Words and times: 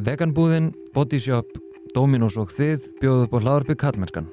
Veganbúðin, 0.00 0.70
Bodyshop, 0.96 1.58
Dominos 1.92 2.38
og 2.40 2.48
þið 2.54 2.86
bjóðu 3.02 3.26
upp 3.26 3.34
á 3.36 3.38
hlaðarpi 3.42 3.74
Kallmennskan. 3.76 4.30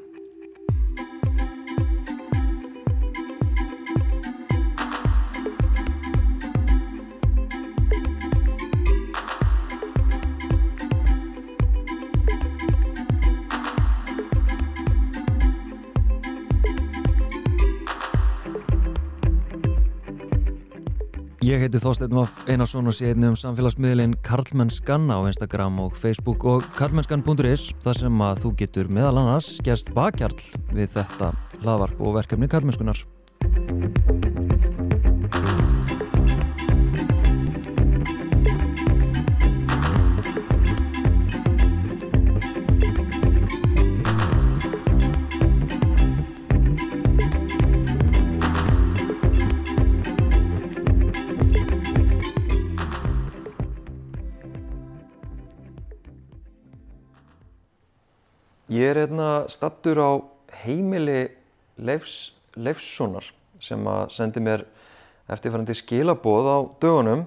Heiti 21.78 21.86
Þorstein 21.86 22.16
Vaff 22.16 22.48
Einarsson 22.50 22.90
og 22.90 22.96
sé 22.96 23.12
einnig 23.12 23.30
um 23.30 23.36
samfélagsmiðlinn 23.38 24.16
Karlmennskan 24.26 25.06
á 25.14 25.22
Instagram 25.30 25.78
og 25.84 25.98
Facebook 26.00 26.46
og 26.50 26.66
karlmennskan.is 26.78 27.68
þar 27.86 28.00
sem 28.02 28.24
að 28.24 28.42
þú 28.46 28.54
getur 28.64 28.90
meðal 28.90 29.20
annars 29.22 29.52
gerst 29.66 29.92
bakkjarl 29.94 30.40
við 30.74 30.96
þetta 30.96 31.34
hlaðvarp 31.62 32.02
og 32.02 32.18
verkefni 32.18 32.50
Karlmennskunar. 32.50 33.06
Stattur 59.58 59.98
á 59.98 60.12
heimili 60.64 61.28
Leifs, 61.78 62.34
Leifssonar 62.58 63.26
sem 63.62 63.82
að 63.90 64.14
sendi 64.14 64.42
mér 64.44 64.66
eftirfærandi 65.34 65.76
skilaboð 65.78 66.48
á 66.50 66.58
dögunum. 66.82 67.26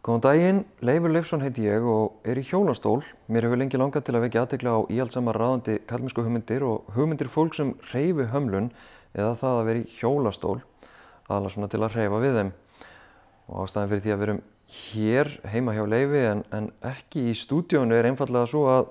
Góðan 0.00 0.22
daginn, 0.24 0.60
Leifur 0.80 1.12
Leifsson 1.12 1.42
heiti 1.44 1.66
ég 1.66 1.84
og 1.84 2.24
er 2.24 2.40
í 2.40 2.44
hjólastól. 2.46 3.02
Mér 3.28 3.46
hefur 3.46 3.60
lengi 3.60 3.80
langað 3.80 4.06
til 4.06 4.16
að 4.16 4.24
vekja 4.26 4.44
aðtekla 4.46 4.76
á 4.76 4.80
íhaldsamar 4.88 5.36
ráðandi 5.36 5.76
kallmennsku 5.90 6.24
hugmyndir 6.24 6.64
og 6.64 6.88
hugmyndir 6.96 7.28
fólk 7.28 7.58
sem 7.58 7.74
reyfi 7.92 8.30
hömlun 8.32 8.70
eða 9.12 9.34
það 9.42 9.58
að 9.58 9.68
vera 9.68 9.82
í 9.82 9.98
hjólastól, 9.98 10.56
aðalega 11.28 11.54
svona 11.54 11.68
til 11.70 11.82
að 11.84 11.98
reyfa 11.98 12.22
við 12.22 12.40
þeim. 12.40 12.54
Og 13.50 13.60
ástæðan 13.66 13.92
fyrir 13.92 14.04
því 14.06 14.14
að 14.14 14.20
við 14.20 14.28
erum 14.28 14.42
hér 14.70 15.30
heima 15.50 15.74
hjá 15.74 15.84
Leifi 15.90 16.24
en, 16.30 16.42
en 16.54 16.70
ekki 16.86 17.30
í 17.30 17.36
stúdíónu 17.36 17.96
er 17.96 18.08
einfallega 18.10 18.48
svo 18.48 18.66
að, 18.70 18.90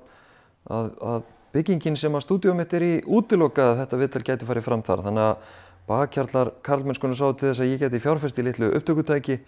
að, 0.67 0.89
að 0.99 1.27
byggingin 1.53 1.97
sem 1.97 2.13
að 2.13 2.25
stúdíum 2.25 2.59
mitt 2.59 2.73
er 2.77 2.85
í 2.85 2.93
útilokað 3.05 3.73
að 3.73 3.81
þetta 3.83 3.99
vittar 4.03 4.25
geti 4.27 4.47
farið 4.49 4.67
fram 4.67 4.83
þar. 4.85 5.03
Þannig 5.07 5.25
að 5.25 5.57
bakkjarlar 5.89 6.51
Karlmennskunum 6.65 7.17
sá 7.17 7.25
til 7.33 7.49
þess 7.49 7.63
að 7.63 7.71
ég 7.71 7.83
geti 7.83 8.01
fjárfest 8.03 8.39
í 8.39 8.45
litlu 8.45 8.69
upptökutæki 8.77 9.39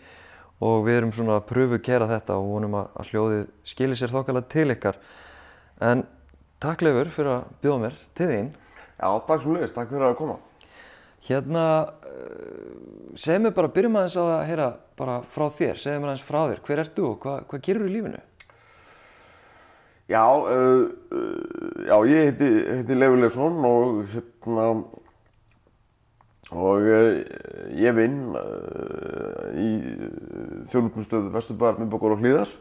og 0.62 0.86
við 0.86 1.00
erum 1.00 1.14
svona 1.16 1.40
að 1.40 1.48
pröfu 1.50 1.82
kera 1.82 2.10
þetta 2.10 2.38
og 2.38 2.50
vonum 2.56 2.78
að, 2.82 2.90
að 2.98 3.12
hljóðið 3.12 3.44
skilir 3.72 4.00
sér 4.00 4.14
þokkala 4.14 4.44
til 4.50 4.68
ykkar. 4.74 4.98
En 5.82 6.06
takk 6.62 6.86
Leifur 6.86 7.10
fyrir 7.14 7.36
að 7.36 7.52
bjóða 7.64 7.84
mér 7.86 8.00
til 8.18 8.30
þín. 8.32 8.50
Já, 9.02 9.10
takk 9.28 9.44
svo 9.44 9.56
leiðist, 9.56 9.78
takk 9.78 9.94
fyrir 9.94 10.10
að 10.12 10.18
koma. 10.20 10.38
Hérna, 11.26 11.64
uh, 12.10 13.14
segð 13.18 13.46
mér 13.46 13.56
bara, 13.58 13.70
byrjum 13.74 13.98
aðeins 14.00 14.18
að 14.22 14.32
heyra 14.50 14.68
bara 14.98 15.20
frá 15.34 15.48
þér, 15.58 15.82
segð 15.82 16.00
mér 16.02 16.14
aðeins 16.14 16.26
frá 16.26 16.40
þér. 16.50 16.62
Hver 16.66 16.82
ert 16.82 16.96
þú 16.98 17.08
og 17.12 17.18
hvað, 17.26 17.44
hvað 17.50 17.66
gerur 17.68 17.90
í 17.90 17.96
lífinu? 17.96 18.22
Já, 20.12 20.28
uh, 20.36 20.92
uh, 21.16 21.86
já 21.88 21.96
ég 22.10 22.26
heiti, 22.28 22.48
heiti 22.68 22.96
Leifur 22.98 23.22
Leifsson 23.22 23.62
og 23.64 24.02
hérna 24.12 24.66
og 26.52 26.84
uh, 26.84 27.22
ég 27.80 27.96
vinn 27.96 28.34
í 29.56 29.70
þjónustustöðu 30.74 31.32
Vesturbæðar, 31.32 31.80
Minnbókar 31.80 32.18
og 32.18 32.20
Hlíðar 32.26 32.52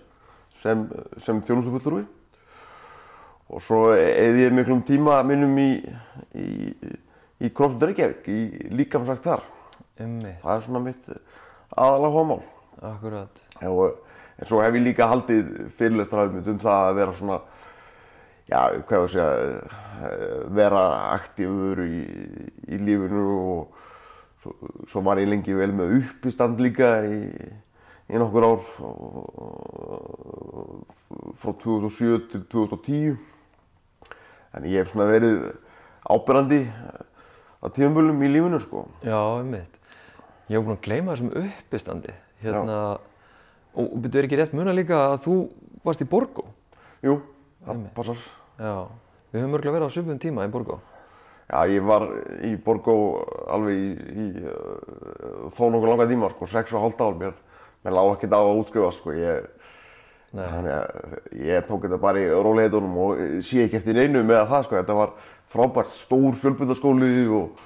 sem, 0.63 0.85
sem 1.19 1.41
þjónustufullurvi 1.49 2.05
og 3.51 3.65
svo 3.67 3.81
eði 3.97 4.45
ég 4.45 4.55
miklum 4.55 4.85
tíma 4.87 5.19
minnum 5.27 5.59
í, 5.59 5.73
í, 6.39 6.51
í 7.43 7.51
CrossFit 7.51 7.89
Reykjavík, 7.89 8.31
í 8.31 8.71
líkamsagt 8.79 9.27
þar. 9.27 9.43
Ummitt. 10.01 10.39
Það 10.45 10.55
er 10.55 10.63
svona 10.69 10.85
mitt 10.85 11.11
aðalega 11.75 12.15
hómál. 12.15 12.45
Akkurat. 12.93 13.43
Og, 13.67 13.99
en 14.41 14.49
svo 14.49 14.63
hef 14.65 14.77
ég 14.79 14.87
líka 14.87 15.09
haldið 15.11 15.49
fyrirlestrafið 15.77 16.51
um 16.55 16.61
það 16.63 16.87
að 16.89 16.99
vera 17.01 17.17
svona, 17.19 17.39
já, 18.49 18.61
hvað 18.89 18.97
ég 18.97 19.03
að 19.05 19.11
segja, 19.15 19.81
vera 20.57 20.85
aktífur 21.15 21.83
í, 21.85 22.01
í 22.73 22.81
lífinu 22.81 23.25
og 23.37 23.81
svo, 24.41 24.55
svo 24.89 25.03
var 25.05 25.21
ég 25.21 25.29
lengi 25.29 25.57
vel 25.57 25.73
með 25.77 25.99
uppistand 25.99 26.63
líka 26.65 26.95
í, 27.05 27.21
í 28.09 28.21
nokkur 28.21 28.49
ár 28.49 28.63
frá 31.41 31.53
2007 31.53 32.31
til 32.33 32.47
2010. 32.53 33.21
Þannig 34.51 34.73
ég 34.73 34.83
hef 34.83 34.91
svona 34.95 35.11
verið 35.11 35.45
ábyrrandi 36.11 36.65
á 37.61 37.67
tíumbölum 37.77 38.25
í 38.25 38.33
lífinu, 38.33 38.59
sko. 38.65 38.89
Já, 39.05 39.21
ummitt. 39.21 39.77
Ég 40.49 40.57
hef 40.57 40.65
búin 40.65 40.79
að 40.79 40.85
gleyma 40.89 41.15
þessum 41.15 41.31
uppistandi. 41.45 42.17
Hérna, 42.41 42.81
og 43.79 43.99
betur 44.03 44.27
ekki 44.27 44.41
rétt 44.41 44.57
muna 44.57 44.75
líka 44.75 44.99
að 45.13 45.19
þú 45.27 45.37
varst 45.87 46.03
í 46.05 46.09
Borgó? 46.11 46.47
Jú, 47.05 47.21
það 47.67 47.85
passar. 47.97 48.25
Já, 48.61 48.75
við 49.33 49.45
höfum 49.45 49.59
örgulega 49.59 49.77
verið 49.79 49.93
á 49.93 49.95
svipum 49.95 50.19
tíma 50.21 50.47
í 50.49 50.53
Borgó. 50.53 50.81
Já, 51.51 51.67
ég 51.67 51.83
var 51.83 52.05
í 52.47 52.53
Borgó 52.63 52.95
alveg 53.51 53.79
í, 53.79 53.87
í 54.23 54.27
uh, 54.47 55.49
þó 55.57 55.65
nokkuð 55.73 55.89
langa 55.91 56.07
tíma, 56.11 56.29
sko, 56.31 56.47
sex 56.51 56.75
og 56.77 56.85
hálft 56.85 57.01
ár. 57.03 57.17
Mér, 57.19 57.33
mér 57.83 57.97
lág 57.97 58.11
ekkert 58.13 58.37
á 58.39 58.41
að 58.41 58.61
útskrifa, 58.61 58.91
sko. 58.95 59.15
Ég, 59.19 59.49
þannig 60.31 60.75
að 60.77 61.41
ég 61.49 61.67
tók 61.67 61.87
þetta 61.89 61.99
bara 62.05 62.23
í 62.23 62.29
róleitunum 62.31 62.99
og 63.03 63.25
sé 63.43 63.65
ekki 63.65 63.81
eftir 63.81 63.99
neinu 63.99 64.23
með 64.23 64.45
það, 64.53 64.67
sko. 64.69 64.79
Þetta 64.79 64.99
var 65.01 65.17
frábært 65.51 65.97
stór 65.99 66.39
fjölbyrðaskóli 66.45 67.11
og, 67.41 67.65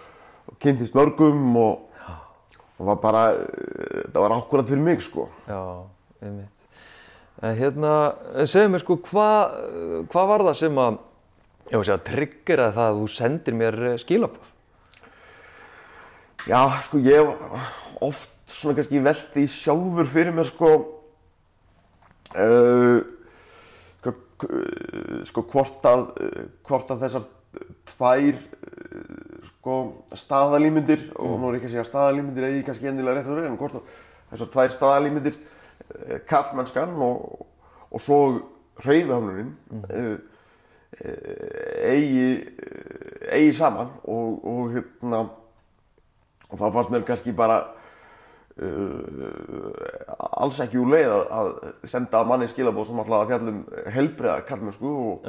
og 0.49 0.57
kynntist 0.65 0.97
mörgum 0.97 1.59
og, 1.61 2.07
og 2.79 2.89
var 2.89 3.03
bara, 3.05 3.27
uh, 3.37 3.99
þetta 4.07 4.25
var 4.25 4.39
akkurat 4.39 4.73
fyrir 4.73 4.87
mig, 4.87 5.05
sko. 5.05 5.29
Já, 5.51 5.61
einmitt. 6.29 6.69
En 7.43 7.57
hérna, 7.59 7.93
segðu 8.47 8.71
mér 8.71 8.83
sko, 8.85 8.97
hvað 9.09 9.55
hva 10.13 10.27
var 10.31 10.45
það 10.49 10.59
sem 10.61 10.77
að, 10.79 10.99
ég 11.73 11.81
var 11.81 11.91
að 11.97 12.05
triggeraði 12.09 12.77
það 12.77 12.91
að 12.91 12.99
þú 13.01 13.09
sendir 13.11 13.57
mér 13.59 13.79
eh, 13.89 13.97
skilaboð? 14.03 14.51
Já, 16.45 16.61
sko, 16.87 17.01
ég 17.01 17.31
oft 18.05 18.31
svona 18.53 18.77
kannski 18.77 19.01
velti 19.03 19.47
sjálfur 19.51 20.11
fyrir 20.13 20.35
mér, 20.37 20.47
sko, 20.51 20.71
uh, 22.37 22.99
sko, 24.03 24.13
k- 24.45 24.61
sko, 25.31 25.45
hvort 25.55 25.89
að, 25.89 26.05
hvort 26.69 26.93
að 26.93 27.07
þessar 27.07 27.25
tvær, 27.89 28.39
sko, 29.49 29.79
staðalímyndir, 30.21 31.09
og 31.17 31.35
nú 31.41 31.49
er 31.49 31.59
ekki 31.59 31.71
að 31.71 31.75
segja 31.79 31.89
staðalímyndir 31.89 32.47
eigi 32.51 32.63
kannski 32.69 32.93
endilega 32.93 33.19
rétt 33.23 33.33
að 33.33 33.41
vera, 33.41 33.51
en 33.51 33.59
hvort 33.59 33.81
að 33.81 33.99
þessar 34.35 34.53
tvær 34.55 34.77
staðalímyndir, 34.77 35.41
uh, 35.41 35.54
kallmennskan 36.29 36.95
og, 37.03 37.47
og 37.91 38.01
svo 38.01 38.21
hreyfihöfnunin, 38.83 39.55
uh, 39.73 40.19
eigi, 41.85 42.29
eigi 43.33 43.55
saman 43.55 43.91
og, 44.05 44.45
og 44.47 44.71
hérna 44.75 45.25
og 46.51 46.61
þá 46.61 46.67
fannst 46.71 46.93
mér 46.93 47.07
kannski 47.07 47.35
bara 47.35 47.59
uh, 48.63 49.71
alls 50.43 50.61
ekki 50.63 50.79
úr 50.79 50.93
leið 50.95 51.15
að, 51.15 51.53
senda 51.91 52.23
manni 52.29 52.49
skilabóð 52.51 52.91
sem 52.91 53.03
ætlaði 53.03 53.25
að 53.25 53.33
fjalla 53.33 53.55
um 53.55 53.63
helbriða 53.97 54.37
kallmennsku 54.49 54.95
og, 55.09 55.29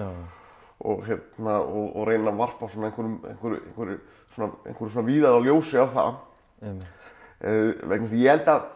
og, 0.86 1.04
hérna, 1.08 1.58
og, 1.64 1.90
og 1.96 2.08
reyna 2.10 2.34
að 2.34 2.42
varpa 2.44 2.70
svona 2.70 2.92
einhverjum, 2.92 3.18
einhverju, 3.32 4.00
svona, 4.36 4.52
einhverju 4.66 4.94
svona 4.94 5.10
víðar 5.10 5.38
á 5.38 5.46
ljósi 5.46 5.82
á 5.82 5.86
það. 5.98 6.22
Uh, 6.66 7.72
vegna 7.90 8.08
að 8.08 8.22
ég 8.22 8.32
held 8.32 8.50
að 8.54 8.70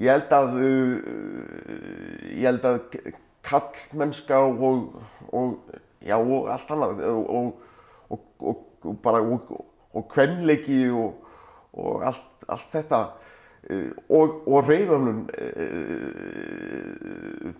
ég 0.00 0.10
held 0.10 0.32
að 0.34 0.56
uh, 0.58 0.96
ég 2.34 2.46
held 2.48 2.64
að 2.68 2.78
kallmennska 3.44 4.38
og, 4.40 4.94
og 5.32 5.58
já 6.04 6.16
og 6.18 6.48
allt 6.52 6.70
annað 6.74 7.02
og, 7.10 7.24
og, 8.08 8.18
og, 8.40 8.64
og 8.84 8.96
bara 9.04 9.20
og, 9.22 9.52
og 9.94 10.08
kvenleiki 10.12 10.90
og, 10.90 11.12
og 11.72 12.04
allt, 12.08 12.48
allt 12.48 12.70
þetta. 12.72 13.00
Uh, 13.64 13.90
og, 14.12 14.42
og 14.48 14.68
reyföfnun 14.68 15.22
uh, 15.32 15.54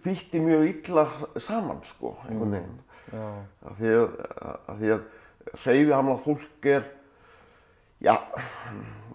þýtti 0.04 0.42
mjög 0.44 0.62
illa 0.68 1.04
saman 1.40 1.80
sko 1.88 2.16
einhvern 2.28 2.58
veginn. 2.58 2.80
Já, 3.14 3.24
af 3.68 3.78
því 3.78 3.90
að, 3.94 4.08
að, 4.42 4.84
að 4.96 5.00
hreyfihamlað 5.64 6.22
fólk 6.24 6.68
er 6.68 6.84
já, 8.04 8.16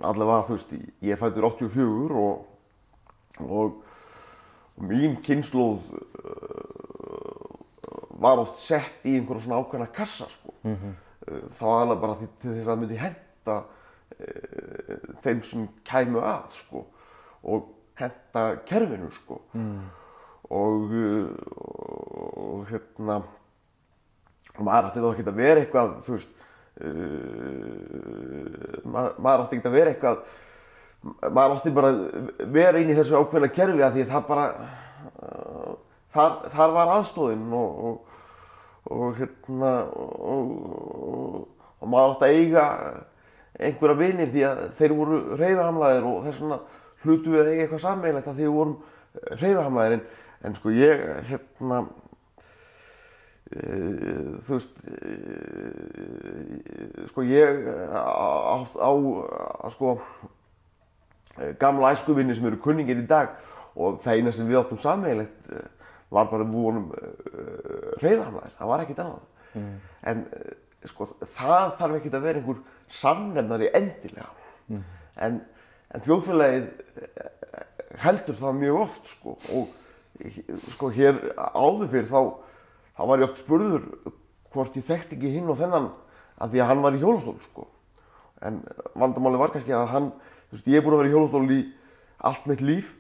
allavega 0.06 0.46
þú 0.48 0.58
veist 0.58 0.74
ég 1.06 1.20
fættur 1.20 1.48
84 1.50 2.18
og, 2.24 2.49
og, 3.46 3.80
og 4.78 4.86
mín 4.90 5.18
kynnslóð 5.26 5.80
uh, 5.94 7.50
var 8.20 8.42
oft 8.44 8.60
sett 8.64 9.06
í 9.08 9.16
einhverja 9.18 9.46
svona 9.46 9.62
ákveðna 9.64 9.90
kassa 9.96 10.28
sko. 10.32 10.56
Uh, 10.64 11.44
það 11.56 11.68
var 11.68 11.84
alveg 11.86 12.04
bara 12.04 12.20
til 12.22 12.54
þess 12.54 12.64
að 12.66 12.72
það 12.72 12.82
myndi 12.84 13.02
henda 13.04 13.58
uh, 13.64 14.96
þeim 15.24 15.44
sem 15.48 15.68
kæmu 15.88 16.24
að 16.24 16.46
sko. 16.60 16.86
og 17.44 17.76
henda 18.00 18.44
kerfinu 18.68 19.12
sko. 19.16 19.42
Mm. 19.54 19.84
og, 20.50 20.92
og 22.40 22.64
hérna 22.72 23.22
maður 24.60 24.90
átti 24.90 25.04
þá 25.04 25.10
ekki 25.12 25.26
að 25.28 25.40
vera 25.40 25.62
eitthvað 25.64 25.90
þú 26.06 26.12
veist 26.16 26.32
uh, 26.84 26.90
maður, 28.90 29.44
átti 29.44 29.56
ekki 29.60 29.70
að 29.70 29.78
vera 29.78 29.90
eitthvað 29.94 30.18
maður 31.04 31.56
átti 31.56 31.74
bara 31.76 31.92
vera 32.52 32.80
inn 32.82 32.92
í 32.92 32.98
þessu 32.98 33.20
ákveðna 33.20 33.52
kerfi 33.56 33.84
að 33.86 33.96
því 33.96 34.06
að 34.06 34.14
það 34.14 34.26
bara 34.28 34.48
uh, 35.24 35.70
þar, 36.16 36.34
þar 36.56 36.74
var 36.76 36.92
aðstóðin 36.98 37.54
og, 37.56 37.86
og, 37.90 38.18
og 38.96 39.22
hérna 39.22 39.72
og, 39.94 40.52
og, 41.80 41.88
maður 41.88 42.16
átti 42.16 42.28
að 42.28 42.36
eiga 42.42 42.66
einhverja 43.60 44.00
vinir 44.00 44.34
því 44.34 44.46
að 44.50 44.66
þeir 44.80 44.98
voru 44.98 45.22
reyfahamlaðir 45.40 46.10
og 46.10 46.28
þess 46.28 46.44
vegna 46.44 46.60
hlutu 47.04 47.32
við 47.32 47.42
að 47.42 47.52
eiga 47.54 47.64
eitthvað 47.64 47.86
sammeilegt 47.86 48.28
að 48.28 48.38
því 48.40 48.46
við 48.48 48.58
vorum 48.58 48.78
reyfahamlaðir 49.40 49.98
en, 49.98 50.06
en 50.48 50.60
sko 50.60 50.76
ég 50.76 51.08
hérna 51.32 51.84
Uh, 53.50 54.38
þú 54.46 54.60
veist 54.60 54.76
uh, 54.86 55.00
sko 57.10 57.24
ég 57.26 57.66
á, 57.90 57.98
á, 58.78 58.86
á 58.86 59.66
sko 59.74 59.96
gamla 61.62 61.94
æskuvinni 61.96 62.36
sem 62.36 62.48
eru 62.50 62.62
kunningir 62.64 63.02
í 63.02 63.08
dag 63.10 63.36
og 63.80 64.00
það 64.04 64.20
eina 64.20 64.34
sem 64.36 64.50
við 64.50 64.62
áttum 64.62 64.82
sammeilegt 64.82 65.52
uh, 65.54 65.68
var 66.10 66.30
bara 66.32 66.48
við 66.48 66.56
vorum 66.58 66.88
reyðhamlaðir, 68.02 68.56
það 68.58 68.72
var 68.72 68.84
ekkert 68.84 69.02
annað 69.04 69.60
mm. 69.60 69.74
en 70.10 70.24
sko 70.90 71.10
það 71.38 71.76
þarf 71.78 71.98
ekkert 72.00 72.18
að 72.18 72.26
vera 72.26 72.42
einhver 72.42 72.62
samnefnari 73.00 73.70
endilega 73.78 74.30
mm. 74.72 74.84
en, 75.28 75.38
en 75.94 76.06
þjóðfélagið 76.08 76.66
heldur 78.02 78.40
það 78.40 78.58
mjög 78.64 78.80
oft 78.88 79.12
sko 79.14 79.36
og 79.54 79.76
sko 80.74 80.90
hér 80.96 81.20
áður 81.38 81.92
fyrir 81.94 82.10
þá 82.10 82.22
þá 82.98 83.04
var 83.08 83.22
ég 83.22 83.30
oft 83.30 83.44
spurður 83.44 83.86
hvort 84.54 84.76
ég 84.76 84.86
þekkti 84.86 85.16
ekki 85.18 85.34
hinn 85.38 85.52
og 85.52 85.60
þennan 85.60 85.92
að 86.40 86.54
því 86.54 86.64
að 86.64 86.70
hann 86.72 86.84
var 86.84 86.96
í 86.96 87.02
hjólastól 87.02 87.38
sko. 87.44 87.68
En 88.44 88.60
vandamáli 89.00 89.40
var 89.40 89.54
kannski 89.54 89.76
að 89.76 89.88
hann, 89.94 90.10
veist, 90.56 90.70
ég 90.70 90.80
er 90.80 90.86
búinn 90.86 90.98
að 90.98 91.04
vera 91.04 91.10
í 91.10 91.14
hjólastól 91.16 91.56
í 91.56 91.60
allt 92.30 92.48
mitt 92.50 92.64
líf 92.66 92.94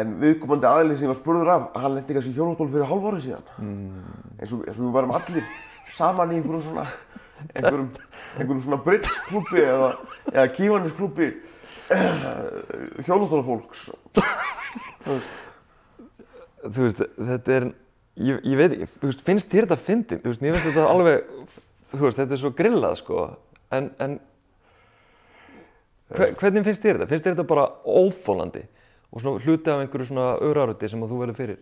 en 0.00 0.14
viðkomandi 0.20 0.68
aðlið 0.70 0.98
sem 0.98 1.06
ég 1.08 1.12
var 1.12 1.18
spurður 1.18 1.52
af, 1.54 1.68
hann 1.82 1.96
lendi 1.96 2.16
kannski 2.16 2.32
í 2.32 2.38
hjólastól 2.38 2.68
fyrir 2.70 2.90
hálf 2.90 3.06
árið 3.10 3.24
síðan. 3.26 3.48
Mm. 3.58 4.16
Eins, 4.38 4.54
og, 4.54 4.64
eins 4.66 4.78
og 4.78 4.84
við 4.84 4.94
varum 4.96 5.14
allir 5.18 5.50
saman 5.96 6.32
í 6.32 6.38
einhverjum 6.38 6.64
svona, 6.68 6.86
einhverjum, 7.56 7.90
einhverjum 8.36 8.64
svona 8.68 8.80
brittsklubbi 8.86 9.64
eða, 9.66 9.92
eða 10.30 10.48
kívanisklubbi 10.54 11.30
hjólastólafólks. 13.08 13.86
þú 15.02 15.14
veist, 15.16 15.38
þú 16.62 16.84
veist, 16.84 17.06
þetta 17.18 17.56
er 17.58 17.72
Ég, 18.20 18.40
ég 18.44 18.58
veit 18.58 18.74
ekki, 18.74 18.88
þú 19.00 19.08
veist, 19.08 19.22
finnst 19.24 19.52
þér 19.52 19.66
þetta 19.66 19.84
fyndið? 19.86 20.18
Þú 20.20 20.32
veist, 20.32 20.42
mér 20.42 20.56
finnst 20.56 20.66
þetta 20.68 20.88
alveg, 20.90 21.28
þú 21.92 22.00
veist, 22.02 22.18
þetta 22.18 22.36
er 22.36 22.40
svo 22.42 22.50
grillað, 22.58 22.96
sko, 22.98 23.22
en, 23.76 23.86
en 24.02 24.16
hvernig 26.14 26.64
finnst 26.66 26.82
þér 26.84 27.00
þetta? 27.00 27.10
Finnst 27.10 27.26
þér 27.26 27.34
þetta 27.36 27.50
bara 27.50 27.66
óþólandi 27.84 28.64
og 29.10 29.22
svona 29.22 29.42
hluti 29.44 29.70
af 29.70 29.82
einhverju 29.82 30.06
svona 30.10 30.28
öðraröti 30.42 30.90
sem 30.90 31.02
þú 31.02 31.18
verður 31.24 31.38
fyrir? 31.38 31.60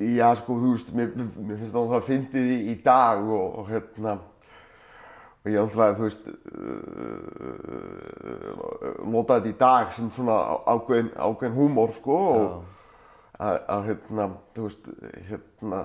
Já, 0.00 0.30
sko, 0.40 0.54
þú 0.56 0.70
veist, 0.72 0.92
mér, 0.96 1.10
mér 1.12 1.58
finnst 1.58 1.68
þetta 1.68 1.80
alveg 1.82 2.06
fyndið 2.06 2.46
í, 2.48 2.58
í 2.72 2.74
dag 2.84 3.18
og, 3.28 3.58
og 3.60 3.66
hérna, 3.68 4.12
og 5.42 5.50
ég 5.52 5.58
alltaf, 5.60 5.98
þú 5.98 6.04
veist, 6.06 6.22
uh, 6.32 6.32
nota 9.12 9.36
þetta 9.36 9.50
í 9.50 9.58
dag 9.60 9.92
sem 9.98 10.08
svona 10.16 10.36
ákveðin, 10.64 11.10
ákveðin 11.12 11.58
húmór, 11.58 11.92
sko, 11.98 12.16
og 12.32 12.46
að, 13.36 13.56
að, 13.60 13.80
hérna, 13.90 14.24
þú 14.56 14.62
veist, 14.70 14.84
hérna, 15.28 15.80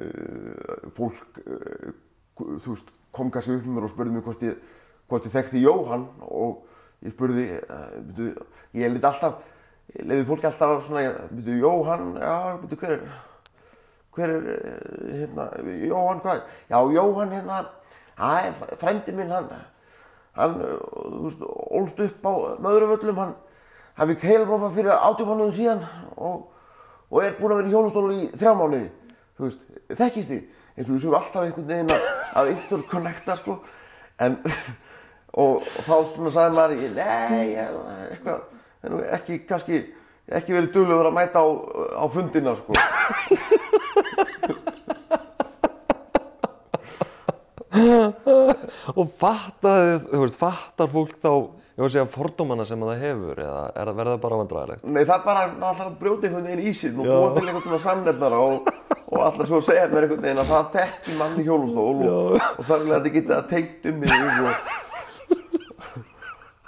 uh, 0.00 0.88
fólk, 0.96 1.42
uh, 1.44 1.92
þú 2.40 2.70
veist, 2.70 2.88
kom 3.16 3.28
kannski 3.34 3.52
upp 3.58 3.68
með 3.68 3.76
mér 3.76 3.88
og 3.90 3.92
spurði 3.92 4.16
mig 4.16 4.24
hvort 4.24 4.48
ég, 4.48 4.56
hvort 5.10 5.28
ég 5.28 5.36
þekkti 5.36 5.60
Jóhann 5.66 6.08
og 6.24 6.64
ég 7.06 7.14
spurði, 7.14 7.46
byrju, 8.16 8.46
ég 8.76 8.92
liti 8.92 9.06
alltaf, 9.06 9.40
leiði 10.02 10.26
fólki 10.28 10.50
alltaf 10.50 10.84
svona, 10.86 11.06
byrju, 11.30 11.62
Jóhann, 11.62 12.12
já, 12.20 12.36
byrju, 12.62 12.78
hver 12.82 12.94
er, 12.96 13.08
hver 14.16 14.34
er, 14.34 14.52
hérna, 15.22 15.48
Jóhann, 15.86 16.22
hvað, 16.24 16.44
já, 16.70 16.78
Jóhann, 16.98 17.34
hérna, 17.36 17.64
Æ, 18.16 18.52
frendi 18.80 19.12
minn, 19.12 19.28
hann, 19.28 19.50
hann, 20.38 20.54
þú 20.56 21.24
veist, 21.26 21.42
ólst 21.44 21.98
upp 22.00 22.22
á 22.24 22.32
Möðruvöllum, 22.64 23.18
hann, 23.20 23.34
hann 23.98 24.08
fikk 24.14 24.24
heilabrófa 24.24 24.70
fyrir 24.72 24.94
átjómanuðum 24.96 25.52
síðan 25.52 25.82
og, 26.16 26.46
og 27.10 27.18
er 27.20 27.36
búinn 27.36 27.52
að 27.52 27.60
vera 27.60 27.68
í 27.68 27.74
hjólastólu 27.74 28.16
í 28.16 28.30
þrjá 28.32 28.54
mánuði, 28.56 28.88
þú 29.36 29.50
veist, 29.50 29.66
þekkist 30.00 30.32
þið, 30.32 30.40
eins 30.72 30.88
og 30.88 30.94
við 30.94 31.04
séum 31.04 31.18
alltaf 31.20 31.44
einhvern 31.44 31.68
veginn 31.74 31.92
að 32.40 32.52
interconnecta, 32.54 33.36
sko, 33.42 33.58
en, 34.24 34.40
og, 35.34 35.62
þá 35.86 35.94
svona 36.12 36.30
sagði 36.34 36.52
maður, 36.56 36.76
nei, 36.96 37.48
eitthvað, 38.10 38.40
ekki, 39.18 39.34
kannski, 39.48 39.76
ekki 40.30 40.56
verið 40.56 40.72
duglegur 40.74 41.06
að 41.10 41.18
mæta 41.18 41.38
á, 41.42 41.44
á 41.98 42.04
fundina, 42.12 42.52
sko. 42.60 42.72
og 48.96 49.06
fattaði, 49.20 50.00
þú 50.10 50.18
veist, 50.22 50.38
fattar 50.40 50.88
fólk 50.92 51.14
þá, 51.20 51.30
ég 51.76 51.82
var 51.82 51.88
að 51.88 51.94
segja, 51.94 52.06
fordómana 52.12 52.64
sem 52.68 52.80
það 52.86 53.02
hefur 53.02 53.36
eða 53.44 53.62
er 53.68 53.84
það 53.90 53.98
verða 54.00 54.16
bara 54.22 54.38
vandræðilegt? 54.40 54.82
Nei, 54.86 55.02
það 55.02 55.16
er 55.16 55.24
bara 55.26 55.40
alltaf 55.50 55.86
að 55.86 55.98
brjóta 56.00 56.22
einhvern 56.28 56.48
veginn 56.48 56.64
í 56.64 56.66
sín 56.76 57.00
og 57.02 57.06
búa 57.10 57.28
til 57.36 57.44
einhvern 57.44 57.66
veginn 57.66 57.84
samnefnara 57.84 58.38
og, 58.46 58.56
og 59.04 59.18
alltaf 59.26 59.46
svo 59.50 59.58
segja 59.64 59.90
mér 59.92 60.02
einhvern 60.06 60.24
veginn 60.24 60.42
að 60.42 60.52
það 60.54 60.64
þekki 60.78 61.10
mann 61.20 61.36
í 61.36 61.38
hjólustól 61.46 61.96
og, 62.08 62.26
og 62.40 62.62
þar 62.70 62.80
er 62.80 62.88
þetta 62.94 63.14
getið 63.18 63.34
að 63.38 63.48
teikt 63.52 63.80
um 63.90 63.96
mig 64.02 64.10
og, 64.16 64.20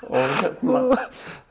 og 0.08 0.16
hérna, 0.40 0.80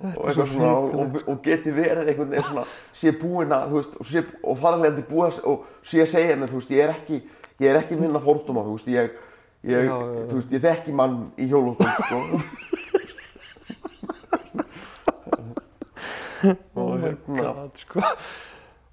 og 0.02 0.28
eitthvað 0.28 0.50
svona 0.52 0.72
og, 0.74 1.18
og 1.30 1.38
geti 1.46 1.74
verið 1.74 2.12
einhvern 2.12 2.32
veginn 2.34 2.48
svona 2.50 2.66
sé 2.98 3.14
búinn 3.18 3.54
að, 3.54 3.70
þú 3.70 3.76
veist, 3.80 3.94
og, 4.00 4.06
sé, 4.10 4.24
og 4.44 4.62
þetta 4.64 5.06
búið 5.10 5.28
að, 5.28 5.40
og 5.52 5.58
sé 5.86 6.02
að 6.04 6.12
segja 6.14 6.38
mér, 6.38 6.50
þú 6.52 6.62
veist, 6.62 6.74
ég 6.74 6.82
er 6.86 6.94
ekki, 6.96 7.18
ég 7.62 7.68
er 7.72 7.80
ekki 7.82 8.00
minna 8.00 8.22
fordóma, 8.24 8.66
þú 8.66 8.74
veist, 8.78 8.90
ég, 8.94 9.12
ég, 9.68 9.78
Já, 9.78 9.78
já, 9.86 9.98
þú 10.30 10.36
veist, 10.40 10.52
ég 10.58 10.62
þekki 10.66 10.92
mann 10.98 11.20
í 11.38 11.50
hjólustól, 11.52 11.92
sko. 11.98 12.18
og 16.78 17.00
hérna, 17.02 17.38
God, 17.42 17.84
sko. 17.84 18.00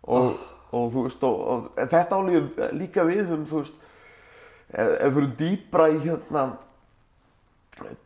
og, 0.03 0.29
og 0.75 0.93
þú 0.93 1.07
veist, 1.09 1.23
og, 1.25 1.41
og 1.55 1.61
þetta 1.79 2.21
álíður 2.21 2.77
líka 2.77 3.05
við 3.09 3.33
um, 3.37 3.49
þú 3.49 3.63
veist, 3.63 3.81
ef 4.75 5.03
við 5.05 5.19
fyrir 5.19 5.33
dýbra 5.41 5.89
í 5.93 5.99
hérna, 6.05 6.45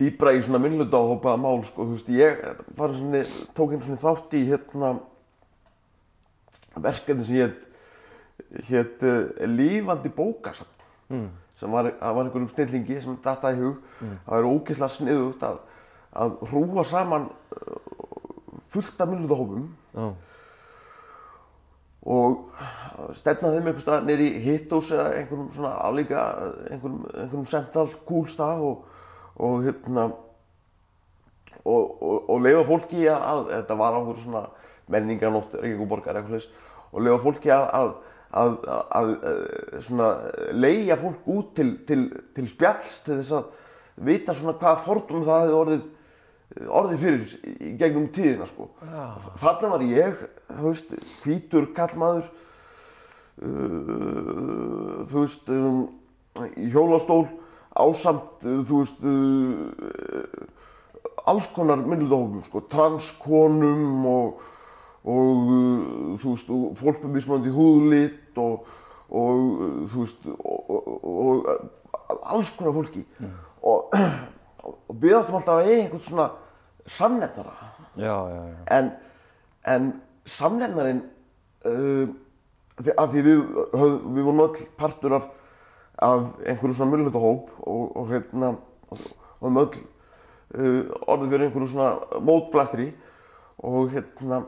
dýbra 0.01 0.33
í 0.37 0.43
svona 0.45 0.61
minnlutahópaða 0.63 1.41
mál, 1.41 1.63
sko, 1.67 1.87
þú 1.87 1.97
veist, 1.97 2.11
ég 2.15 2.43
svona, 2.79 3.25
tók 3.57 3.75
einu 3.75 3.85
svona 3.85 4.03
þátt 4.03 4.37
í 4.39 4.45
hérna 4.49 4.95
verkefni 6.79 7.27
sem 7.27 7.43
hétt 7.43 7.65
hétt 8.69 9.03
uh, 9.03 9.29
lífandi 9.51 10.09
bókasafn. 10.15 10.75
Mm. 11.09 11.29
sem 11.59 11.73
var, 11.73 11.89
var 12.01 12.23
einhverjum 12.23 12.49
snillingi 12.53 13.01
sem 13.01 13.17
datta 13.25 13.51
í 13.51 13.59
hug. 13.59 13.79
Það 13.99 14.35
væri 14.35 14.51
ógeðslega 14.55 14.95
sniðugt 14.95 15.45
að, 15.49 15.61
að 16.23 16.35
hrúa 16.51 16.85
saman 16.87 17.29
uh, 17.57 17.79
fullt 18.73 19.01
af 19.01 19.11
minnlutahópum 19.11 19.65
Já, 19.97 20.13
og 22.09 23.15
stefna 23.17 23.51
þeim 23.53 23.67
einhvers 23.67 23.85
stað 23.85 24.07
nýri 24.07 24.29
hittós 24.45 24.93
eða 24.95 25.09
einhverjum 25.17 25.49
svona 25.57 25.73
aflíka 25.89 26.23
einhverjum, 26.71 27.01
einhverjum 27.11 27.49
central 27.51 27.91
cool 28.09 28.29
stað 28.31 28.63
og, 28.69 28.87
og 29.39 29.67
hérna 29.67 30.09
og, 31.65 31.83
og, 32.03 32.31
og 32.31 32.41
leifa 32.45 32.65
fólki 32.69 33.05
að, 33.07 33.27
að 33.33 33.43
þetta 33.53 33.79
var 33.83 33.97
á 33.97 33.99
einhverju 33.99 34.25
svona 34.25 34.45
menninganótt 34.89 35.57
Reykjavíkuborgar 35.59 36.19
eitthvað 36.19 36.39
leys 36.39 36.49
og 36.89 37.05
leifa 37.05 37.21
fólki 37.27 37.53
að, 37.53 37.67
að, 37.79 37.93
að, 38.43 38.57
að, 38.71 39.13
að 39.29 39.85
svona 39.89 40.11
leigja 40.57 40.99
fólk 41.01 41.31
út 41.35 41.55
til, 41.59 41.71
til, 41.89 42.03
til 42.37 42.49
spjalls 42.51 43.03
til 43.05 43.21
þess 43.21 43.37
að 43.39 43.55
vita 44.09 44.35
svona 44.37 44.57
hvaða 44.59 44.85
fordum 44.87 45.27
það 45.27 45.45
hefði 45.45 45.61
orðið 45.63 45.87
orðið 46.57 47.03
fyrir 47.03 47.57
í 47.61 47.73
gegnum 47.79 48.09
tíðina 48.15 48.47
sko. 48.49 48.69
Þarna 49.39 49.73
var 49.75 49.85
ég, 49.87 50.23
þú 50.49 50.71
veist, 50.71 50.95
hvítur 51.23 51.69
kallmaður, 51.77 52.31
uh, 53.45 55.05
þú 55.11 55.25
veist, 55.27 55.53
um, 55.53 55.83
hjólastól, 56.73 57.27
ásamt, 57.79 58.45
uh, 58.45 58.61
þú 58.69 58.83
veist, 58.83 58.99
uh, 59.03 60.47
alls 61.29 61.49
konar 61.55 61.81
minnildahófum, 61.83 62.43
sko, 62.47 62.63
transkonum 62.73 64.07
og, 64.09 64.43
og 65.05 65.51
uh, 65.55 66.19
þú 66.21 66.35
veist, 66.35 66.51
og 66.53 66.77
fólk 66.81 67.03
með 67.05 67.17
mismandi 67.19 67.53
húðlit 67.55 68.39
og, 68.41 68.69
og 69.09 69.43
uh, 69.43 69.83
þú 69.93 70.05
veist 70.05 70.29
og, 70.35 70.79
og, 71.03 71.51
alls 72.29 72.51
konar 72.57 72.77
fólki. 72.77 73.05
Og, 73.63 73.93
og 74.69 74.95
við 75.01 75.17
áttum 75.19 75.39
alltaf 75.39 75.59
að 75.59 75.69
eiga 75.69 75.83
einhvern 75.85 76.05
svona 76.07 76.29
samnefnara. 76.89 77.55
Já, 77.99 78.15
já, 78.31 78.41
já. 78.47 78.59
en, 78.79 78.91
en 79.75 79.89
samnefnarinn 80.29 81.03
uh, 81.67 82.07
því- 82.79 82.95
að 82.95 83.15
því 83.15 83.25
við, 83.27 83.41
höf, 83.75 83.97
við 84.15 84.23
vorum 84.29 84.45
öll 84.47 84.63
partur 84.79 85.17
af, 85.19 85.29
af 85.99 86.29
einhverju 86.47 86.75
svona 86.75 86.91
mjöluhundahóp 86.93 87.55
og, 87.59 87.97
og 87.97 88.13
hérna 88.13 88.55
og 88.91 88.99
og 89.41 89.51
höfum 89.51 89.59
öll 89.63 89.79
uh, 90.59 90.85
orðið 91.07 91.31
fyrir 91.31 91.45
einhverju 91.47 91.69
svona 91.71 92.21
mótblæstri 92.25 92.89
og 93.59 93.93
hérna 93.93 94.43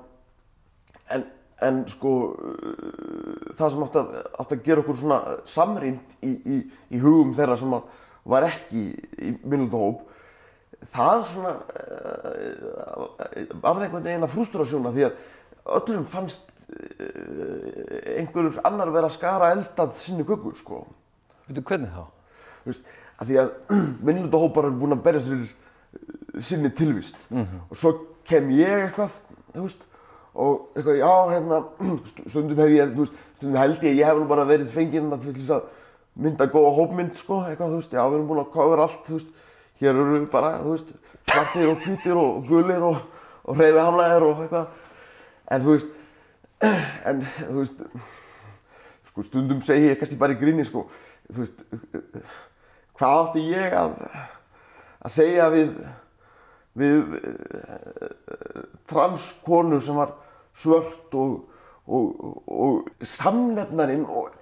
en, 1.15 1.25
en 1.63 1.83
sko 1.89 2.15
uh, 2.35 3.55
það 3.59 3.75
sem 3.75 3.85
átti 3.87 4.03
að, 4.03 4.13
átti 4.43 4.59
að 4.59 4.65
gera 4.67 4.85
okkur 4.85 5.01
svona 5.01 5.21
samrýnd 5.47 6.17
í, 6.27 6.33
í, 6.35 6.61
í 6.91 7.03
hugum 7.03 7.35
þeirra 7.39 7.59
sem 7.61 7.75
að 7.79 7.91
var 8.31 8.47
ekki 8.49 8.87
í 8.91 9.35
mjöluhundahóp 9.45 10.07
það 10.95 11.27
svona 11.35 11.57
uh, 11.57 13.05
var 13.63 13.85
einhvern 13.85 14.07
veginn 14.07 14.27
að 14.27 14.35
frústrasjóna 14.35 14.95
því 14.97 15.11
að 15.11 15.21
öllum 15.79 16.07
fannst 16.11 16.51
uh, 16.51 18.17
einhverjur 18.17 18.59
annar 18.67 18.91
vera 18.91 19.11
að 19.11 19.19
skara 19.21 19.53
eldað 19.55 19.95
sinni 20.03 20.27
köku 20.27 20.57
sko. 20.59 20.83
Veitu, 21.51 21.67
hvernig 21.67 21.91
þá? 21.91 22.05
Þú 22.61 22.73
veist, 22.73 22.95
að 23.21 23.33
því 23.33 23.41
að 23.43 23.51
minnlutahópar 24.07 24.71
eru 24.71 24.81
búin 24.81 24.97
að 24.97 25.05
berjast 25.09 25.31
fyrir 25.31 25.49
uh, 25.51 26.41
sinni 26.47 26.71
tilvist. 26.79 27.19
Og 27.35 27.77
svo 27.81 27.95
kem 28.31 28.53
ég 28.55 28.87
eitthvað 28.87 29.19
þú 29.55 29.67
veist, 29.67 29.85
og 30.35 30.79
eitthvað, 30.79 31.01
já, 31.01 31.13
hérna 31.35 31.61
stundum 32.31 32.63
hef 32.63 32.73
ég, 32.75 32.95
þú 32.95 33.05
veist, 33.05 33.21
stundum 33.39 33.61
held 33.61 33.87
ég 33.87 33.99
ég 33.99 34.11
hef 34.11 34.21
nú 34.21 34.29
bara 34.31 34.47
verið 34.49 34.73
fenginn 34.75 35.13
að 35.15 35.31
að 35.57 35.69
mynda 36.21 36.47
góða 36.51 36.73
hópmynd, 36.77 37.19
sko, 37.19 37.41
eitthvað, 37.49 37.75
þú 37.75 37.81
veist, 37.81 37.95
já, 37.95 38.03
við 38.05 38.19
erum 38.19 38.29
búin 38.29 38.43
að 38.43 38.53
cover 38.55 38.83
allt, 38.85 39.03
þú 39.07 39.17
veist, 39.17 39.29
hér 39.81 39.93
eru 39.95 40.17
við 40.17 40.25
bara, 40.33 40.53
þú 40.61 40.75
veist, 40.75 40.95
svartir 41.31 41.71
og 41.71 41.85
hvítir 41.85 42.19
og 42.19 42.41
gulir 42.49 42.87
og, 42.87 42.99
og 43.47 43.61
hreyfihamlaðir 43.61 44.27
og 44.27 44.43
eitthvað, 44.45 44.73
en 45.55 45.65
þú 45.65 45.77
veist, 45.77 45.95
en 47.09 47.23
þú 47.39 47.57
veist, 47.61 47.85
sko, 49.11 49.27
stundum 49.31 49.63
segi 49.67 49.93
ég 49.93 50.03
kannski 50.03 50.19
bara 50.21 50.37
í 50.37 50.41
gríni, 50.43 50.67
sko, 50.69 50.89
þú 51.31 51.45
veist, 51.45 51.63
hvað 52.99 53.21
átti 53.21 53.45
ég 53.51 53.77
að, 53.77 53.95
að 55.01 55.15
segja 55.15 55.47
við, 55.55 55.71
við 56.81 57.15
uh, 57.21 58.65
transkonu 58.91 59.81
sem 59.85 60.01
var 60.01 60.17
svört 60.61 61.17
og, 61.17 61.39
og, 61.87 62.27
og 62.51 63.07
samnefnarinn 63.07 64.05
og, 64.09 64.35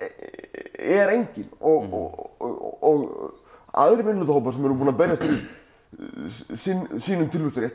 er 0.79 1.15
engin 1.15 1.53
og, 1.61 1.95
og 2.41 3.07
aðri 3.79 4.09
minnlutahópar 4.09 4.57
sem 4.57 4.67
eru 4.67 4.79
búin 4.79 4.93
að 4.93 5.01
berjast 5.03 5.25
uh, 5.29 5.39
sín, 6.59 6.85
sínum 6.99 7.31
tilvöktur 7.33 7.71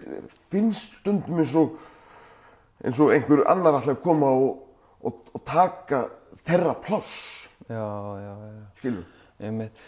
finnst 0.53 0.99
stundum 0.99 1.41
eins 1.43 1.55
og 1.57 1.77
eins 2.83 2.99
og 2.99 3.13
einhver 3.15 3.45
annar 3.51 3.79
að 3.79 3.95
koma 4.03 4.29
og, 4.35 4.59
og, 5.03 5.31
og 5.31 5.43
taka 5.47 6.05
þeirra 6.43 6.75
pláss, 6.83 7.42
Já, 7.73 7.87
já, 8.23 8.33
já. 8.53 8.63
skilur. 8.79 9.03
Einmitt. 9.43 9.83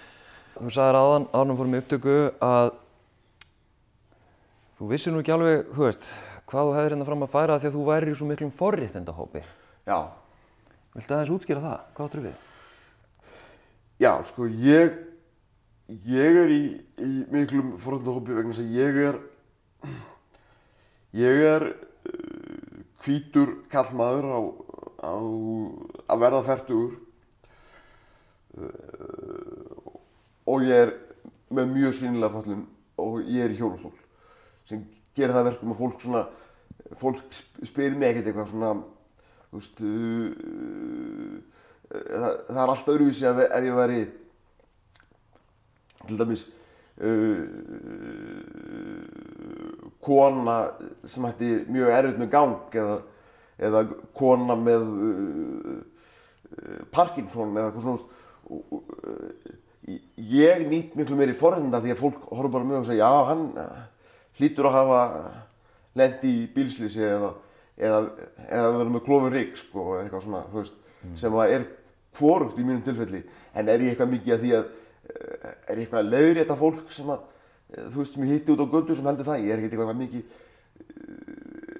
Þú 0.56 0.72
sagðir 0.72 0.98
áðan, 1.02 1.26
áðan 1.36 1.52
við 1.54 1.60
fórum 1.62 1.78
upptöku 1.80 2.18
að 2.50 2.70
þú 4.80 4.90
vissir 4.92 5.14
nú 5.14 5.22
ekki 5.22 5.34
alveg, 5.36 5.66
þú 5.76 5.86
veist, 5.86 6.06
hvað 6.50 6.70
þú 6.70 6.76
hefðir 6.78 6.94
hérna 6.96 7.08
fram 7.10 7.26
að 7.26 7.34
færa 7.36 7.58
því 7.60 7.70
að 7.70 7.76
þú 7.78 7.84
værir 7.90 8.12
í 8.12 8.16
svo 8.20 8.28
miklum 8.30 8.54
forréttindahópi. 8.56 9.44
Já, 9.86 9.98
Viltu 10.96 11.12
aðeins 11.12 11.32
útskýra 11.36 11.60
það? 11.60 11.80
Hvað 11.96 12.06
áttur 12.08 12.22
við? 12.24 12.36
já, 14.00 14.12
sko, 14.28 14.46
ég, 14.64 14.96
ég 16.08 16.38
er 16.42 16.52
í, 16.52 16.62
í 17.04 17.12
miklum 17.32 17.74
forhaldahópi 17.80 18.36
vegna 18.36 18.56
þess 18.56 18.64
að 18.64 18.76
ég 18.76 19.00
er, 19.10 19.20
ég 21.20 21.42
er 21.52 21.66
uh, 21.72 22.80
hvítur 23.04 23.54
kallmaður 23.72 24.28
á, 24.32 24.40
á 25.04 25.16
að 26.12 26.24
verða 26.26 26.42
færtugur 26.48 26.96
uh, 26.96 27.05
og 30.46 30.64
ég 30.64 30.76
er 30.86 30.92
með 31.56 31.72
mjög 31.76 31.94
sínilega 32.00 32.34
fallin 32.34 32.66
og 33.02 33.22
ég 33.28 33.46
er 33.46 33.54
í 33.54 33.60
hjólastól 33.60 33.94
sem 34.70 34.84
gerir 35.16 35.34
það 35.36 35.42
að 35.42 35.50
verkum 35.52 35.74
að 35.74 35.82
fólk 35.82 36.02
svona 36.04 36.24
fólk 37.00 37.20
sp- 37.34 37.66
spyr 37.70 37.96
mig 37.98 38.10
ekkert 38.12 38.28
eitthvað 38.32 38.52
svona 38.52 38.72
þú 39.50 39.56
veist 39.60 39.78
uh, 39.86 41.34
það, 41.92 42.32
það 42.50 42.62
er 42.64 42.74
allt 42.74 42.92
öðruvísi 42.96 43.28
ef, 43.30 43.38
ef 43.46 43.64
ég 43.70 43.80
væri 43.80 44.02
til 46.06 46.18
dæmis 46.22 46.44
uh, 47.02 47.42
kona 50.06 50.58
sem 51.10 51.26
hætti 51.26 51.50
mjög 51.72 51.96
erfitt 51.98 52.22
með 52.22 52.30
gang 52.36 52.76
eða, 52.82 52.98
eða 53.70 53.80
kona 54.18 54.56
með 54.60 54.84
uh, 54.86 55.82
Parkinson 56.94 57.56
eða 57.58 57.72
eitthvað 57.72 57.88
svona 57.88 58.22
ég 60.36 60.68
nýtt 60.70 60.96
miklu 60.98 61.18
meiri 61.20 61.36
forhenda 61.38 61.82
því 61.84 61.94
að 61.94 62.02
fólk 62.02 62.30
horfður 62.30 62.54
bara 62.58 62.70
mjög 62.70 62.84
og 62.84 62.88
segja 62.90 63.10
já 63.10 63.28
hann 63.30 63.44
uh, 63.62 63.84
hlýtur 64.40 64.70
að 64.70 64.78
hafa 64.80 65.02
lendi 65.96 66.32
í 66.42 66.46
bílslýsi 66.56 67.04
eða, 67.08 67.32
eða, 67.80 68.00
eða 68.50 68.72
vera 68.80 68.94
með 68.94 69.06
klofin 69.06 69.34
rík 69.36 69.60
sko, 69.60 69.86
eða 69.94 70.02
eitthvað 70.04 70.26
svona 70.26 70.42
veist, 70.54 70.80
sem 71.20 71.38
að 71.40 71.54
er 71.58 71.68
hvorugt 72.16 72.60
í 72.60 72.66
mínum 72.66 72.84
tilfelli. 72.84 73.22
En 73.56 73.70
er 73.72 73.84
ég 73.84 73.94
eitthvað 73.94 74.14
mikið 74.16 74.36
að 74.36 74.44
því 74.44 74.52
að 74.58 74.66
eh, 74.66 75.54
er 75.54 75.80
ég 75.80 75.86
eitthvað 75.86 76.02
að 76.02 76.12
leiðrétta 76.14 76.60
fólk 76.60 76.92
sem 76.96 77.14
að 77.14 77.22
eh, 77.22 77.86
þú 77.86 78.02
veist, 78.02 78.16
sem 78.16 78.26
ég 78.26 78.34
hitti 78.34 78.56
út 78.56 78.64
á 78.64 78.74
götu 78.74 78.98
sem 78.98 79.08
heldur 79.10 79.30
það? 79.30 79.46
Ég 79.46 79.54
er 79.54 79.62
ekkert 79.62 79.78
eitthvað 79.78 80.02
mikið 80.02 80.24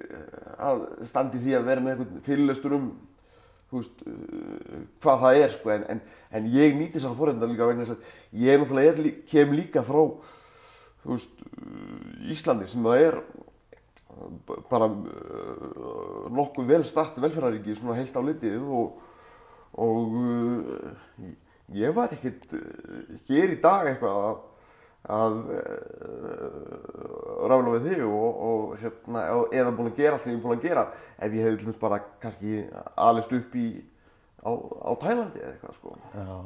eh, 0.06 0.56
að 0.70 0.86
standi 1.10 1.42
því 1.44 1.58
að 1.58 1.68
vera 1.68 1.84
með 1.84 1.94
einhvern 1.94 2.24
fyrirlestur 2.26 2.78
um 2.78 2.88
veist, 3.72 4.02
uh, 4.06 4.82
hvað 5.02 5.22
það 5.24 5.40
er 5.42 5.54
sko, 5.54 5.72
en, 5.74 5.86
en, 5.94 6.02
en 6.38 6.48
ég 6.54 6.76
nýti 6.76 6.98
þessar 6.98 7.16
fórhundar 7.18 7.50
líka 7.50 7.68
vegna 7.68 7.86
þess 7.86 7.96
að 7.96 8.44
ég 8.46 8.60
náttúrulega 8.62 8.92
er, 8.92 9.10
kem 9.30 9.56
líka 9.56 9.82
frá 9.86 10.02
veist, 11.06 11.42
uh, 11.50 12.30
Íslandi 12.32 12.68
sem 12.70 12.86
það 12.86 13.02
er 13.08 13.18
uh, 13.22 14.54
bara 14.70 14.90
uh, 14.90 16.28
nokkuð 16.36 16.70
vel 16.70 16.82
start 16.88 17.18
velferðaríki 17.22 17.76
svona 17.78 17.98
heilt 17.98 18.14
á 18.14 18.22
litið 18.22 18.68
og, 18.80 19.00
og 19.82 20.18
uh, 20.22 21.32
ég 21.74 21.96
var 21.96 22.14
ekkert 22.14 22.54
uh, 22.54 23.16
hér 23.26 23.56
í 23.56 23.60
dag 23.62 23.90
eitthvað 23.90 24.22
að, 24.30 24.44
að 25.12 25.36
uh, 25.54 26.56
rála 27.46 27.74
við 27.76 27.90
þig 27.90 28.02
og, 28.06 28.40
og 28.48 28.72
hérna, 28.80 29.26
eða 29.54 29.74
búin 29.76 29.90
að 29.92 30.00
gera 30.00 30.16
allt 30.16 30.24
sem 30.26 30.32
ég 30.32 30.40
er 30.40 30.44
búin 30.44 30.56
að 30.58 30.66
gera? 30.66 30.86
Ef 31.18 31.36
ég 31.36 31.46
hefði 31.46 31.60
dæmis 31.62 31.78
bara 31.82 32.00
kannski 32.22 32.64
alist 33.06 33.34
upp 33.36 33.54
í 33.58 33.66
á, 34.42 34.50
á 34.50 34.90
Tælandi 35.02 35.42
eða 35.42 35.52
eitthvað 35.54 35.78
sko. 35.78 35.94
Já, 36.14 36.36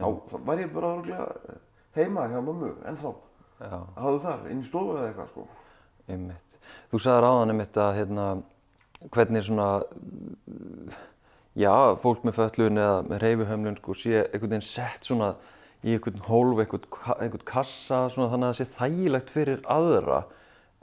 þá, 0.00 0.06
þá 0.32 0.36
var 0.48 0.62
ég 0.62 0.74
bara 0.74 0.92
örugglega 0.94 1.60
heima 1.98 2.26
hjá 2.32 2.40
mömmu 2.40 2.72
ennþá. 2.90 3.14
Hafðu 3.64 4.20
þar, 4.24 4.46
inn 4.50 4.62
í 4.64 4.68
stofu 4.68 4.96
eða 4.98 5.10
eitthvað 5.10 5.30
sko. 5.32 5.46
Einmitt. 6.10 6.58
Þú 6.92 7.00
sagðir 7.00 7.28
áðan 7.30 7.54
einmitt 7.54 7.80
að 7.80 7.96
hérna, 8.00 8.28
hvernig 9.14 9.44
svona, 9.46 9.68
já, 11.56 11.72
fólk 12.02 12.24
með 12.26 12.38
föllun 12.40 12.82
eða 12.84 13.02
með 13.08 13.22
reyfihömlun 13.24 13.78
sko 13.80 13.96
sé 13.96 14.16
einhvern 14.24 14.56
veginn 14.56 14.66
sett 14.66 15.08
svona 15.08 15.34
í 15.84 15.94
einhvern 15.94 16.24
hólf, 16.24 16.62
einhvern, 16.62 16.88
einhvern 17.20 17.44
kassa 17.48 18.06
svona 18.12 18.30
þannig 18.32 18.48
að 18.48 18.54
það 18.54 18.58
sé 18.60 18.66
þægilegt 18.78 19.32
fyrir 19.32 19.62
aðra. 19.68 20.22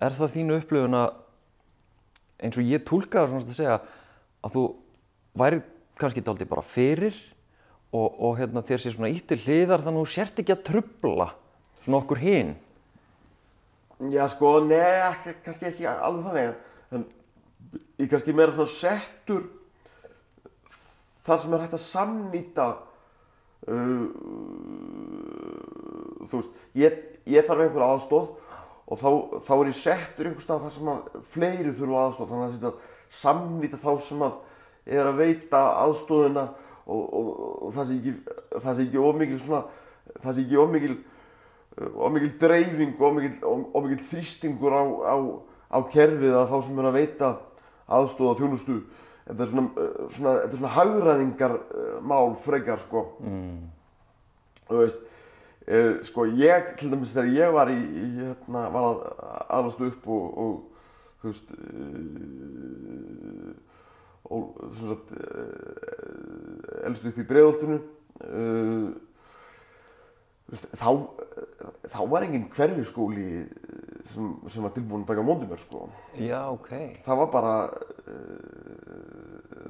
Er 0.01 0.15
það 0.17 0.33
þínu 0.35 0.57
upplifun 0.61 0.97
að 0.99 1.09
eins 2.41 2.57
og 2.57 2.69
ég 2.69 2.85
túlkaði 2.85 3.31
svona 3.31 3.45
að 3.45 3.57
segja 3.57 3.77
að 4.41 4.55
þú 4.55 4.65
væri 5.41 5.61
kannski 6.01 6.23
dálítið 6.25 6.49
bara 6.49 6.65
fyrir 6.65 7.15
og, 7.93 8.07
og 8.09 8.37
hérna 8.39 8.63
þér 8.65 8.83
sé 8.83 8.93
svona 8.95 9.11
íttir 9.13 9.41
hliðar 9.45 9.83
þannig 9.85 10.01
að 10.01 10.05
þú 10.05 10.15
sért 10.15 10.41
ekki 10.41 10.55
að 10.55 10.67
trubla 10.69 11.31
svona 11.83 12.01
okkur 12.01 12.21
hinn. 12.21 12.53
Já 14.11 14.23
sko, 14.33 14.55
neða, 14.65 15.11
kannski 15.45 15.69
ekki 15.69 15.89
alveg 15.89 16.29
þannig 16.29 16.69
en 16.91 17.03
ég 18.01 18.09
kannski 18.09 18.33
meira 18.35 18.53
svona 18.55 18.73
settur 18.73 19.43
það 21.25 21.43
sem 21.43 21.53
er 21.53 21.63
hægt 21.65 21.77
að 21.77 21.83
samnýta 21.85 22.69
uh, 23.67 24.05
þú 26.29 26.39
veist, 26.39 26.55
ég, 26.77 26.97
ég 27.29 27.45
þarf 27.47 27.65
einhver 27.65 27.85
aðstóð 27.87 28.31
og 28.91 28.99
þá, 28.99 29.09
þá 29.47 29.53
er 29.57 29.69
ég 29.69 29.77
settur 29.77 30.29
einhver 30.29 30.45
stað 30.45 30.65
þar 30.65 30.75
sem 30.77 30.91
að 30.91 31.21
fleiri 31.35 31.75
þurfa 31.77 32.07
aðstóð 32.07 32.31
þannig 32.31 32.47
að 32.47 32.55
þetta 32.57 32.73
samnýta 33.21 33.81
þá 33.81 33.91
sem 34.07 34.25
að 34.25 34.35
er 34.91 35.05
að 35.07 35.21
veita 35.21 35.61
aðstóðina 35.83 36.47
og, 36.91 37.01
og, 37.01 37.31
og 37.67 37.73
það 37.75 37.87
sé 37.87 37.97
ekki, 37.99 38.13
ekki 38.87 39.05
ómikil 39.05 39.39
svona, 39.39 39.63
það 40.23 40.35
sé 40.35 40.45
ekki 40.45 40.61
ómikil 40.61 40.97
og 41.95 42.11
mikil 42.11 42.33
dreifing 42.39 42.99
og 42.99 43.15
mikil, 43.15 43.37
og 43.47 43.85
mikil 43.85 44.01
þrýstingur 44.09 44.75
á, 44.75 44.83
á, 45.07 45.15
á 45.71 45.79
kerfið 45.91 46.35
að 46.35 46.49
þá 46.51 46.57
sem 46.65 46.81
er 46.81 46.89
að 46.89 46.97
veita 46.97 47.29
aðstóða 47.91 48.37
þjónustu 48.41 48.79
þetta 49.27 49.45
er 49.45 49.51
svona, 49.51 49.67
uh, 49.75 50.09
svona, 50.15 50.33
þetta 50.41 50.51
er 50.51 50.61
svona 50.61 50.75
hagræðingar 50.77 51.55
uh, 51.59 51.95
mál 52.11 52.35
frekar 52.41 52.81
sko 52.81 53.05
mm. 53.21 53.55
þú 54.69 54.81
veist 54.81 54.99
uh, 55.67 55.93
sko 56.07 56.27
ég, 56.39 56.73
til 56.79 56.91
dæmis 56.93 57.13
þegar 57.15 57.35
ég 57.37 57.55
var 57.57 57.73
í, 57.73 57.79
í 57.81 58.09
hérna, 58.19 58.65
var 58.73 58.89
að 58.89 58.99
aðlast 59.59 59.85
upp 59.91 60.11
og, 60.17 60.25
og 60.45 60.53
þú 61.21 61.31
veist 61.31 61.53
og 64.31 64.59
svona 64.77 64.95
sagt 64.95 65.13
uh, 65.17 66.87
elst 66.87 67.07
upp 67.09 67.17
í 67.19 67.25
uh, 68.21 68.91
veist, 70.51 70.67
þá 70.77 70.89
þá 71.91 72.01
var 72.11 72.25
enginn 72.25 72.49
hverfiskóli 72.51 73.45
sem, 74.11 74.25
sem 74.51 74.63
var 74.65 74.73
tilbúin 74.75 75.03
að 75.05 75.09
taka 75.13 75.23
móti 75.25 75.47
mér 75.49 75.59
sko 75.63 75.79
Já, 76.19 76.41
ok. 76.51 76.69
það 77.07 77.15
var 77.23 77.29
bara 77.33 77.55
uh, 77.71 77.75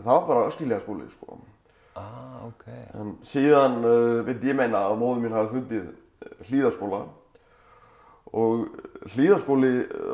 það 0.01 0.13
var 0.13 0.23
bara 0.27 0.47
öskilja 0.51 0.81
skóli 0.83 1.07
sko 1.15 1.29
Ah, 1.91 2.45
ok. 2.47 2.61
En 2.95 3.09
síðan 3.27 3.73
uh, 3.83 4.21
veit 4.23 4.39
ég 4.47 4.55
meina 4.55 4.79
að 4.87 4.93
móður 5.01 5.19
mín 5.25 5.33
hafi 5.35 5.57
fundið 5.57 5.89
uh, 5.89 5.93
hlýðaskóla 6.47 7.01
og 8.31 8.61
hlýðaskóli 9.11 9.71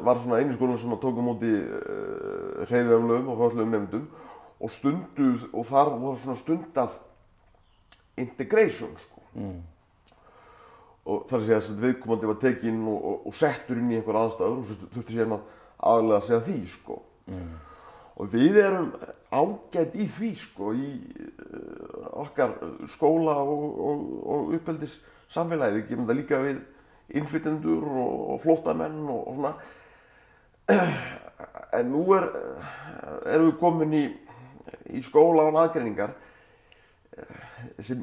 var 0.07 0.17
svona 0.17 0.39
einu 0.41 0.55
skóla 0.55 0.77
sem 0.81 0.96
að 0.96 1.03
tóka 1.03 1.22
múti 1.25 1.51
uh, 1.53 2.63
hreyfiöflum 2.65 3.29
og 3.29 3.36
föllum 3.43 3.69
nefndum 3.75 4.07
og 4.57 4.69
stunduð 4.74 5.39
og 5.51 5.63
þar 5.69 5.88
voru 6.01 6.17
svona 6.17 6.39
stundað 6.39 6.91
integration 8.17 8.96
sko. 9.03 9.22
Mm. 9.38 9.60
Og 11.07 11.27
þar 11.29 11.45
segja 11.45 11.59
að 11.61 11.83
viðkomandi 11.85 12.29
var 12.29 12.39
tekinn 12.41 12.81
og, 12.87 12.97
og, 12.97 13.21
og 13.29 13.35
settur 13.37 13.79
inn 13.79 13.93
í 13.93 13.99
einhver 13.99 14.19
aðstæður 14.21 14.59
og 14.59 14.67
svo 14.67 14.89
þurfti 14.95 15.15
síðan 15.15 15.37
að 15.37 15.45
aðlega 15.91 16.19
að 16.19 16.27
segja 16.27 16.41
því 16.47 16.57
sko. 16.73 16.97
Mm. 17.27 17.53
Og 18.17 18.31
við 18.33 18.59
erum 18.63 18.89
ágætt 19.29 19.97
í 19.99 20.07
því 20.09 20.31
sko, 20.41 20.71
í 20.73 20.91
uh, 20.97 22.07
okkar 22.23 22.55
skóla 22.95 23.37
og, 23.43 23.65
og, 23.77 24.53
uppeldis 24.57 24.97
samfélagi. 25.33 25.81
Við 25.81 25.91
gefum 25.91 26.07
þetta 26.07 26.17
líka 26.17 26.41
við 26.43 26.63
innflytjendur 27.17 27.85
og, 27.87 28.37
flótamenn 28.43 29.03
og, 29.13 29.33
svona. 29.37 29.55
En 31.77 31.91
nú 31.91 31.99
er, 32.15 32.23
erum 33.29 33.51
við 33.51 33.57
komin 33.59 33.91
í, 33.93 34.05
í 34.97 35.01
skóla 35.05 35.43
án 35.45 35.59
aðgreiningar 35.61 36.15
sem, 37.83 38.01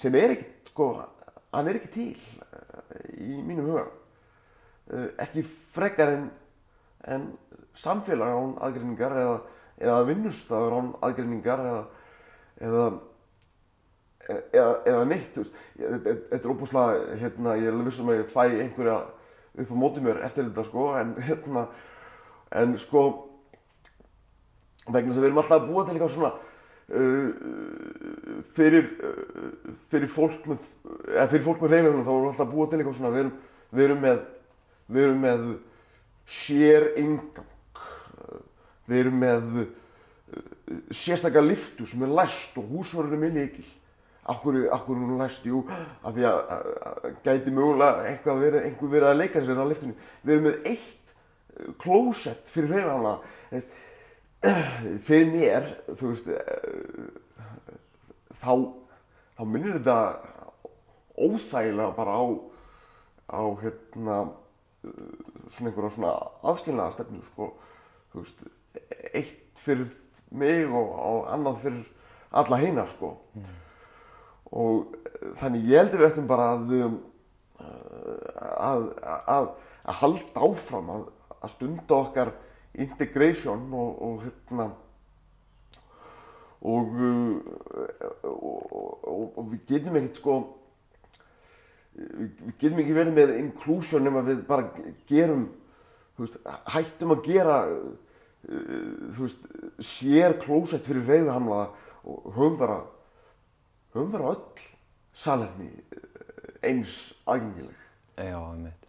sem 0.00 0.16
er 0.18 0.34
ekki, 0.34 0.48
sko, 0.68 0.88
hann 1.54 1.70
er 1.70 1.78
ekki 1.78 1.90
til 1.94 2.10
eh, 2.12 2.43
í 3.18 3.40
mínum 3.42 3.70
huga. 3.70 3.86
Eh, 4.92 5.08
Ekki 5.24 5.44
frekar 5.74 6.12
en, 6.14 6.28
en 7.08 7.26
samfélag 7.78 8.36
án 8.36 8.54
aðgreiningar 8.66 9.16
eða, 9.22 9.34
eða 9.80 10.06
vinnustafur 10.10 10.78
án 10.78 10.92
aðgreiningar 11.04 11.64
eða, 11.64 11.82
eða, 12.68 12.86
eða, 14.28 14.70
eða 14.92 15.04
neitt. 15.10 15.42
Þetta 15.76 16.40
er 16.40 16.54
óbúslega, 16.54 17.18
hérna, 17.22 17.58
ég 17.60 17.68
er 17.68 17.76
alveg 17.76 17.90
vissum 17.90 18.12
að 18.12 18.20
ég 18.22 18.32
fæ 18.32 18.42
einhverja 18.46 18.98
upp 19.54 19.70
á 19.70 19.76
móti 19.78 20.02
mér 20.02 20.22
eftir 20.26 20.48
þetta 20.48 20.64
sko, 20.66 20.88
en 20.98 21.14
hérna, 21.22 21.68
en 22.58 22.74
sko, 22.82 23.04
vegna 24.88 25.12
þess 25.12 25.20
að 25.20 25.22
við 25.22 25.30
erum 25.30 25.42
alltaf 25.42 25.60
að 25.60 25.68
búa 25.68 25.84
til 25.84 25.94
eitthvað 25.94 26.14
svona 26.16 26.32
fyrir, 28.54 28.90
uh, 29.00 29.76
fyrir 29.92 30.10
fólk 30.12 30.48
með, 30.50 30.66
eða 31.14 31.28
fyrir 31.32 31.46
fólk 31.46 31.62
með 31.64 31.76
reyfingunum 31.76 32.04
þá 32.04 32.12
erum 32.12 32.24
við 32.24 32.32
alltaf 32.32 32.44
að 32.44 32.52
búa 32.52 32.66
til 32.68 32.80
eitthvað 32.80 32.98
svona, 32.98 33.14
við 33.14 33.22
erum, 33.22 33.38
við 33.70 33.86
erum 33.86 34.04
með, 34.04 34.18
við 34.88 35.06
erum 35.06 35.24
með 35.24 35.46
sér 36.40 36.90
ingang, 37.00 37.80
við 38.88 39.00
erum 39.04 39.24
með 39.24 39.48
sérstaklega 40.94 41.46
liftu 41.46 41.86
sem 41.88 42.04
er 42.04 42.12
læst 42.18 42.58
og 42.60 42.68
húsvörðunum 42.72 43.26
er 43.28 43.34
líkil. 43.38 43.66
Akkur, 44.24 44.56
akkur 44.72 44.96
hún 44.96 45.18
læst? 45.20 45.44
Jú, 45.44 45.60
af 46.00 46.14
því 46.16 46.24
að, 46.24 46.38
að, 46.54 46.68
að 46.88 47.16
gæti 47.26 47.52
mögulega 47.52 48.06
eitthvað 48.08 48.38
verið, 48.40 48.68
einhver 48.70 48.92
verið 48.94 49.08
að 49.10 49.18
leika 49.20 49.42
sér 49.44 49.60
á 49.60 49.66
liftinu. 49.68 49.96
Við 50.24 50.34
erum 50.34 50.46
með 50.48 50.68
eitt 50.70 51.74
klósett 51.82 52.52
fyrir 52.52 52.72
hreyfanlega. 52.72 53.60
Fyrir 55.04 55.30
mér, 55.32 55.68
þú 55.96 56.10
veist, 56.10 56.26
uh, 56.28 57.44
þá, 58.42 58.52
þá 59.38 59.42
minnir 59.48 59.78
þetta 59.78 59.96
óþægilega 61.14 61.94
bara 61.96 62.16
á, 62.18 62.24
á 63.32 63.42
hérna, 63.62 64.18
svona 65.54 65.70
einhverja 65.70 65.92
svona 65.94 66.12
aðskilnaða 66.44 66.96
stefnu, 66.98 67.22
sko. 67.30 67.50
Þú 68.12 68.24
veist, 68.24 68.44
eitt 69.14 69.64
fyrir 69.64 69.88
mig 70.34 70.66
og, 70.68 70.92
og 70.92 71.28
annað 71.32 71.60
fyrir 71.64 71.84
alla 72.34 72.60
hina, 72.60 72.86
sko. 72.90 73.14
Og 74.54 74.96
þannig 75.40 75.68
ég 75.70 75.84
held 75.84 75.94
að 75.94 76.02
við 76.02 76.08
ættum 76.10 76.30
bara 76.30 76.50
að, 76.58 76.74
um, 76.84 76.98
að, 78.60 78.88
að, 79.38 79.52
að 79.84 80.02
halda 80.02 80.48
áfram 80.48 80.90
að, 80.98 81.06
að 81.40 81.54
stunda 81.54 82.02
okkar 82.02 82.34
integration 82.74 83.66
og, 83.72 84.02
og 84.02 84.22
hérna 84.24 84.68
og, 86.64 86.94
uh, 86.96 87.40
og, 88.24 89.38
og, 89.38 89.50
við 89.52 89.66
getum 89.68 89.98
ekkert 90.00 90.20
sko 90.20 90.38
við, 91.94 92.30
getum 92.60 92.80
ekki 92.82 92.96
verið 92.96 93.18
með 93.18 93.34
inclusion 93.38 94.06
nema 94.06 94.24
við 94.26 94.42
bara 94.48 94.70
gerum 95.10 95.46
veist, 96.18 96.40
hættum 96.72 97.14
að 97.16 97.28
gera 97.28 97.60
uh, 97.68 97.94
veist, 99.20 99.44
sér 99.84 100.38
klósett 100.42 100.88
fyrir 100.88 101.04
reyfihamlaða 101.04 101.70
og 102.04 102.28
höfum 102.34 102.58
bara 102.60 102.82
höfum 103.94 104.12
bara 104.16 104.34
öll 104.34 104.68
salerni 105.14 105.70
uh, 105.70 106.12
eins 106.64 107.12
aðgengileg 107.28 107.80
Já, 108.14 108.38
einmitt. 108.38 108.84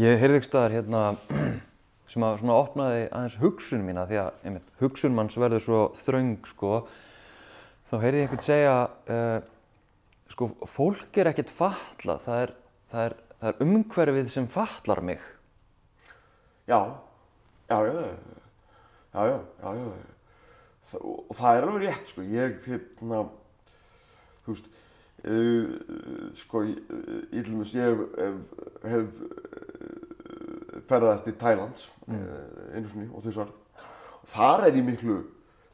Ég 0.00 0.16
heyrði 0.16 0.38
ykkur 0.40 0.46
staðar 0.46 0.74
hérna 0.78 1.00
sem 2.12 2.24
að 2.26 2.42
svona 2.42 2.58
opnaði 2.60 3.04
aðeins 3.08 3.38
hugsun 3.40 3.84
mína 3.86 4.04
því 4.08 4.18
að 4.20 4.44
einmitt, 4.44 4.72
hugsun 4.82 5.14
manns 5.16 5.38
verður 5.40 5.64
svo 5.64 5.80
þröng 6.02 6.34
sko. 6.50 6.72
Þá 7.88 7.94
heyrði 8.02 8.20
ég 8.20 8.26
einhvern 8.26 8.44
segja 8.44 8.74
uh, 9.14 9.38
sko, 10.32 10.50
fólk 10.68 11.20
er 11.20 11.30
ekkert 11.32 11.52
fatlað, 11.52 12.20
það 12.26 12.42
er, 12.42 12.52
það 12.92 13.06
er, 13.06 13.16
það 13.38 13.52
er 13.52 13.64
umhverfið 13.66 14.28
sem 14.34 14.50
fatlar 14.52 15.02
mig. 15.08 15.24
Já, 16.68 16.80
já, 17.72 17.78
já, 17.88 17.96
já, 17.96 19.24
já, 19.32 19.40
já, 19.64 19.72
já. 19.80 19.90
Þa, 20.92 21.02
og 21.08 21.36
það 21.38 21.56
er 21.56 21.66
alveg 21.66 21.86
rétt, 21.86 22.12
sko, 22.12 22.28
ég, 22.28 22.56
hérna, 22.68 23.24
þú 24.44 24.52
veist, 24.52 24.72
uh, 25.32 26.32
sko, 26.42 26.66
ég, 26.68 26.96
ég 27.32 27.52
ég 27.72 28.04
hef, 28.20 28.56
hef 28.84 29.16
ferðast 30.88 31.28
í 31.30 31.34
Thailands 31.40 31.88
mm. 32.06 32.24
einu 32.76 32.90
sinni 32.90 33.08
og 33.12 33.24
þessar, 33.26 33.52
þar 34.32 34.66
er 34.68 34.78
ég 34.78 34.86
miklu, 34.86 35.18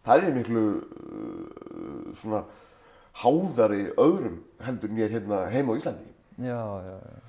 þar 0.07 0.23
er 0.23 0.29
ég 0.31 0.39
miklu, 0.39 0.65
uh, 0.79 2.09
svona, 2.21 2.45
háðari 3.19 3.89
öðrum 3.99 4.41
heldur 4.63 4.93
en 4.93 5.01
ég 5.01 5.09
er 5.09 5.17
hérna 5.19 5.45
heima 5.53 5.75
á 5.75 5.79
Íslandi 5.81 6.15
Já, 6.39 6.63
já, 6.87 6.95
já. 7.03 7.23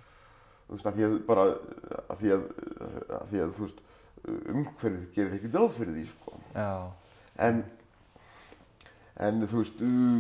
þú 0.68 0.76
veist, 0.76 0.90
að 0.90 0.98
því 0.98 1.06
að 1.08 1.14
bara, 1.26 1.46
að 2.06 2.20
því 2.20 2.34
að, 2.36 2.44
að 3.20 3.30
því 3.32 3.40
að, 3.44 3.54
þú 3.56 3.64
veist, 3.66 3.80
umhverfið 4.30 5.06
gerir 5.16 5.38
ekki 5.38 5.54
ráð 5.56 5.72
fyrir 5.78 5.96
því, 5.96 6.04
sko. 6.12 6.42
Já, 6.54 6.72
En, 7.40 7.64
en 9.16 9.48
þú 9.48 9.62
veist, 9.62 9.82
uh, 9.82 10.20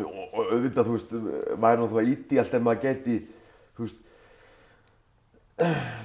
og, 0.00 0.38
auðvitað, 0.48 0.88
þú 0.88 0.96
veist, 0.96 1.14
maður 1.60 1.76
er 1.76 1.82
náttúrulega 1.82 2.12
ídíalt 2.14 2.56
ef 2.56 2.64
maður 2.64 2.84
geti, 2.86 3.16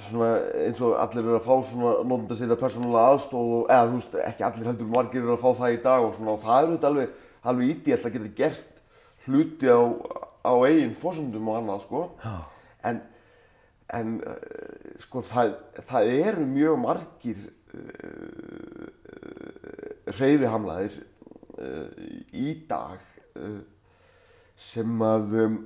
svona 0.07 0.29
eins 0.65 0.79
og 0.83 0.97
allir 0.99 1.23
eru 1.23 1.38
að 1.38 1.45
fá 1.45 1.53
svona 1.69 1.91
notanda 2.03 2.36
sér 2.36 2.55
persónulega 2.60 3.13
aðstóð 3.13 3.51
og, 3.57 3.69
eða 3.71 3.86
þú 3.88 3.99
veist, 3.99 4.17
ekki 4.27 4.45
allir 4.47 4.69
heldur 4.71 4.89
margir 4.91 5.21
eru 5.23 5.36
að 5.38 5.43
fá 5.43 5.62
það 5.62 5.75
í 5.75 5.83
dag 5.86 6.07
og 6.07 6.15
svona 6.17 6.33
og 6.33 6.41
það 6.43 6.57
er 6.57 6.67
auðvitað 6.67 6.89
alveg, 6.89 7.13
alveg 7.51 7.71
ídíalt 7.73 8.07
að 8.10 8.17
geta 8.17 8.33
gert 8.41 8.81
hluti 9.27 9.71
á, 9.71 9.81
á 10.43 10.53
eigin 10.67 10.97
fórsöndum 10.99 11.47
og 11.51 11.60
annað, 11.62 11.86
sko. 11.86 12.03
En, 12.88 13.01
en 13.95 14.17
uh, 14.19 14.36
sko 15.01 15.23
það, 15.25 15.55
það 15.89 16.12
eru 16.17 16.45
mjög 16.51 16.75
margir 16.83 17.39
uh, 17.47 18.91
reyfihamlaðir 20.19 20.99
uh, 20.99 21.88
í 22.36 22.53
dag 22.67 22.99
uh, 23.39 23.63
sem 24.60 25.01
að 25.07 25.36
um, 25.45 25.57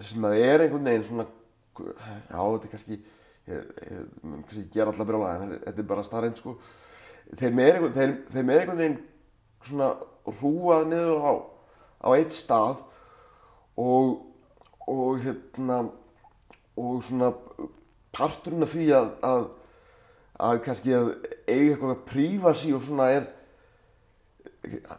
sem 0.00 0.24
að 0.24 0.40
er 0.40 0.64
einhvern 0.64 0.88
veginn 0.88 1.06
svona 1.06 1.28
já 1.78 2.38
þetta 2.38 2.66
er 2.66 2.72
kannski 2.72 2.98
ég, 3.48 4.66
gera 4.74 4.92
allar 4.92 5.08
brjóla 5.08 5.32
en 5.36 5.54
þetta 5.56 5.78
er 5.78 5.88
bara 5.88 6.06
starrend 6.06 6.40
sko. 6.40 6.56
Þeim 7.38 7.62
er 7.62 7.78
einhvern, 7.78 8.50
er 8.52 8.74
veginn 8.74 8.98
svona 9.62 9.94
hrúað 10.26 10.88
niður 10.90 11.22
á 11.24 11.32
á 12.02 12.08
eitt 12.18 12.34
stað 12.34 12.82
og 13.78 14.28
og 14.86 15.20
hérna 15.22 15.84
og 16.76 17.02
svona 17.04 17.30
parturinn 18.12 18.64
af 18.64 18.72
því 18.72 18.88
að, 18.96 19.08
að, 19.22 19.44
að 20.42 20.60
kannski 20.66 20.94
að 20.96 21.10
eiga 21.46 21.76
eitthvað 21.76 22.02
prífasi 22.08 22.72
og 22.74 22.82
svona 22.82 23.08
er 23.14 23.28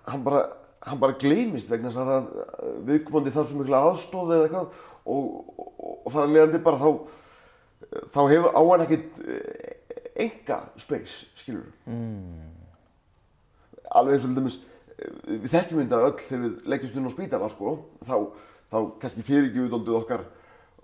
hann 0.07 0.23
bara, 0.23 0.45
hann 0.88 1.01
bara 1.01 1.17
gleymist 1.19 1.71
vegna 1.71 1.91
þess 1.91 2.15
að 2.15 2.31
viðkomandi 2.88 3.33
þarf 3.33 3.51
svo 3.51 3.59
mikla 3.59 3.83
aðstóð 3.89 4.33
eða 4.38 4.47
eitthvað 4.47 4.81
og, 5.05 5.23
og, 5.57 5.93
og 6.05 6.11
það 6.11 6.23
er 6.23 6.33
leiðandi 6.33 6.63
bara 6.63 6.81
þá 6.81 6.89
þá 8.13 8.21
hefur 8.31 8.51
á 8.55 8.61
hann 8.61 8.85
ekkert 8.85 9.17
enga 10.23 10.59
space, 10.79 11.25
skilur 11.35 11.65
mm. 11.89 12.51
alveg 13.91 14.15
eins 14.15 14.27
og 14.27 14.31
til 14.31 14.39
dæmis 14.39 14.59
við 15.25 15.49
þekkjum 15.51 15.81
þetta 15.83 16.01
öll 16.07 16.15
þegar 16.21 16.43
við 16.43 16.69
leggjumst 16.71 16.97
inn 16.99 17.09
á 17.09 17.15
spítala 17.15 17.49
sko, 17.51 17.73
þá, 18.05 18.15
þá 18.71 18.77
kannski 19.01 19.25
fyrirgjöfudóndið 19.27 19.99
okkar, 19.99 20.25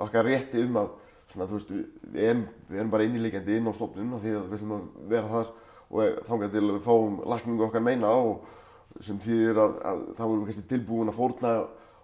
okkar 0.01 0.27
rétti 0.27 0.63
um 0.65 0.79
að 0.81 0.93
svona, 1.29 1.47
veist, 1.51 1.71
við, 1.71 2.21
erum, 2.25 2.45
við 2.69 2.81
erum 2.81 2.93
bara 2.93 3.07
innilegjandi 3.07 3.57
inn 3.59 3.69
á 3.69 3.73
stofnun 3.77 4.15
því 4.23 4.35
að 4.35 4.47
við 4.47 4.57
ætlum 4.59 4.77
að 4.77 4.87
vera 5.13 5.33
þar 5.33 5.51
og 5.89 6.21
þá 6.25 6.33
getur 6.43 6.69
við 6.69 6.81
fáum 6.85 7.19
lakningu 7.33 7.67
okkar 7.67 7.85
meina 7.85 8.13
og 8.13 9.01
sem 9.05 9.19
þýðir 9.21 9.61
að, 9.61 9.75
að 9.91 10.01
þá 10.17 10.23
erum 10.25 10.39
við 10.41 10.49
kannski 10.49 10.69
tilbúin 10.73 11.11
að 11.11 11.19
fórna 11.19 11.53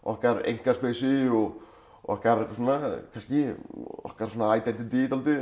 okkar 0.06 0.43
enga 0.49 0.75
speysi 0.78 1.13
og 1.34 1.62
okkar 2.06 2.46
svona, 2.56 2.78
kannski 3.13 3.48
okkar 4.06 4.30
svona 4.30 4.52
identity 4.60 5.08
daldi 5.10 5.38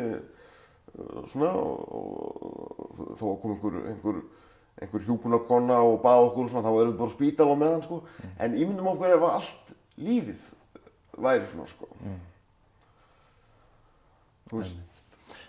svona 1.32 1.52
og, 1.58 3.14
þó 3.20 3.28
kom 3.42 3.56
einhver, 3.56 3.80
einhver 3.92 4.24
einhver 4.82 5.06
hjúkunarkonna 5.06 5.78
og 5.86 6.00
bað 6.04 6.28
okkur 6.30 6.50
svona, 6.52 6.66
þá 6.66 6.82
erum 6.82 6.94
við 6.94 7.00
bara 7.02 7.14
spítal 7.14 7.50
á 7.54 7.56
meðan 7.60 7.86
sko. 7.86 8.00
Mm. 8.04 8.34
En 8.46 8.58
ímyndum 8.58 8.90
okkur 8.94 9.16
ef 9.16 9.26
allt 9.30 9.74
lífið 10.02 10.48
væri 11.26 11.50
svona 11.52 11.68
sko. 11.70 11.90
Mm. 12.02 12.20
Þú 14.50 14.62
veist. 14.62 14.82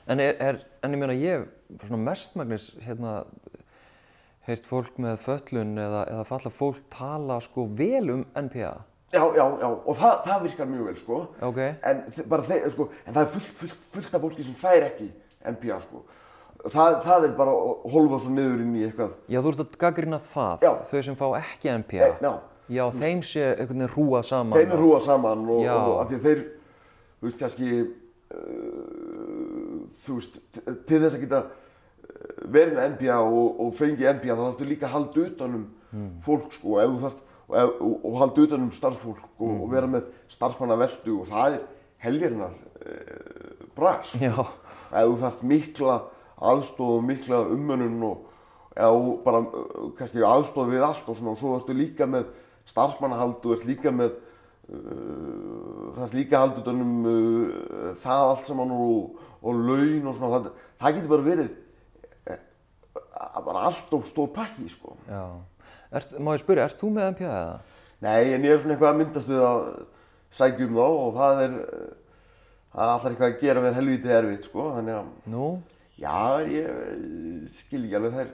En, 0.04 0.20
er, 0.20 0.36
er, 0.36 0.60
en 0.84 0.94
ég 0.94 1.00
meina 1.00 1.16
ég, 1.16 1.46
svona 1.80 2.02
mestmagnis, 2.04 2.68
hérna, 2.84 3.22
heirt 4.44 4.66
fólk 4.68 4.98
með 5.00 5.22
föllun 5.24 5.78
eða, 5.80 6.04
eða 6.12 6.26
falla 6.28 6.52
fólk 6.52 6.82
tala 6.92 7.38
sko 7.44 7.64
vel 7.78 8.12
um 8.12 8.26
NPA. 8.36 8.74
Já, 9.14 9.22
já, 9.38 9.44
já, 9.62 9.68
og 9.70 9.98
það, 10.00 10.14
það 10.26 10.46
virkar 10.48 10.66
mjög 10.70 10.86
vel 10.88 10.96
sko. 10.98 11.18
Ok. 11.46 11.58
En, 11.86 12.00
bara, 12.32 12.58
sko, 12.72 12.88
en 13.04 13.14
það 13.14 13.20
er 13.22 13.28
fullt, 13.36 13.52
fullt, 13.60 13.84
fullt 13.94 14.16
af 14.18 14.24
fólki 14.24 14.46
sem 14.46 14.56
fær 14.58 14.86
ekki 14.88 15.06
NPA 15.54 15.76
sko. 15.84 16.02
Það, 16.64 16.96
það 17.04 17.26
er 17.28 17.36
bara 17.36 17.52
að 17.54 17.84
holfa 17.92 18.18
svo 18.24 18.32
niður 18.34 18.64
inn 18.64 18.74
í 18.80 18.82
eitthvað. 18.88 19.12
Já, 19.30 19.38
þú 19.44 19.52
ert 19.52 19.62
að 19.66 19.78
gaggrina 19.84 20.18
það, 20.32 20.64
Já. 20.64 20.72
þau 20.90 21.02
sem 21.06 21.18
fá 21.20 21.26
ekki 21.38 21.72
NPA. 21.82 22.08
E, 22.08 22.10
já, 22.24 22.32
Já, 22.72 22.86
þeim 22.96 23.20
sé 23.28 23.42
einhvern 23.44 23.82
veginn 23.84 23.92
hrúað 23.92 24.22
saman. 24.30 24.56
þeim 24.56 24.70
er 24.72 24.80
hrúað 24.80 25.02
saman 25.04 25.42
og, 25.52 25.66
og 25.68 25.98
að 26.00 26.14
því 26.14 26.20
þeir, 26.24 26.38
þú 27.20 27.28
veist, 27.28 27.38
kannski, 27.42 27.80
uh, 28.32 29.82
þú 30.06 30.16
veist, 30.18 30.38
til 30.88 31.00
þess 31.02 31.18
að 31.18 31.24
geta 31.26 31.40
uh, 31.44 32.30
verið 32.56 32.78
með 32.78 32.88
NPA 32.94 33.18
og, 33.20 33.60
og 33.66 33.74
fengi 33.76 34.08
NPA 34.16 34.32
þá 34.32 34.42
þarfstu 34.46 34.68
líka 34.70 34.88
að 34.88 34.94
halda 34.96 35.26
utanum 35.28 35.66
fólk, 36.24 36.56
sko, 36.56 36.78
ef 36.82 36.90
þú 36.94 37.02
þarft, 37.04 37.23
og, 37.48 38.04
og, 38.04 38.18
halda 38.20 38.46
utanum 38.46 38.72
starfsfólk 38.72 39.24
og, 39.38 39.54
og 39.64 39.70
vera 39.72 39.90
með 39.90 40.10
starfsmanna 40.32 40.78
veldu 40.80 41.18
og 41.20 41.30
það 41.30 41.58
er 41.58 41.64
helgirinnar 42.04 42.54
uh, 42.54 43.66
bras. 43.76 44.14
Já, 44.20 44.34
ef 44.34 45.08
þú 45.10 45.18
þarft 45.24 45.48
mikla 45.50 45.98
aðstoð 46.44 46.94
og 46.98 47.04
mikla 47.08 47.42
umönnun 47.54 48.06
og 48.10 48.30
eða 48.74 49.16
bara 49.24 49.42
uh, 49.44 49.90
kannski 49.98 50.24
aðstoð 50.26 50.72
við 50.74 50.86
allt 50.86 51.08
og 51.08 51.18
svona 51.18 51.34
og 51.34 51.40
svo 51.40 51.54
ertu 51.58 51.76
líka 51.76 52.08
með 52.10 52.30
starfsmannahald 52.68 53.44
og 53.44 53.56
ert 53.56 53.66
líka 53.68 53.92
með 53.94 54.16
uh, 54.16 55.92
það 55.94 56.04
er 56.06 56.16
líka 56.18 56.42
haldið 56.42 56.70
um 56.72 56.94
uh, 57.08 57.90
það 58.02 58.28
allt 58.30 58.50
saman 58.50 58.74
og, 58.74 59.20
og 59.44 59.64
laun 59.68 60.10
og 60.10 60.18
svona 60.18 60.32
það, 60.38 60.50
það 60.80 60.98
getur 60.98 61.12
bara 61.12 61.28
verið 61.28 61.50
eh, 62.32 62.44
bara 63.48 63.66
allt 63.70 63.98
of 63.98 64.08
stór 64.08 64.32
pakki 64.34 64.68
sko. 64.72 64.96
já. 65.08 65.24
Ert, 65.94 66.16
má 66.18 66.32
ég 66.34 66.42
spyrja, 66.42 66.68
ert 66.68 66.80
þú 66.80 66.90
með 66.94 67.10
NPA 67.14 67.28
eða? 67.30 67.58
Nei, 68.04 68.22
en 68.34 68.46
ég 68.46 68.54
er 68.54 68.62
svona 68.62 68.74
eitthvað 68.74 68.90
að 68.90 69.00
myndast 69.00 69.30
við 69.30 69.44
að 69.46 69.60
sækja 70.34 70.66
um 70.66 70.78
þá 70.80 70.86
og 70.88 71.12
það 71.20 71.42
er 71.44 71.54
alltaf 72.74 73.10
eitthvað 73.12 73.28
að 73.28 73.42
gera 73.44 73.62
verið 73.62 73.78
helvítið 73.78 74.16
erfitt 74.18 74.48
sko, 74.48 74.64
þannig 74.74 74.98
að 74.98 75.30
Nú? 75.30 75.50
Já, 76.00 76.42
ég 76.50 77.46
skil 77.54 77.84
ekki 77.84 77.98
alveg 78.00 78.16
þær. 78.18 78.32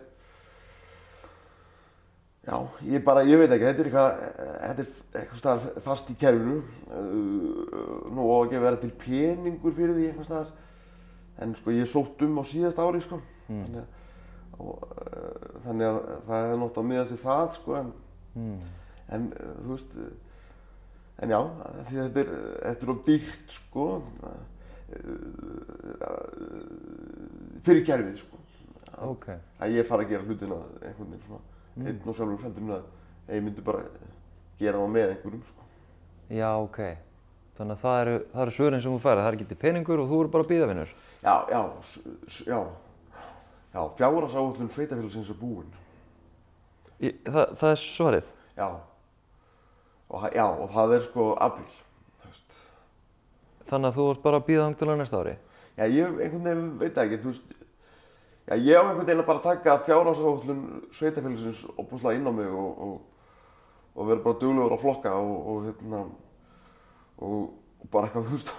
Já, 2.49 2.57
ég 2.89 3.03
bara, 3.05 3.23
ég 3.29 3.37
veit 3.37 3.53
ekki, 3.53 3.67
þetta 3.69 3.83
er 3.83 3.89
eitthvað, 3.91 4.23
þetta 4.65 4.85
er 4.87 5.21
eitthvað 5.21 5.41
staðar 5.43 5.83
fast 5.85 6.09
í 6.09 6.17
kerfinu. 6.23 6.63
Nú 8.17 8.31
á 8.33 8.37
ekki 8.41 8.57
að 8.57 8.65
vera 8.65 8.81
til 8.81 8.93
peningur 9.05 9.77
fyrir 9.77 9.93
því 9.99 10.07
eitthvað 10.09 10.31
staðar. 10.31 10.55
En 11.45 11.53
sko, 11.59 11.75
ég 11.77 11.89
sótt 11.89 12.25
um 12.25 12.41
á 12.41 12.45
síðast 12.49 12.81
ári, 12.81 13.03
sko. 13.05 13.21
Þannig, 13.51 13.85
að, 13.85 14.00
og, 14.59 14.83
uh, 14.97 15.61
þannig 15.67 15.87
að 15.89 16.01
það 16.29 16.49
er 16.49 16.59
nátt 16.63 16.81
að 16.83 16.89
miðast 16.91 17.15
við 17.15 17.23
það, 17.25 17.47
sko, 17.59 17.77
en, 17.81 17.93
en 19.17 19.29
uh, 19.31 19.55
þú 19.61 19.71
veist, 19.75 19.97
uh, 19.97 20.11
en 21.21 21.35
já, 21.37 21.41
því 21.91 22.01
að 22.01 22.09
þetta 22.09 22.25
er, 22.25 22.35
þetta 22.65 22.87
er 22.87 22.95
of 22.95 23.05
dýrt, 23.07 23.57
sko. 23.59 23.87
Fyrir 27.63 27.85
kerfið, 27.87 28.17
sko. 28.25 28.41
Ok. 29.01 29.31
að 29.63 29.77
ég 29.79 29.87
fara 29.89 30.05
að 30.05 30.11
gera 30.13 30.27
hlutina 30.27 30.57
einhvern 30.83 31.13
veginn 31.13 31.23
svona 31.25 31.89
einn 31.89 32.01
og 32.05 32.17
sjálfur 32.17 32.43
heldur 32.45 32.65
en 32.67 32.73
að 32.75 33.37
ég 33.37 33.45
myndi 33.47 33.63
bara 33.65 33.85
gera 34.61 34.81
það 34.83 34.93
með 34.97 35.13
einhverjum 35.15 35.45
sko. 35.47 35.69
Já, 36.31 36.51
ok. 36.61 36.81
Þannig 37.59 37.77
að 37.77 37.83
það 37.85 38.01
eru, 38.03 38.19
eru 38.43 38.55
svörin 38.57 38.83
sem 38.85 38.93
þú 38.95 39.01
færð, 39.05 39.23
það 39.23 39.31
er 39.31 39.39
ekki 39.39 39.49
til 39.51 39.59
peningur 39.61 40.03
og 40.03 40.11
þú 40.11 40.21
eru 40.25 40.33
bara 40.35 40.49
bíðavinnur. 40.51 40.93
Já, 41.21 41.35
já, 41.51 41.61
já, 42.49 42.61
já, 43.75 43.83
fjárhagsáætlun 43.99 44.71
sveitafélagsins 44.75 45.31
er 45.31 45.39
búin. 45.39 45.69
Í, 47.01 47.13
það, 47.25 47.55
það 47.61 47.71
er 47.71 47.81
svarið. 47.85 48.33
Já, 48.57 48.69
og, 50.11 50.27
já, 50.35 50.45
og 50.47 50.73
það 50.75 50.97
er 50.97 51.07
sko 51.07 51.29
veist. 51.39 52.59
Þannig 53.71 53.91
að 53.91 53.97
þú 53.97 54.09
ert 54.11 54.23
bara 54.25 54.41
að 54.41 54.47
bíða 54.49 54.67
þangtilega 54.67 55.01
næsta 55.01 55.23
ári. 55.23 55.37
Já, 55.79 55.85
ég 55.87 56.19
einhvern 56.21 56.45
veginn 56.45 56.73
veit 56.81 56.99
ekki, 56.99 57.21
þú 57.23 57.31
veist, 57.31 57.55
já, 58.51 58.55
ég 58.57 58.75
á 58.77 58.83
einhvern 58.83 59.07
veginn 59.07 59.23
að 59.23 59.31
bara 59.31 59.45
taka 59.45 59.79
fjárhagsáætlun 59.87 60.65
sveitafélagsins 60.99 61.63
og 61.77 61.87
búsla 61.89 62.15
inn 62.17 62.27
á 62.27 62.33
mig 62.35 62.51
og, 62.51 62.83
og, 62.87 62.99
og 63.95 64.11
vera 64.11 64.25
bara 64.27 64.41
duglegur 64.43 64.75
að 64.77 64.83
flokka 64.83 65.15
og, 65.15 65.39
og 65.53 65.63
hérna, 65.69 66.03
og, 67.21 67.39
og 67.81 67.89
bara 67.95 68.11
eitthvað, 68.11 68.29
þú 68.29 68.37
veist, 68.37 68.53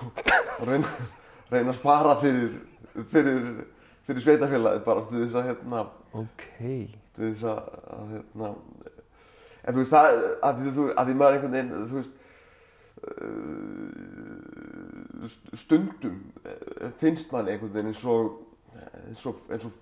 og 0.57 0.65
reyna, 0.71 0.95
reyna 1.51 1.75
að 1.75 1.77
spara 1.77 2.17
fyrir, 2.23 2.57
fyrir, 3.11 3.51
fyrir 4.07 4.23
sveitafélagið 4.25 4.83
bara 4.85 5.03
til 5.09 5.21
þess 5.25 5.37
að, 5.41 5.49
hérna, 5.51 5.83
Ok. 6.21 6.45
til 7.15 7.27
þess 7.31 7.43
að, 7.51 7.61
að 7.97 8.15
hérna, 8.15 8.49
en 9.61 9.75
þú 9.75 9.83
veist, 9.83 9.93
það, 9.93 10.17
að 10.49 10.61
því, 10.63 10.73
þú, 10.77 10.87
að 10.97 11.09
því 11.11 11.15
maður 11.21 11.37
einhvern 11.37 11.55
veginn, 11.57 11.87
þú 11.91 11.99
veist, 11.99 12.17
st- 15.27 15.57
stundum 15.63 16.17
eh, 16.45 16.91
finnst 17.01 17.31
manni 17.33 17.53
einhvern 17.55 17.73
veginn 17.73 17.91
eins 17.91 18.03
og, 18.09 18.31
eins 19.07 19.25
og, 19.29 19.41
eins 19.51 19.65
og, 19.69 19.73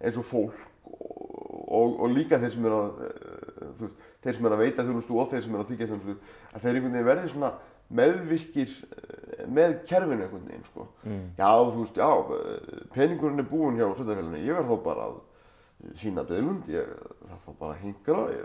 eins 0.00 0.18
og 0.20 0.26
fólk 0.26 0.58
og, 0.88 1.98
og, 2.00 2.06
líka 2.14 2.38
þeir 2.40 2.54
sem 2.54 2.66
eru 2.68 2.78
að, 2.84 3.00
eh, 3.08 3.72
veist, 3.82 4.06
þeir 4.24 4.38
sem 4.38 4.46
eru 4.48 4.56
að 4.58 4.62
veita 4.64 4.86
þjónustu 4.86 5.18
og 5.20 5.30
þeir 5.32 5.44
sem 5.44 5.54
eru 5.58 5.64
að 5.66 5.72
þykja 5.74 5.90
þjónustu, 5.90 6.16
að 6.54 6.64
þeir 6.64 6.74
einhvern 6.78 6.96
veginn 6.96 7.10
verði 7.10 7.32
svona 7.34 7.50
meðvirkir 7.88 8.72
eh, 8.72 9.44
með 9.48 9.78
kerfinu 9.88 10.26
einhvern 10.26 10.48
veginn, 10.48 10.66
sko. 10.68 10.88
Já, 11.38 11.50
þú 11.70 11.84
veist, 11.84 12.00
já, 12.00 12.10
peningurinn 12.94 13.42
er 13.42 13.48
búinn 13.48 13.78
hjá 13.80 13.86
Söndafélaginu, 13.96 14.42
ég 14.44 14.58
verð 14.58 14.74
þá 14.74 14.82
bara 14.84 15.06
að 15.08 15.94
sína 15.96 16.24
beðlund, 16.26 16.68
ég 16.72 16.90
þarf 17.28 17.46
þá 17.46 17.52
bara 17.62 17.76
að 17.76 17.84
hingra, 17.86 18.26
ég 18.34 18.44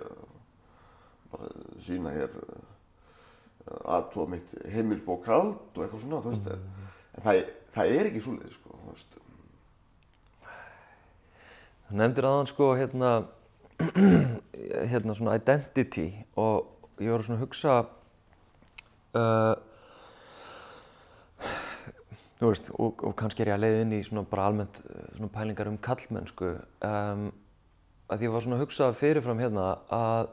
bara 1.34 1.49
sína 1.82 2.13
hér 2.13 2.38
aðtóa 3.63 4.29
mitt 4.29 4.53
heimilbókald 4.69 5.75
og 5.75 5.84
eitthvað 5.86 6.03
svona, 6.03 6.21
þú 6.23 6.34
veist, 6.34 6.49
en 6.53 7.25
það, 7.25 7.43
það 7.75 7.93
er 7.97 8.10
ekki 8.10 8.23
svoleiðis, 8.25 8.58
sko, 8.60 8.79
þú 8.79 8.93
veist. 8.93 9.19
Þú 11.88 11.99
nefndir 11.99 12.27
aðan 12.27 12.49
sko 12.51 12.69
hérna, 12.79 13.12
hérna 14.91 15.17
svona 15.17 15.36
identity 15.39 16.08
og 16.39 17.01
ég 17.03 17.12
var 17.13 17.25
svona 17.25 17.39
að 17.39 17.45
hugsa, 17.47 17.77
uh, 19.17 19.56
veist, 22.43 22.69
og, 22.76 23.04
og 23.04 23.15
kannski 23.19 23.43
er 23.43 23.54
ég 23.54 23.58
að 23.58 23.63
leiða 23.63 23.82
inn 23.86 23.95
í 23.97 24.04
svona 24.06 24.26
bara 24.30 24.47
almennt 24.49 24.80
uh, 24.84 25.04
svona 25.15 25.32
pælingar 25.34 25.71
um 25.71 25.80
kallmennsku, 25.82 26.54
um, 26.86 27.28
að 28.12 28.26
ég 28.28 28.34
var 28.34 28.45
svona 28.45 28.60
að 28.60 28.65
hugsa 28.65 28.89
fyrirfram 28.97 29.41
hérna 29.41 29.67
að, 29.93 30.32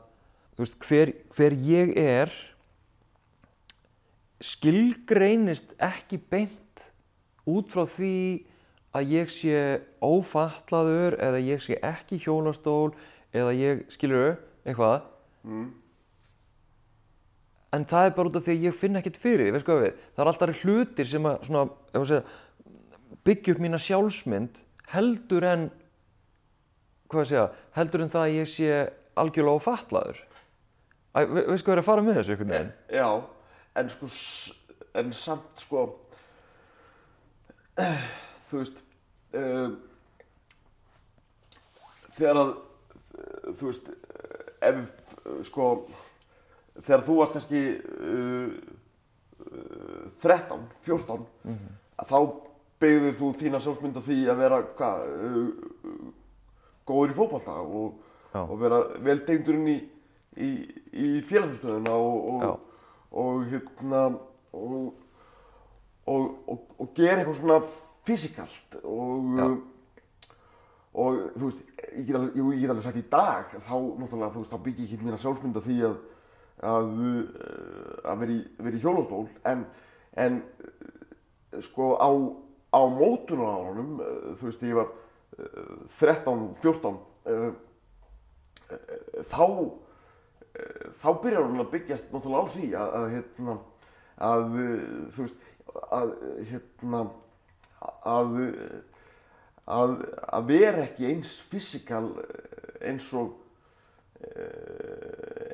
veist, 0.58 0.78
hver, 0.86 1.14
hver 1.36 1.56
ég 1.66 1.94
er 2.00 2.34
skilgreinist 4.40 5.74
ekki 5.84 6.18
beint 6.30 6.86
út 7.48 7.68
frá 7.72 7.84
því 7.88 8.16
að 8.96 9.12
ég 9.14 9.30
sé 9.30 9.58
ófatlaður 10.02 11.18
eða 11.22 11.42
ég 11.44 11.62
sé 11.62 11.76
ekki 11.84 12.18
hjólastól 12.24 12.94
eða 13.36 13.52
ég, 13.54 13.84
skilur 13.92 14.40
eitthvað 14.64 15.04
en 17.76 17.84
það 17.86 18.06
er 18.06 18.14
bara 18.16 18.30
út 18.30 18.38
af 18.40 18.46
því 18.46 18.56
að 18.56 18.64
ég 18.66 18.78
finn 18.78 18.98
ekkert 18.98 19.20
fyrir 19.20 19.46
því, 19.46 19.52
veist 19.56 19.68
hvað 19.68 19.82
við 19.84 20.00
það 20.00 20.24
er 20.24 20.30
alltaf 20.32 20.64
hlutir 20.64 21.10
sem 21.10 21.28
að 21.30 21.44
svona, 21.48 21.66
ef 21.92 22.00
að 22.00 22.08
segja, 22.10 22.24
byggja 23.28 23.54
upp 23.54 23.62
mína 23.66 23.82
sjálfsmynd 23.84 24.64
heldur 24.94 25.46
en 25.46 25.68
hvað 27.10 27.22
að 27.22 27.30
segja, 27.30 27.46
heldur 27.78 28.04
en 28.04 28.12
það 28.12 28.26
að 28.26 28.36
ég 28.38 28.50
sé 28.50 28.82
algjörlega 29.20 29.60
ófattlaður 29.60 30.26
Æ, 31.10 31.26
ve 31.26 31.42
veistu 31.48 31.66
hvað 31.66 31.74
er 31.74 31.80
að 31.82 31.86
fara 31.88 32.02
með 32.06 32.18
þessu 32.20 32.32
einhvern 32.36 32.52
veginn? 32.54 32.68
Já, 32.94 33.06
en 33.80 33.88
sko, 33.90 34.08
en 35.00 35.08
samt 35.18 35.64
sko, 35.64 35.80
þú 38.46 38.60
veist, 38.60 38.78
um, 39.40 39.74
þegar 42.14 42.40
að, 42.44 42.52
þú 43.48 43.72
veist, 43.72 43.90
ef, 44.68 44.78
við, 44.78 44.92
sko, 45.50 45.66
þegar 46.86 47.04
þú 47.06 47.16
varst 47.18 47.36
kannski 47.36 47.62
uh, 47.80 48.52
uh, 49.50 50.06
13, 50.22 50.64
14, 50.86 51.26
að 52.00 52.12
þá 52.12 52.18
byggðir 52.80 53.18
þú 53.18 53.30
þína 53.40 53.60
sjálfsmynd 53.60 54.00
á 54.00 54.02
því 54.06 54.18
að 54.32 54.42
vera, 54.44 54.60
hvað, 54.78 55.04
uh, 55.28 55.98
góður 56.88 57.12
í 57.12 57.18
fótballta 57.18 57.58
og, 57.60 58.00
og 58.40 58.56
vera 58.60 58.80
vel 59.04 59.18
tegndurinn 59.26 59.68
í, 59.70 59.78
í, 60.40 60.50
í 60.92 61.10
félagsumstöðuna 61.28 61.96
og, 61.96 62.44
Já. 62.44 62.50
og, 62.50 62.82
og 63.24 63.44
hérna 63.50 64.04
og, 64.56 64.78
og, 66.10 66.24
og, 66.46 66.64
og 66.80 66.94
gera 66.96 67.20
eitthvað 67.20 67.42
svona 67.42 67.60
fysikalt 68.08 68.80
og 68.80 69.60
og 70.90 71.18
þú 71.38 71.48
veist, 71.48 71.60
ég 71.94 72.06
get 72.08 72.16
alveg, 72.18 72.38
ég 72.38 72.62
get 72.64 72.72
alveg 72.72 72.86
sagt 72.86 72.98
í 72.98 73.04
dag 73.10 73.52
þá 73.62 73.74
þá 74.50 74.56
byggi 74.64 74.86
ég 74.86 74.94
ekki 74.96 75.04
mína 75.04 75.20
sjálfsmynd 75.22 75.58
á 75.58 75.62
því 75.62 75.76
að 75.86 75.98
að, 76.66 76.90
uh, 77.00 78.10
að 78.10 78.22
vera 78.24 78.36
í, 78.36 78.40
í 78.76 78.82
hjólastól 78.82 79.26
en, 79.48 79.64
en 80.20 80.40
uh, 80.40 81.60
sko 81.64 81.94
á, 81.96 82.10
á 82.76 82.80
mótunarárunum 82.96 84.00
uh, 84.00 84.32
þú 84.40 84.50
veist, 84.50 84.66
ég 84.68 84.78
var 84.78 84.90
uh, 84.90 85.76
13, 85.96 86.44
14 86.62 86.98
uh, 86.98 87.46
uh, 87.46 89.22
þá 89.30 89.46
þá 91.00 91.08
byrjar 91.22 91.44
hún 91.46 91.62
að 91.62 91.68
byggjast 91.72 92.08
náttúrulega 92.10 92.42
á 92.42 92.52
því 92.52 92.68
að, 92.74 92.94
að 92.98 93.04
hérna 93.14 93.52
að 94.20 94.46
þú 95.14 95.24
veist 95.24 95.44
að 95.94 96.08
hérna 96.50 97.02
að 98.10 98.32
að, 99.70 99.94
að 100.34 100.48
vera 100.50 100.84
ekki 100.84 101.08
eins 101.10 101.32
fysikal 101.50 102.08
eins 102.80 103.06
og 103.16 103.34
eh, 103.34 103.39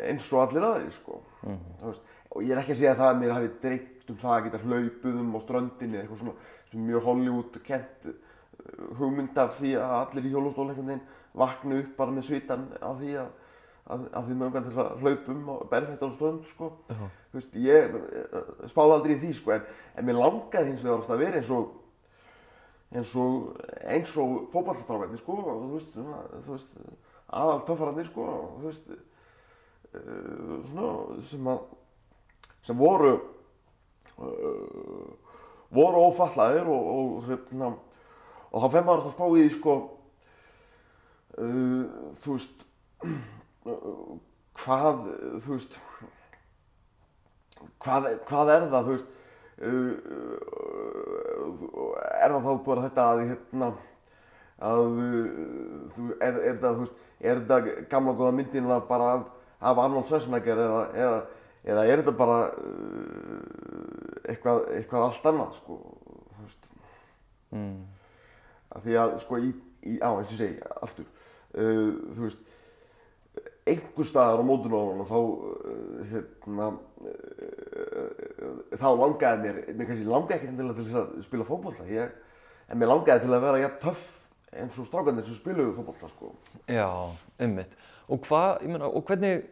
eins 0.07 0.29
og 0.33 0.43
allir 0.43 0.67
aðri 0.67 0.93
sko. 0.95 1.21
Þú 1.47 1.91
veist, 1.91 2.15
og 2.31 2.45
ég 2.45 2.53
er 2.55 2.63
ekki 2.63 2.75
að 2.75 2.81
segja 2.83 2.99
það 2.99 3.11
að 3.13 3.21
mér 3.23 3.35
hafi 3.37 3.51
dreipt 3.63 4.13
um 4.13 4.21
það 4.23 4.37
að 4.37 4.45
geta 4.47 4.63
hlaupið 4.65 5.21
um 5.23 5.35
á 5.35 5.39
ströndinni 5.45 6.01
eitthvað 6.01 6.23
svona 6.23 6.37
sem 6.71 6.87
mjög 6.87 7.07
Hollywood 7.07 7.59
kent 7.67 8.09
hugmynd 8.99 9.39
af 9.39 9.59
því 9.61 9.77
að 9.79 9.97
allir 10.01 10.29
í 10.29 10.35
veginn 10.37 11.03
vakna 11.37 11.81
upp 11.83 11.97
bara 11.99 12.15
með 12.17 12.27
svitan 12.31 12.71
af 12.81 12.97
því 13.01 13.19
að 13.23 13.35
að, 13.87 14.07
að 14.19 14.29
því 14.29 14.37
umgænt 14.37 14.69
þess 14.69 14.83
að 14.83 15.03
hlaupum 15.05 15.51
og 15.53 15.67
berfættar 15.71 16.11
á 16.11 16.17
strönd 16.17 16.47
sko. 16.51 16.71
Já. 16.91 17.03
Þú 17.31 17.41
veist, 17.41 17.59
ég 17.63 17.97
eh, 17.97 18.47
spáði 18.73 18.95
aldrei 18.97 19.15
í 19.15 19.19
því 19.23 19.33
sko, 19.39 19.53
en, 19.57 19.67
en 19.95 20.09
mér 20.09 20.21
langaði 20.21 20.73
hins 20.73 20.85
vegar 20.87 21.03
ofta 21.03 21.17
að 21.17 21.23
vera 21.23 21.43
eins 21.43 21.53
og 21.55 21.83
eins 22.97 23.13
og, 23.19 23.37
og 24.23 24.49
fótballstrákarnir 24.53 25.21
sko, 25.21 25.37
og 25.43 25.63
þú 25.63 25.71
veist, 25.75 25.97
þú 26.47 26.55
veist 26.55 26.77
aðal 27.37 27.61
töffararnir 27.69 28.09
sko, 28.09 28.27
veist 28.65 28.87
uh, 28.93 28.99
svona 30.71 30.93
sem 31.29 31.51
að 31.53 31.61
sem 32.67 32.79
voru 32.79 33.13
uh, 34.19 35.11
voru 35.77 36.07
ófallaðir 36.09 36.67
og, 36.71 36.83
og 36.97 37.29
hérna 37.29 37.73
og 38.51 38.63
þá 38.63 38.69
fem 38.73 38.87
maður 38.87 39.09
að 39.11 39.15
spá 39.17 39.27
í 39.37 39.47
sko 39.55 39.75
uh, 41.39 41.85
þú 42.23 42.37
veist 42.37 42.65
hvað 44.57 45.03
þú 45.45 45.51
veist 45.53 45.75
hvað, 47.83 48.09
hvað 48.29 48.55
er 48.55 48.63
það 48.73 48.89
þú 48.89 48.95
veist 48.95 49.11
uh, 49.67 49.93
er 52.23 52.31
það 52.35 52.47
þá 52.47 52.53
bara 52.71 52.87
þetta 52.87 53.03
að 53.11 53.19
hérna 53.31 53.69
að 54.65 54.85
uh, 54.87 55.27
þú, 55.97 56.07
er, 56.21 56.39
er 56.51 56.61
það 56.63 56.79
þú 56.79 56.85
veist 56.85 57.03
er 57.21 57.41
þetta 57.43 57.89
gamla 57.91 58.15
góða 58.17 58.37
myndin 58.37 58.71
bara 58.89 59.11
af, 59.17 59.27
af 59.61 59.83
Arnold 59.85 60.09
Schwarzenegger 60.09 60.63
eða, 60.65 60.81
eða, 60.97 61.19
eða 61.67 61.85
er 61.87 62.03
þetta 62.03 62.17
bara 62.17 62.39
uh, 62.57 64.25
eitthvað, 64.27 64.65
eitthvað 64.79 65.07
allt 65.11 65.31
annað 65.33 65.55
sko 65.61 65.81
þú 65.83 66.47
veist 66.47 66.73
Mm. 67.55 67.85
að 68.75 68.83
því 68.89 68.95
að 68.99 69.13
sko 69.23 69.37
í, 69.39 69.53
í 69.87 69.93
á 70.03 70.11
eins 70.11 70.33
og 70.35 70.39
segi 70.41 70.57
aftur 70.83 71.07
uh, 71.07 71.93
þú 72.11 72.25
veist 72.25 72.41
einhver 73.71 74.09
staðar 74.09 74.43
á 74.43 74.49
mótunóðunum 74.49 75.07
þá 75.07 75.19
uh, 75.23 76.01
hérna 76.11 76.67
þá 78.75 78.89
langaði 78.99 79.45
mér 79.45 79.61
mér 79.79 79.89
kannski 79.89 80.09
langaði 80.11 80.37
ekki 80.41 80.57
til 80.59 80.99
að 80.99 81.15
spila 81.25 81.47
fótbolta 81.47 81.87
ég, 81.87 82.11
en 82.67 82.83
mér 82.83 82.91
langaði 82.91 83.25
til 83.25 83.35
að 83.37 83.47
vera 83.47 83.63
jafn 83.63 83.81
töff 83.87 84.05
eins 84.63 84.79
og 84.81 84.89
strákarnir 84.89 85.27
sem 85.27 85.37
spiluðu 85.39 85.75
fótbolta 85.77 86.09
sko 86.11 86.33
Já, 86.71 86.89
einmitt. 87.39 87.73
Og 88.07 88.23
hvað, 88.27 88.63
ég 88.63 88.71
meina, 88.71 88.87
og 88.87 89.03
hvernig, 89.09 89.43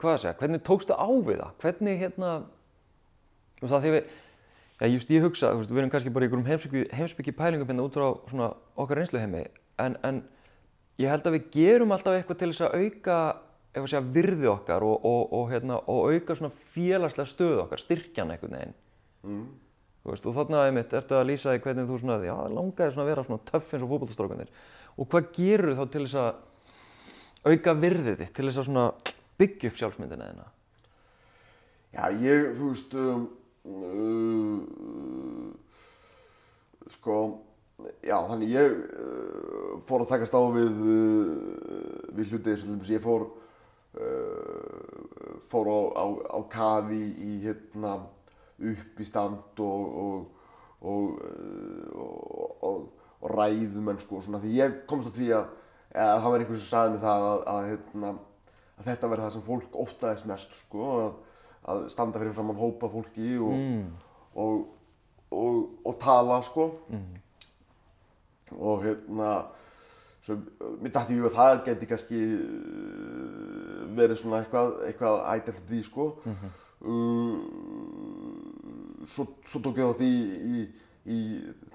hvað 0.00 0.12
að 0.12 0.20
segja, 0.24 0.36
hvernig 0.40 0.62
tókstu 0.66 0.96
á 0.96 1.08
við 1.08 1.40
það? 1.40 1.54
Hvernig, 1.62 1.98
hérna, 2.02 2.32
þú 3.56 3.64
veist 3.64 3.74
það 3.74 3.86
því 3.86 3.92
við, 3.94 4.12
já, 4.82 4.86
just 4.92 5.14
ég 5.14 5.24
hugsa, 5.24 5.52
þú 5.54 5.62
veist, 5.62 5.72
við 5.72 5.82
erum 5.82 5.94
kannski 5.94 6.12
bara 6.12 6.26
í 6.26 6.30
einhverjum 6.30 6.92
heimsbyggi, 6.98 7.36
pælingum 7.38 7.72
hérna 7.72 7.86
út 7.88 7.96
frá 7.96 8.06
svona 8.28 8.50
okkar 8.76 9.00
reynsluheimi, 9.00 9.42
en, 9.80 9.98
en 10.04 10.20
ég 11.00 11.10
held 11.14 11.30
að 11.30 11.38
við 11.38 11.50
gerum 11.56 11.96
alltaf 11.96 12.18
eitthvað 12.18 12.42
til 12.42 12.50
þess 12.52 12.66
að 12.68 12.76
auka, 12.82 13.18
ef 13.72 13.82
að 13.82 13.90
segja, 13.94 14.04
virði 14.18 14.50
okkar 14.52 14.84
og, 14.86 14.96
og, 15.08 15.22
og, 15.40 15.50
hérna, 15.54 15.80
og 15.88 16.12
auka 16.12 16.36
svona 16.36 16.52
félagslega 16.76 17.32
stöðu 17.32 17.64
okkar, 17.64 17.82
styrkjan 17.82 18.36
einhvern 18.36 18.58
veginn. 18.58 18.76
mm. 19.24 19.44
Veist, 20.04 20.26
og 20.28 20.34
þarna 20.36 20.66
einmitt 20.68 20.92
ertu 20.92 21.16
að 21.16 21.30
lýsa 21.30 21.54
því 21.54 21.60
hvernig 21.64 21.86
þú 21.88 21.96
svona, 22.02 22.18
já, 22.20 22.34
langaði 22.52 22.92
svona 22.92 23.04
að 23.06 23.10
vera 23.10 23.22
svona 23.24 23.44
töff 23.48 23.70
eins 23.72 23.84
og 23.86 23.92
fótballtastrákanir. 23.92 24.50
Og 25.00 25.08
hvað 25.08 25.30
gerur 25.38 25.78
þá 25.78 25.84
til 25.94 26.02
þess 26.04 26.18
að 26.20 26.32
auka 27.54 27.72
virðið 27.80 28.18
þitt, 28.20 28.34
til 28.36 28.46
þess 28.48 28.60
að 28.60 28.68
svona 28.68 28.84
byggja 29.40 29.70
upp 29.70 29.80
sjálfsmyndina 29.80 30.28
þína? 30.28 30.46
Já, 31.94 32.04
ég, 32.20 32.50
þú 32.58 32.68
veist, 32.72 32.94
um, 33.00 33.24
uh, 33.70 34.60
sko, 36.98 37.16
já, 38.04 38.18
þannig 38.28 38.52
ég 38.54 38.74
uh, 38.74 39.80
fór 39.86 40.04
að 40.04 40.10
takast 40.12 40.36
á 40.36 40.42
við, 40.54 40.74
uh, 40.84 41.38
við 42.18 42.34
hluti 42.34 42.52
eins 42.52 42.64
og 42.64 42.68
til 42.68 42.74
dæmis 42.74 42.92
ég 42.92 43.04
fór, 43.04 43.22
uh, 43.96 45.38
fór 45.52 45.66
á, 45.70 45.80
á, 45.96 46.04
á 46.34 46.38
kafi 46.50 47.04
í, 47.14 47.40
hérna, 47.46 47.92
upp 48.58 49.00
í 49.00 49.04
stand 49.08 49.60
og, 49.60 49.96
og, 50.04 50.26
og, 50.84 51.18
uh, 51.24 52.60
og, 52.62 52.84
og 53.24 53.30
ræðumenn, 53.34 53.98
sko, 53.98 54.20
svona, 54.22 54.38
því 54.42 54.52
ég 54.60 54.78
komst 54.90 55.08
á 55.08 55.12
því 55.16 55.30
að, 55.32 55.46
að 55.94 56.22
það 56.22 56.30
var 56.34 56.44
einhver 56.44 56.58
sem 56.60 56.68
sagði 56.70 56.94
mér 56.94 57.04
það 57.06 57.26
að, 57.30 57.42
að, 57.54 57.68
hérna, 57.72 58.12
að 58.78 58.88
þetta 58.90 59.10
verði 59.12 59.24
það 59.26 59.34
sem 59.38 59.46
fólk 59.48 59.78
óttaðist 59.84 60.26
mest, 60.30 60.56
sko, 60.66 60.88
að, 61.00 61.12
að 61.72 61.84
standa 61.94 62.18
fyrir 62.22 62.34
framann 62.36 62.58
hópa 62.60 62.90
fólki 62.92 63.34
og, 63.40 63.54
Mm. 63.54 63.84
og, 64.34 64.64
og, 65.30 65.60
og 65.86 65.98
tala 66.02 66.40
sko 66.42 66.70
Mm. 66.90 67.20
og 68.58 68.82
hérna 68.84 69.30
mér 70.80 70.92
dætti 70.94 71.16
ég 71.18 71.24
að 71.28 71.34
það 71.36 71.62
geti 71.66 71.86
kannski 71.90 72.20
uh, 72.84 73.82
verið 73.96 74.20
svona 74.20 74.40
eitthvað, 74.42 74.70
eitthvað 74.88 75.16
identity 75.38 75.82
sko 75.84 76.06
Mhm. 76.24 76.52
uh, 76.84 77.36
svo, 79.14 79.26
svo 79.50 79.60
tók 79.60 79.76
ég 79.78 79.90
þátt 79.90 80.02
í, 80.04 80.14
í, 80.54 80.64
í 81.06 81.18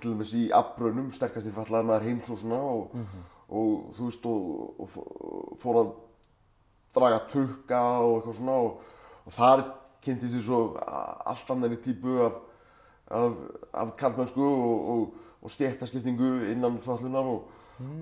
til 0.02 0.12
dæmis 0.14 0.34
í 0.34 0.50
afbrönum 0.56 1.12
sterkast 1.14 1.48
í 1.48 1.54
fallaði 1.54 1.86
maður 1.90 2.08
heims 2.08 2.30
og 2.30 2.40
svona 2.42 2.60
og, 2.60 2.94
Mhm. 2.96 3.24
og 3.50 3.96
þú 3.98 4.06
veist 4.10 4.26
og, 4.26 4.80
og 4.80 4.90
fó- 4.94 5.58
fór 5.62 5.80
að 5.84 5.92
draga 6.96 7.20
tukka 7.32 7.82
og 8.02 8.16
eitthvað 8.20 8.36
svona 8.40 8.52
og, 8.52 8.82
og 9.26 9.34
þar 9.34 9.64
kynntist 10.02 10.36
ég 10.36 10.44
svo 10.46 10.60
allt 11.26 11.50
annari 11.52 11.78
típu 11.78 12.20
af, 12.26 12.34
af, 13.12 13.34
af 13.74 13.96
kallmennsku 13.98 14.42
og, 14.42 14.90
og, 14.90 15.14
og 15.42 15.52
stjættaskiptingu 15.52 16.52
innan 16.52 16.78
föllunar 16.84 17.26
og, 17.26 17.50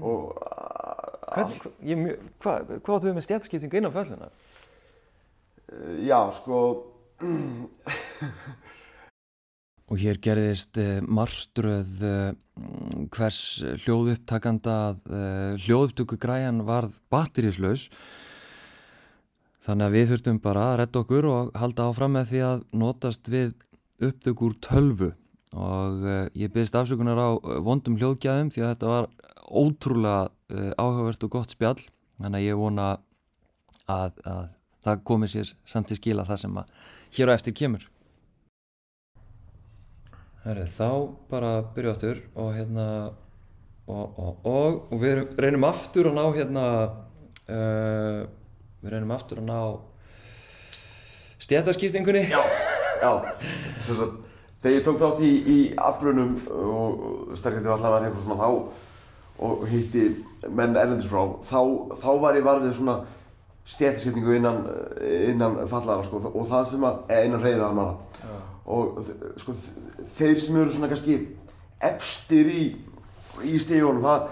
og 0.01 0.37
a- 0.41 1.03
Hvern, 1.37 1.51
hva, 1.83 2.07
hvað, 2.41 2.79
hvað 2.81 2.95
áttu 2.95 3.07
við 3.09 3.15
með 3.17 3.25
stjætskiptingu 3.27 3.77
inn 3.77 3.89
á 3.89 3.91
fölluna? 3.93 4.29
allt- 5.67 6.05
já 6.07 6.31
sko 6.31 6.59
Og 9.87 10.01
hér 10.01 10.19
gerðist 10.19 10.75
uh, 10.81 10.99
martröð 11.03 12.01
uh, 12.03 12.31
hvers 13.15 13.39
hljóðupptakanda 13.85 14.73
að 14.89 15.05
uh, 15.07 15.53
hljóðupptökugræjan 15.63 16.59
varð 16.67 16.97
batteríslaus. 17.13 17.87
Þannig 19.63 19.87
að 19.87 19.95
við 19.95 20.11
þurftum 20.11 20.41
bara 20.43 20.65
að 20.71 20.77
redda 20.81 21.03
okkur 21.03 21.29
og 21.31 21.55
halda 21.59 21.87
áfram 21.87 22.13
með 22.17 22.29
því 22.33 22.43
að 22.49 22.67
notast 22.83 23.31
við 23.31 23.55
upptök 24.03 24.43
úr 24.47 24.59
tölvu. 24.63 25.11
Og 25.57 26.03
ég 26.35 26.51
byrðist 26.51 26.75
afsökunar 26.75 27.19
á 27.19 27.29
vondum 27.63 27.95
hljóðgæðum 27.99 28.51
því 28.53 28.63
að 28.63 28.71
þetta 28.73 28.91
var 28.91 29.09
ótrúlega 29.47 30.75
áhugavert 30.79 31.23
og 31.27 31.33
gott 31.35 31.55
spjall. 31.55 31.79
Þannig 32.19 32.39
að 32.39 32.47
ég 32.47 32.59
vona 32.59 32.87
að, 33.91 34.23
að 34.23 34.47
það 34.87 35.03
komi 35.07 35.31
sér 35.31 35.51
samt 35.67 35.91
til 35.91 35.99
skila 35.99 36.27
það 36.27 36.43
sem 36.43 36.59
að 36.61 36.73
hér 37.17 37.31
á 37.31 37.35
eftir 37.35 37.55
kemur 37.57 37.87
Herri, 40.47 40.63
þá 40.71 40.91
bara 41.27 41.49
byrju 41.75 41.89
aftur 41.91 42.19
og 42.39 42.53
hérna 42.55 42.83
og, 43.87 44.05
og, 44.15 44.45
og, 44.47 44.77
og 44.93 45.01
við 45.01 45.19
reynum 45.43 45.65
aftur 45.67 46.07
að 46.07 46.15
ná 46.15 46.23
hérna 46.37 46.63
uh, 47.51 48.21
við 48.79 48.93
reynum 48.93 49.11
aftur 49.11 49.41
að 49.41 49.49
ná 49.49 49.57
stjætaskiptingunni 51.43 52.23
Já, 52.31 52.39
já, 53.01 53.11
sagt, 53.89 54.15
þegar 54.63 54.77
ég 54.77 54.87
tók 54.87 55.01
þátt 55.03 55.25
í, 55.27 55.33
í 55.35 55.59
aflunum 55.89 56.33
og 56.47 57.35
sterkandi 57.35 57.67
var 57.67 57.81
allavega 57.81 58.07
einhver 58.07 58.23
svona 58.23 58.39
þá 58.39 58.49
og 59.47 59.67
hitti 59.67 60.07
menn 60.47 60.79
erlendis 60.79 61.11
frá, 61.11 61.25
þá, 61.43 61.59
þá 61.99 62.09
var 62.23 62.39
ég 62.39 62.47
varfið 62.47 62.75
svona 62.79 63.01
stjættaskiptingu 63.67 64.39
innan, 64.39 64.63
innan 65.27 65.59
fallara 65.67 66.07
sko. 66.07 66.23
Og 66.31 66.47
það 66.47 66.69
sem 66.71 66.87
að, 66.87 67.01
innan 67.27 67.43
reyðu 67.43 67.67
almanna 67.67 68.36
og 68.67 68.99
sko 69.39 69.55
þeir 70.17 70.39
sem 70.43 70.59
eru 70.59 70.73
svona 70.75 70.89
kannski 70.91 71.17
efstir 71.87 72.49
í, 72.51 72.63
í 73.47 73.57
stígunum, 73.61 74.03
það, 74.03 74.25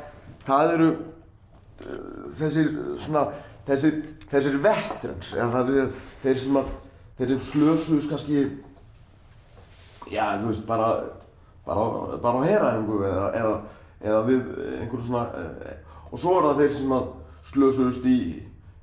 það 0.47 0.73
eru 0.75 0.89
uh, 0.91 2.31
þessir 2.39 2.71
svona, 3.05 3.27
þessir, 3.67 4.01
þessir 4.31 4.57
vetrans, 4.63 5.33
eru 5.37 5.85
þeir 6.23 6.41
sem 6.41 6.59
sem 7.31 7.43
slösuðus 7.51 8.09
kannski, 8.11 8.45
já 10.11 10.25
þú 10.41 10.49
veist, 10.49 10.65
bara, 10.67 10.89
bara, 11.67 11.85
bara 12.23 12.41
á 12.43 12.47
heraðingu 12.49 12.97
eða, 13.07 13.27
eða, 13.39 13.53
eða 14.03 14.23
við 14.27 14.49
einhverju 14.81 15.05
svona, 15.07 15.27
eh, 15.39 16.01
og 16.11 16.19
svo 16.19 16.35
er 16.39 16.49
það 16.49 16.59
þeir 16.63 16.75
sem 16.79 16.97
að 16.97 17.05
slösuðust 17.53 18.09
í, 18.09 18.17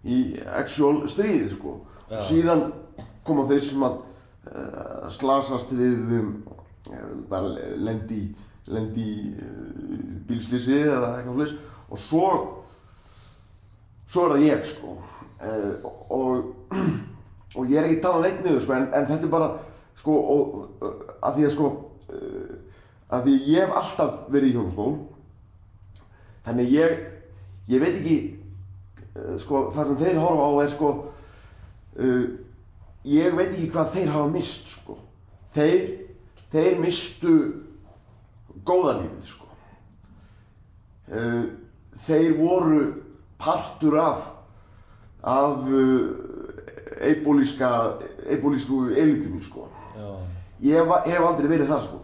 í 0.03 0.23
actual 0.49 0.95
stríði, 1.11 1.51
sko. 1.53 1.77
Já. 2.09 2.17
Og 2.17 2.25
síðan 2.31 2.65
koma 3.27 3.45
þeir 3.51 3.63
sem 3.67 3.85
að 3.87 4.01
uh, 4.51 5.07
slasast 5.13 5.73
við 5.77 6.17
um, 6.19 6.33
eh, 6.91 7.05
bara 7.31 7.53
lendi, 7.79 8.25
lendi 8.73 9.07
uh, 9.37 10.03
bílslýsi 10.29 10.83
eða 10.87 11.15
eitthvað 11.19 11.39
flis 11.39 11.55
og 11.93 12.01
svo 12.01 12.27
svo 14.13 14.27
er 14.27 14.35
það 14.35 14.45
ég 14.45 14.67
sko. 14.69 14.97
Uh, 15.43 15.87
og, 16.13 16.75
og 17.57 17.71
ég 17.71 17.79
er 17.81 17.89
ekki 17.89 18.03
talað 18.05 18.27
neitt 18.27 18.45
niður 18.45 18.67
sko 18.67 18.77
en, 18.77 18.91
en 18.95 19.09
þetta 19.09 19.29
er 19.29 19.33
bara 19.33 19.49
sko 19.99 20.19
og 20.35 20.53
uh, 20.83 20.93
að 21.23 21.39
því 21.39 21.49
að 21.49 21.55
sko 21.57 21.71
uh, 22.13 22.53
að 23.13 23.27
því 23.27 23.39
ég 23.53 23.65
hef 23.65 23.75
alltaf 23.81 24.21
verið 24.33 24.53
í 24.53 24.55
hjónastól 24.57 24.93
þannig 26.47 26.77
ég 26.77 26.95
ég 27.71 27.83
veit 27.83 27.99
ekki 27.99 28.17
sko 29.39 29.67
það 29.75 29.91
sem 29.91 29.99
þeir 30.01 30.21
horfa 30.23 30.47
á 30.49 30.53
er 30.63 30.71
sko 30.73 30.89
ég 33.09 33.35
veit 33.37 33.51
ekki 33.51 33.71
hvað 33.73 33.93
þeir 33.97 34.13
hafa 34.15 34.31
mist 34.33 34.75
sko. 34.77 34.99
Þeir 35.53 35.81
þeir 36.53 36.79
mistu 36.83 37.35
góða 38.67 38.99
lífið 39.01 39.27
sko. 39.31 39.49
Uh, 41.13 41.45
þeir 42.05 42.37
voru 42.39 42.83
partur 43.43 43.99
af 44.01 44.29
af 45.23 45.69
eibólísku 47.03 48.79
elitinu 48.99 49.43
sko. 49.43 49.69
Ég 50.63 50.79
hef, 50.79 51.07
hef 51.07 51.27
aldrei 51.27 51.51
verið 51.51 51.71
það 51.71 51.85
sko. 51.89 52.01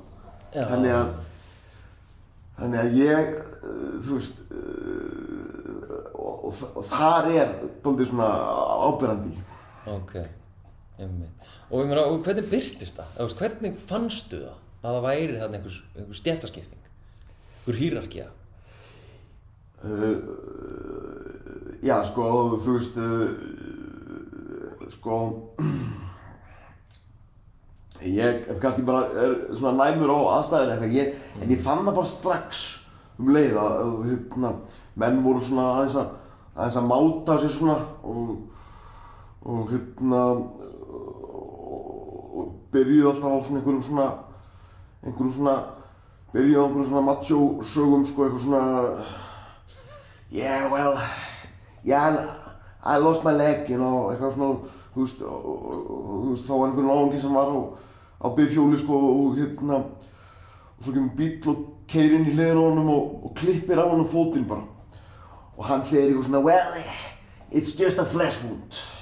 Þannig 0.55 0.95
að 0.97 1.11
þannig 2.59 2.81
að 2.81 2.97
ég 2.99 3.35
uh, 3.39 3.99
þú 4.03 4.17
veist 4.17 4.41
og, 6.15 6.49
og, 6.49 6.63
og 6.75 6.85
þar 6.89 7.29
er 7.31 7.53
dóldið 7.85 8.11
svona 8.11 8.29
ábyrrandi 8.89 9.35
ok, 9.93 10.15
einmitt. 10.99 11.45
Og 11.71 11.83
ég 11.83 11.91
meina, 11.91 12.07
og 12.09 12.25
hvernig 12.27 12.49
byrtist 12.51 12.99
það? 12.99 13.15
Veist, 13.23 13.43
hvernig 13.43 13.79
fannstu 13.89 14.43
það 14.43 14.57
að 14.79 14.97
það 14.97 15.07
væri 15.07 15.39
þarna 15.39 15.59
einhver, 15.59 15.79
einhver 15.99 16.19
stjættaskipting 16.19 16.83
einhver 16.85 17.79
hýrarkja 17.83 18.27
uh, 19.85 20.17
já 21.83 21.97
sko 22.07 22.27
þú 22.63 22.77
veist 22.77 23.01
uh, 23.03 23.29
sko 24.95 25.17
ég 28.07 28.47
kannski 28.63 28.87
bara 28.87 29.09
er 29.19 29.35
svona 29.59 29.75
næmur 29.83 30.15
á 30.15 30.19
aðstæðinu 30.39 30.77
eitthvað 30.77 30.95
ég, 31.01 31.07
en 31.43 31.51
ég 31.51 31.65
fann 31.65 31.83
það 31.83 31.99
bara 31.99 32.13
strax 32.15 32.65
um 33.19 33.33
leið 33.35 33.59
að 33.59 33.93
hérna, 34.07 34.55
menn 35.03 35.23
voru 35.25 35.43
svona 35.43 35.73
aðeins 35.75 35.99
að 35.99 36.15
aðeins 36.59 36.79
að 36.79 36.89
máta 36.93 37.39
sér 37.43 37.53
svona 37.55 37.79
og, 38.07 38.31
og 39.43 39.73
hérna 39.73 40.23
og, 42.39 42.53
byrjuðu 42.73 43.11
alltaf 43.11 43.33
á 43.33 43.39
svona 43.47 43.61
einhverjum 43.61 43.83
svona 43.83 44.09
einhverjum 45.05 45.33
svona 45.37 45.57
byrjuðu 46.33 46.61
á 46.61 46.65
einhverjum 46.67 46.91
svona 46.91 47.07
macho 47.07 47.41
sögum 47.63 48.05
sko 48.07 48.27
eitthvað 48.27 48.45
svona 48.45 48.63
yeah 50.31 50.73
well 50.73 50.99
yeah 51.85 52.25
I 52.85 52.99
lost 52.99 53.25
my 53.25 53.33
leg 53.33 53.71
you 53.71 53.79
know 53.79 54.11
eitthvað 54.13 54.35
svona 54.35 54.79
þú 54.95 55.07
veist, 56.31 56.47
þá 56.47 56.53
var 56.55 56.69
einhvern 56.69 56.89
náðungi 56.91 57.21
sem 57.21 57.35
var 57.35 57.51
á, 57.53 57.59
á 58.25 58.27
bifhjóli 58.37 58.79
sko 58.79 58.99
og 58.99 59.37
hérna 59.39 59.83
og 60.79 60.85
svo 60.85 60.95
kemur 60.95 61.15
bíll 61.17 61.51
og 61.51 61.65
keyrir 61.89 62.19
inn 62.19 62.29
í 62.29 62.35
hliðin 62.35 62.61
á 62.61 62.65
honum 62.65 62.91
og, 62.93 63.15
og 63.27 63.35
klippir 63.39 63.81
á 63.81 63.87
honum 63.89 64.07
fótinn 64.07 64.47
bara. 64.49 64.67
Og 65.59 65.67
hann 65.67 65.85
segir 65.85 66.13
eitthvað 66.13 66.29
svona 66.29 66.45
well 66.45 66.83
it's 67.51 67.75
just 67.79 67.99
a 67.99 68.05
flesh 68.05 68.43
wound 68.45 68.98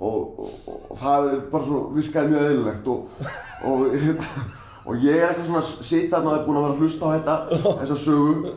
og, 0.00 0.40
og, 0.40 0.80
og, 0.90 0.96
það 0.98 1.28
er 1.32 1.44
bara 1.52 1.66
svo 1.66 1.82
virkaði 1.94 2.32
mjög 2.32 2.46
eðlilegt 2.48 2.88
og, 2.88 3.28
og, 3.68 3.84
hérna, 4.04 4.44
og 4.86 5.04
ég 5.04 5.18
er 5.20 5.28
eitthvað 5.28 5.50
svona 5.50 5.64
sita 5.90 6.16
þarna 6.16 6.32
og 6.32 6.38
er 6.38 6.46
búinn 6.46 6.60
að 6.60 6.66
vera 6.66 6.76
að 6.76 6.84
hlusta 6.84 7.10
á 7.10 7.14
þetta 7.16 7.34
þessa 7.82 7.98
sögu 8.04 8.54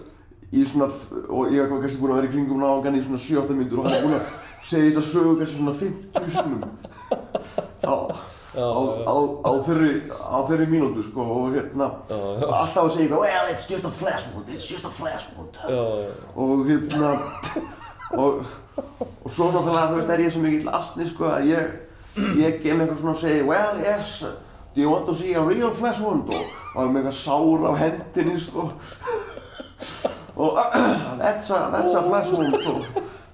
í 0.54 0.64
svona 0.70 0.88
og 1.28 1.52
ég 1.52 1.64
er 1.64 1.74
kannski 1.74 2.00
búinn 2.00 2.16
að 2.16 2.22
vera 2.22 2.30
í 2.30 2.34
kringum 2.38 2.64
náðan 2.64 3.00
í 3.00 3.04
svona 3.04 3.24
7-8 3.26 3.58
myndur 3.60 3.82
og 3.82 3.90
hann 3.90 3.98
er 3.98 4.06
búinn 4.06 4.20
að 4.22 4.38
segja 4.64 4.94
þessa 4.94 5.06
sögu 5.10 5.36
kannski 5.42 5.60
svona 5.60 5.76
50 5.82 6.34
sinnum. 6.38 6.64
Á, 7.84 7.96
á, 8.54 8.64
á, 9.04 9.16
á 9.44 9.52
þeirri 9.68 9.94
á 10.14 10.38
þeirri 10.48 10.68
mínútu 10.72 11.04
sko 11.10 11.26
og 11.36 11.56
hérna 11.58 11.90
alltaf 12.08 12.86
að 12.86 12.92
segja 12.96 13.10
eitthvað 13.10 13.26
well 13.26 13.52
it's 13.52 13.68
just 13.68 13.88
a 13.90 13.92
flesh 13.92 14.30
wound 14.32 14.48
it's 14.54 14.70
just 14.70 14.88
a 14.88 14.94
flesh 14.94 15.28
wound. 15.36 15.60
Og 16.38 16.64
hérna 16.70 17.18
og, 18.14 18.46
og 19.24 19.32
svo 19.32 19.52
náttúrulega 19.52 19.90
þú 19.92 20.00
veist 20.00 20.14
er 20.14 20.24
ég 20.26 20.34
svo 20.34 20.42
mikill 20.44 20.74
astni 20.74 21.08
sko 21.10 21.30
að 21.34 21.52
ég 21.54 21.64
ég 22.38 22.60
gem 22.62 22.82
eitthvað 22.82 23.00
svona 23.02 23.16
og 23.16 23.22
segi 23.22 23.46
well 23.48 23.80
yes 23.82 24.24
do 24.74 24.82
you 24.82 24.90
want 24.90 25.06
to 25.06 25.14
see 25.14 25.34
a 25.34 25.42
real 25.42 25.72
flesh 25.72 26.02
wound? 26.02 26.30
Og 26.34 26.46
var 26.76 26.90
með 26.90 27.04
eitthvað 27.04 27.18
sár 27.20 27.66
á 27.70 27.72
hendinni 27.78 28.40
sko. 28.42 28.72
Og 30.34 30.58
that's 31.22 31.52
a, 31.54 31.70
that's 31.74 31.94
a 31.94 32.02
flesh 32.02 32.34
wound 32.34 32.56
og 32.58 32.86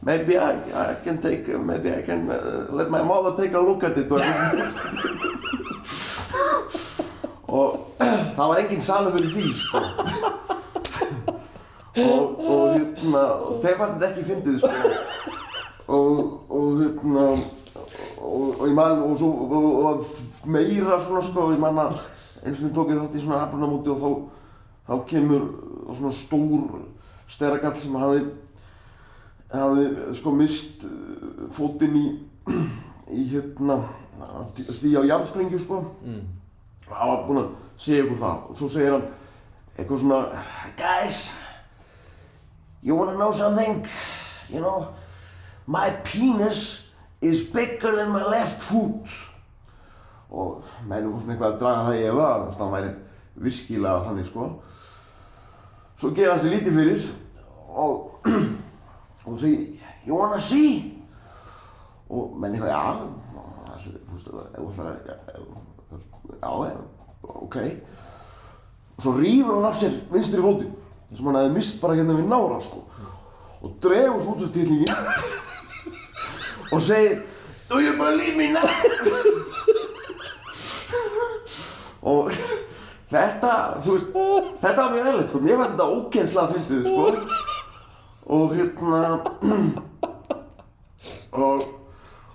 maybe 0.02 0.38
I, 0.38 0.52
I 0.76 0.96
can 1.04 1.22
take 1.22 1.48
maybe 1.48 1.90
I 1.92 2.02
can 2.02 2.30
uh, 2.30 2.68
let 2.72 2.90
my 2.92 3.02
mother 3.02 3.36
take 3.38 3.54
a 3.54 3.60
look 3.60 3.84
at 3.84 3.98
it 3.98 4.12
og, 4.12 4.20
það 8.36 8.48
var 8.48 8.58
engin 8.58 8.82
salur 8.82 9.12
fyrir 9.18 9.32
því 9.36 9.56
sko 9.56 9.80
og, 11.98 12.40
og 12.40 12.74
hérna 12.76 13.24
og 13.50 13.62
þeim 13.64 13.80
fannst 13.80 13.96
þetta 13.96 14.10
ekki 14.10 14.28
fyndið 14.28 14.60
sko. 14.62 14.92
Og, 15.90 16.20
og 16.54 16.82
hérna 16.84 17.26
og, 18.20 18.60
og 18.60 18.66
ég 18.68 18.76
man 18.78 19.02
og 19.06 19.16
svo 19.18 19.32
og, 19.46 19.70
og 19.86 20.50
meira 20.50 21.00
svona 21.02 21.24
sko 21.26 21.50
ég 21.54 21.62
man 21.62 21.82
að 21.86 21.98
eins 22.44 22.60
og 22.60 22.68
við 22.68 22.76
tókum 22.76 23.02
þátt 23.02 23.18
í 23.18 23.24
svona 23.24 23.42
aflunamóti 23.46 23.94
og 23.94 24.04
þá 24.04 24.12
þá 24.90 25.08
kemur 25.10 25.50
svona 25.98 26.14
stór 26.16 26.70
steragall 27.30 27.76
sem 27.78 27.98
hafði 28.00 28.22
hafði 29.54 30.14
sko 30.18 30.34
mist 30.38 30.86
uh, 30.86 31.50
fótinn 31.54 31.98
í 31.98 32.06
í 33.10 33.26
hérna 33.32 33.82
stíði 34.70 35.02
á 35.02 35.10
jarðsprengju 35.10 35.62
sko. 35.64 35.82
Mm. 36.06 36.22
og 36.90 36.96
hann 36.98 37.12
var 37.12 37.26
búinn 37.28 37.42
að 37.44 37.50
segja 37.80 38.04
ykkur 38.04 38.20
það. 38.22 38.40
Og 38.50 38.58
svo 38.60 38.70
segir 38.74 38.96
hann 38.96 39.06
eitthvað 39.76 40.02
svona 40.04 40.20
Guys, 40.80 41.20
you 42.82 42.96
wanna 42.96 43.18
know 43.18 43.32
something? 43.32 43.86
You 44.50 44.62
know, 44.62 44.94
my 45.68 45.90
penis 46.04 46.90
is 47.22 47.44
bigger 47.44 47.96
than 47.96 48.12
my 48.12 48.24
left 48.24 48.62
foot 48.62 49.08
og 50.30 50.64
mennum 50.86 51.18
svona 51.18 51.34
eitthvað 51.34 51.54
að 51.56 51.62
draga 51.62 51.86
það 51.88 52.00
í 52.00 52.04
efa 52.06 52.26
þannig 52.30 52.50
að 52.54 52.60
hann 52.62 52.74
væri 52.76 52.90
virkilega 53.46 54.04
þannig 54.06 54.28
sko 54.30 54.44
svo 56.00 56.12
gerir 56.14 56.32
hann 56.32 56.42
sér 56.44 56.54
lítið 56.54 56.78
fyrir 56.78 57.08
og 57.70 58.28
þú 59.24 59.38
segir, 59.42 59.64
you 60.06 60.16
wanna 60.16 60.40
see? 60.42 61.00
og 62.10 62.38
menn 62.42 62.56
eitthvað, 62.56 62.72
já, 62.74 62.84
þú 63.80 64.14
veist, 64.16 64.30
ef 64.30 64.60
þú 64.60 64.70
að, 64.86 64.94
já, 66.42 66.50
ok. 67.30 67.58
og 68.98 69.04
svo 69.06 69.14
rýfur 69.18 69.60
hann 69.60 69.70
af 69.70 69.78
sér 69.78 69.98
vinstri 70.14 70.42
fótinn 71.10 71.18
sem 71.18 71.26
hann 71.26 71.36
hefði 71.36 71.54
mist 71.56 71.82
bara 71.82 71.96
hérna 71.96 72.14
við 72.14 72.28
nára 72.30 72.60
sko. 72.62 72.84
Og 73.62 73.72
dregur 73.82 74.22
svo 74.22 74.36
út 74.36 74.44
úr 74.46 74.52
tillingin 74.54 74.96
og 76.74 76.82
segir 76.82 77.24
Do 77.70 77.80
you 77.80 77.94
believe 77.98 78.38
me 78.38 78.52
now? 78.52 78.64
og 82.02 82.32
þetta, 83.12 83.82
þú 83.84 83.92
veist, 83.94 84.14
þetta 84.62 84.82
var 84.82 84.94
mjög 84.94 85.08
eðlilegt 85.10 85.30
sko, 85.30 85.40
mér 85.44 85.60
fannst 85.60 85.74
þetta 85.76 85.90
ógeðslega 85.98 86.54
fyndið 86.54 86.82
sko. 86.88 87.04
Og 88.30 88.56
hérna 88.56 89.02
og, 91.44 91.68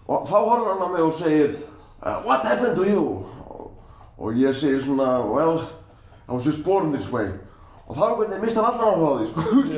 og 0.06 0.28
þá 0.28 0.36
horfður 0.36 0.70
hann 0.72 0.84
á 0.84 0.88
mig 0.92 1.02
og 1.02 1.14
segir 1.14 1.56
uh, 2.02 2.20
What 2.26 2.44
happened 2.44 2.76
to 2.76 2.84
you? 2.86 3.24
Og, 3.48 3.72
og 4.18 4.38
ég 4.38 4.54
segir 4.54 4.82
svona, 4.82 5.18
well, 5.24 5.62
I 6.28 6.32
was 6.32 6.46
just 6.46 6.62
born 6.64 6.92
this 6.92 7.10
way 7.10 7.32
og 7.86 7.96
þá 7.96 8.04
hvernig 8.16 8.40
mist 8.40 8.56
hann 8.56 8.68
allan 8.70 8.94
á 8.96 9.10
því 9.18 9.26
sko, 9.30 9.40
þú 9.40 9.54
veist 9.60 9.74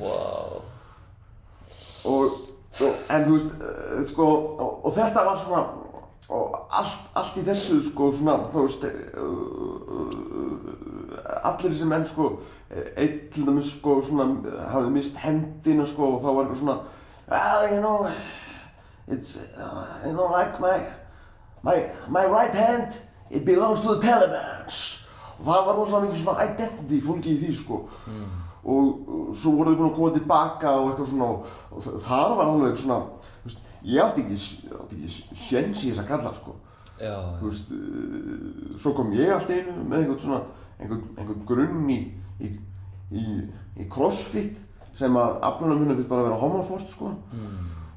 Wow. 0.00 0.62
og, 2.04 2.24
og, 2.80 2.94
en 3.10 3.24
þú 3.24 3.32
veist, 3.32 3.46
uh, 3.46 4.06
sko, 4.06 4.26
og, 4.58 4.84
og 4.84 4.92
þetta 4.92 5.24
var 5.24 5.38
svona, 5.40 5.62
og 6.28 6.58
allt, 6.78 7.06
allt 7.16 7.38
í 7.40 7.44
þessu, 7.46 7.78
sko, 7.88 8.10
svona, 8.12 8.34
þú 8.52 8.66
veist, 8.66 8.84
uh, 8.84 8.90
uh, 9.88 11.48
allir 11.48 11.72
þessi 11.72 11.88
menn, 11.88 12.04
sko, 12.06 12.28
einn 12.70 13.18
til 13.32 13.48
dæmis, 13.48 13.72
sko, 13.78 13.98
svona, 14.04 14.28
hafði 14.72 14.90
mist 14.98 15.16
hendina, 15.24 15.86
sko, 15.88 16.12
og 16.18 16.22
þá 16.22 16.28
var 16.28 16.44
eitthvað 16.44 16.62
svona, 16.62 16.78
well, 17.32 17.64
you 17.72 17.80
know, 17.80 17.98
it's, 19.08 19.38
uh, 19.56 19.84
you 20.04 20.12
know, 20.12 20.28
like 20.28 20.60
my, 20.60 20.76
my, 21.62 21.76
my 22.08 22.24
right 22.26 22.54
hand, 22.54 23.00
it 23.30 23.44
belongs 23.44 23.80
to 23.80 23.94
the 23.94 24.00
Talibans. 24.00 25.07
Það 25.38 25.66
var 25.66 25.76
rosalega 25.78 26.06
mikið 26.08 26.20
svona 26.22 26.44
identity 26.48 27.00
fólki 27.04 27.32
í 27.34 27.38
því, 27.42 27.54
sko. 27.62 27.80
Og 28.68 29.08
og 29.08 29.34
svo 29.36 29.52
voru 29.56 29.70
þau 29.74 29.78
búin 29.78 29.90
að 29.90 29.96
koma 29.96 30.10
tilbaka 30.16 30.70
og 30.80 30.88
eitthvað 30.90 31.10
svona 31.12 31.26
og, 31.30 31.46
og 31.72 31.82
þa- 31.84 31.98
það 32.08 32.32
var 32.38 32.46
alveg 32.52 32.78
svona, 32.80 32.96
veist, 33.44 33.58
ég 33.84 34.02
átti 34.02 34.24
ekki, 34.24 34.38
ekki 34.82 35.36
sjens 35.46 35.84
í 35.84 35.90
þessa 35.92 36.06
kalla, 36.08 36.32
sko. 36.34 36.54
Já, 36.98 37.14
Þú 37.38 37.50
veist, 37.52 37.70
uh, 37.70 38.78
svo 38.82 38.92
kom 38.96 39.12
ég 39.14 39.30
allt 39.30 39.50
einu 39.54 39.76
með 39.86 40.00
einhvern 40.02 40.18
svona, 40.24 40.40
einhvern, 40.80 41.04
einhvern 41.16 41.44
grunn 41.46 41.90
í, 41.94 41.98
í, 42.42 42.50
í, 43.14 43.26
í 43.78 43.86
crossfit 43.88 44.58
sem 44.98 45.14
að 45.14 45.36
aflunum 45.46 45.78
minna 45.84 45.94
fyrir 45.94 46.08
bara 46.10 46.24
að 46.24 46.30
vera 46.32 46.40
homofort, 46.42 46.88
sko. 46.90 47.12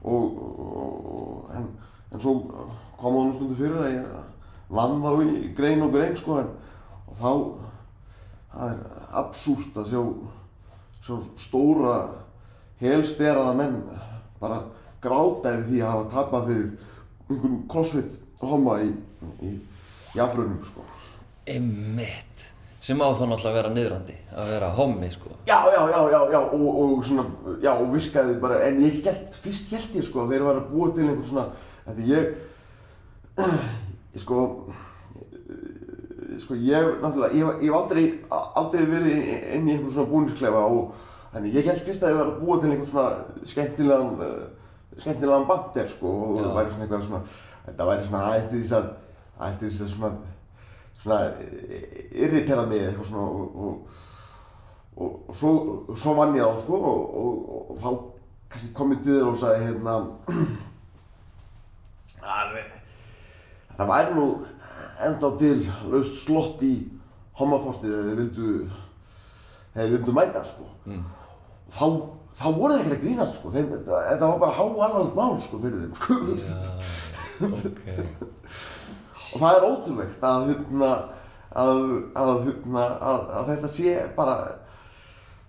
Og, 0.03 0.37
og, 0.41 1.49
en, 1.57 1.65
en 2.13 2.19
svo 2.21 2.35
kom 3.01 3.15
það 3.17 3.25
nú 3.27 3.33
stundu 3.39 3.57
fyrir 3.57 3.81
að 3.81 3.95
ég 3.95 4.05
vann 4.71 5.01
þá 5.03 5.11
í 5.25 5.53
grein 5.57 5.81
og 5.85 5.91
grein, 5.97 6.15
sko, 6.15 6.37
en, 6.43 6.53
og 7.11 7.19
þá, 7.19 7.31
það 8.55 8.73
er 8.73 8.83
absúrt 9.21 9.79
að 9.81 9.89
sjá, 9.91 10.03
sjá 11.03 11.15
stóra, 11.39 11.97
helsteraða 12.81 13.57
menn 13.59 13.81
bara 14.41 14.63
gráta 15.01 15.55
yfir 15.57 15.67
því 15.67 15.81
að 15.81 15.91
hafa 15.91 16.09
tapað 16.15 16.49
fyrir 16.51 16.69
einhvern 17.31 17.59
crossfit 17.71 18.17
homma 18.41 18.79
í, 18.83 18.89
í, 19.45 19.51
afbrunum, 20.19 20.59
sko. 20.65 20.85
einmitt. 21.47 22.47
Sem 22.81 22.97
á 22.97 23.13
þá 23.13 23.27
náttúrulega 23.29 23.49
að 23.51 23.57
vera 23.59 23.71
niðrandi, 23.75 24.13
að 24.33 24.47
vera 24.55 24.69
hommi, 24.73 25.09
sko. 25.13 25.35
Já, 25.45 25.59
já, 25.69 25.81
já, 25.91 25.99
já, 26.09 26.19
já, 26.33 26.39
og, 26.57 26.69
og 26.81 27.03
svona, 27.05 27.25
já, 27.61 27.71
og 27.75 27.91
virkaði 27.93 28.37
bara, 28.41 28.57
en 28.65 28.79
ég 28.81 28.97
gælt, 29.05 29.35
fyrst 29.37 29.69
gælt 29.69 29.99
ég, 29.99 30.07
sko, 30.07 30.25
þeir 30.31 30.47
var 30.47 30.61
að 30.63 30.71
búa 30.71 30.87
til 30.95 31.05
einhvern 31.05 31.27
svona, 31.27 31.43
að 31.91 32.01
ég, 32.09 32.31
ég, 34.15 34.17
sko, 34.23 34.39
sko, 36.41 36.55
ég, 36.57 36.87
náttúrulega, 37.01 37.35
ég, 37.37 37.45
ég 37.61 37.69
hef 37.69 37.77
aldrei, 37.77 38.05
aldrei 38.59 38.85
verið 38.89 39.15
inn 39.57 39.69
í 39.69 39.71
einhvern 39.75 39.93
svona 39.93 40.11
búnisklefa 40.11 40.61
og, 40.71 40.83
þannig 41.33 41.55
ég 41.57 41.65
gælt 41.67 41.85
fyrst 41.85 42.03
að 42.03 42.09
þeir 42.11 42.19
var 42.19 42.29
að 42.31 42.41
búa 42.41 42.55
til 42.59 42.71
einhvern 42.71 42.91
svona 42.91 43.11
skemmtilegan, 43.53 44.09
uh, 44.25 44.43
skemmtilegan 44.97 45.49
bandir, 45.49 45.87
sko, 45.91 46.07
og 46.25 46.31
það 46.41 46.57
væri 46.59 46.71
svona 46.75 46.85
eitthvað 46.87 47.07
svona, 47.07 47.21
þetta 47.67 47.83
væri 47.91 48.03
svona 48.09 48.25
aðeins 48.29 48.49
til 48.51 48.61
þess 48.61 48.75
að, 48.79 48.85
aðeins 49.39 49.59
til 49.61 49.69
þess 49.71 49.83
að 49.85 49.93
svona, 49.95 50.11
svona 51.01 51.21
irritera 52.27 52.63
mig 52.69 52.79
eitthvað 52.87 53.09
svona 53.11 53.27
og, 53.27 53.33
og, 53.67 53.75
og, 54.97 55.11
og 55.29 55.33
svo, 55.37 55.51
svo 55.95 56.11
vann 56.19 56.37
ég 56.37 56.45
á 56.45 56.47
sko 56.61 56.75
og, 56.91 56.97
þá 57.81 57.89
kannski 58.51 58.69
kom 58.75 58.93
ég 58.93 58.99
til 59.05 59.13
þér 59.15 59.27
og 59.31 59.37
sagði 59.39 59.59
hérna 59.69 59.93
að 62.35 62.49
þetta 63.71 63.85
væri 63.89 64.11
nú 64.17 64.25
enda 65.09 65.33
til 65.41 65.57
laust 65.91 66.23
slott 66.25 66.63
í 66.65 66.75
homafortið 67.39 67.93
eða 67.95 68.07
þeir 68.07 68.21
vildu 68.21 68.49
þeir 69.75 69.93
vildu 69.95 70.15
mæta 70.15 70.43
sko 70.45 70.67
mm. 70.85 71.03
þá, 71.71 71.85
þá 72.37 72.47
voru 72.57 72.75
þeir 72.75 72.81
ekki 72.83 72.97
að 72.97 73.05
grínast 73.05 73.39
sko 73.39 73.53
þeir, 73.55 73.69
þetta, 73.75 74.01
þetta 74.09 74.31
var 74.33 74.41
bara 74.43 74.57
háalvarlegt 74.59 75.17
mál 75.17 75.39
sko 75.41 75.61
fyrir 75.63 75.85
þeim 75.85 75.95
sko 75.99 76.19
Já, 77.41 77.47
ok. 77.49 77.79
og 79.33 79.39
það 79.41 79.55
er 79.55 79.67
ótrúlegt 79.67 80.25
að, 80.27 80.49
hérna, 80.51 80.89
að, 81.63 81.79
að, 82.23 82.33
hérna, 82.47 82.83
að, 83.11 83.21
að 83.39 83.53
þetta 83.53 83.71
sé 83.75 83.95
bara, 84.17 84.35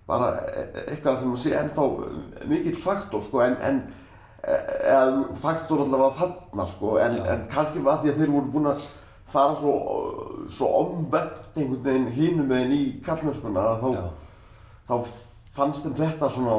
bara 0.09 0.31
e- 0.49 0.85
eitthvað 0.87 1.19
sem 1.21 1.35
sé 1.43 1.53
ennþá 1.59 1.89
mikill 2.49 2.79
faktor 2.79 3.25
sko, 3.27 3.43
en, 3.45 3.59
en 3.61 3.83
eða 4.43 5.27
faktor 5.39 5.85
allavega 5.85 6.17
þarna 6.19 6.67
sko, 6.67 6.97
en, 7.03 7.21
en 7.35 7.45
kannski 7.51 7.83
var 7.83 8.01
því 8.01 8.13
að 8.13 8.21
þeir 8.23 8.33
voru 8.33 8.53
búin 8.55 8.71
að 8.73 8.87
fara 9.33 9.57
svo, 9.59 9.73
svo 10.51 10.69
omvend 10.79 11.57
einhvern 11.57 11.83
veginn 11.83 12.07
hínum 12.17 12.49
meginn 12.49 12.75
í 12.77 12.83
kallmennskuna 13.05 13.67
að 13.73 13.83
þá, 13.83 13.89
þá 14.87 14.95
fannst 15.53 15.85
þeim 15.85 15.97
þetta 15.99 16.29
svona 16.31 16.57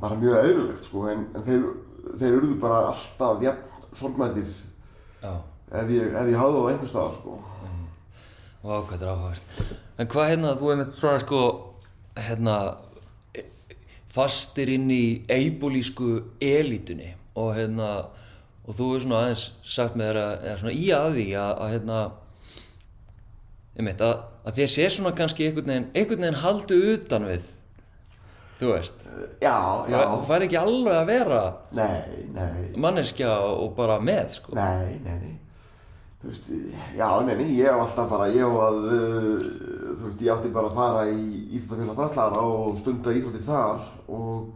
bara 0.00 0.16
mjög 0.20 0.38
eðlulegt 0.40 0.88
sko, 0.88 1.08
en, 1.12 1.26
en 1.36 1.44
þeir, 1.44 1.66
þeir 2.20 2.38
urðu 2.38 2.54
bara 2.60 2.86
alltaf 2.90 3.42
jafn 3.44 3.90
sorgmættir 3.94 4.48
ef 5.74 5.90
ég, 5.92 6.14
ef 6.14 6.30
ég 6.30 6.38
hafði 6.38 6.62
á 6.62 6.68
einhver 6.70 6.90
stað 6.90 7.12
sko. 7.18 7.36
Vá, 8.64 8.78
hvað 8.80 8.90
þetta 8.94 9.04
er 9.04 9.12
áhugavert. 9.12 9.62
En 10.00 10.10
hvað 10.10 10.28
hérna, 10.30 10.52
þú 10.58 10.70
hefði 10.70 10.80
með 10.80 10.98
svona 10.98 11.22
sko, 11.24 11.40
hérna, 12.26 12.56
e- 13.36 13.46
fastir 14.14 14.72
inn 14.72 14.88
í 14.94 15.04
eibólísku 15.28 16.10
elítunni 16.40 17.10
og 17.40 17.50
hérna, 17.58 17.90
og 18.64 18.76
þú 18.76 18.90
hefur 18.90 19.02
svona 19.04 19.22
aðeins 19.22 19.46
sagt 19.76 19.96
með 19.98 20.10
þér 20.10 20.20
að, 20.22 20.34
eða 20.44 20.60
svona 20.62 20.76
í 20.76 20.86
að 20.96 21.08
því 21.18 21.26
að, 21.40 21.50
að 21.64 21.72
hérna, 21.74 21.98
ég 23.74 23.86
meit, 23.88 24.04
að, 24.08 24.14
að 24.44 24.58
þér 24.60 24.72
sé 24.74 24.88
svona 24.94 25.14
kannski 25.18 25.48
einhvern 25.48 25.70
veginn, 25.72 25.90
einhvern 25.94 26.24
veginn 26.26 26.40
haldu 26.44 26.80
utan 26.94 27.28
við, 27.28 27.52
þú 28.58 28.72
veist. 28.72 29.06
Já, 29.42 29.56
já, 29.90 29.98
Þú 30.14 30.18
fær 30.28 30.44
ekki 30.46 30.58
alveg 30.58 30.96
að 30.98 31.08
vera 31.10 31.40
nei, 31.76 32.26
nei, 32.34 32.68
manneskja 32.80 33.30
og 33.46 33.74
bara 33.76 34.00
með, 34.02 34.38
sko. 34.40 34.54
nei, 34.56 34.98
nei, 35.04 35.16
nei 35.20 35.34
Þú 36.24 36.30
veist, 36.30 36.46
já, 36.96 37.08
nei, 37.26 37.34
nei, 37.36 37.48
ég 37.52 37.66
hef 37.68 37.82
alltaf 37.84 38.06
bara, 38.08 38.30
ég 38.32 38.40
hef 38.40 38.54
að, 38.64 38.78
uh, 38.88 39.42
þú 39.92 40.06
veist, 40.06 40.22
ég 40.24 40.30
átti 40.32 40.52
bara 40.54 40.70
að 40.70 40.78
fara 40.78 41.02
í 41.12 41.24
Íþróttafélag 41.58 41.98
Fallara 41.98 42.44
og 42.48 42.78
stunda 42.80 43.12
íþróttir 43.12 43.44
þar 43.44 43.82
og, 44.08 44.46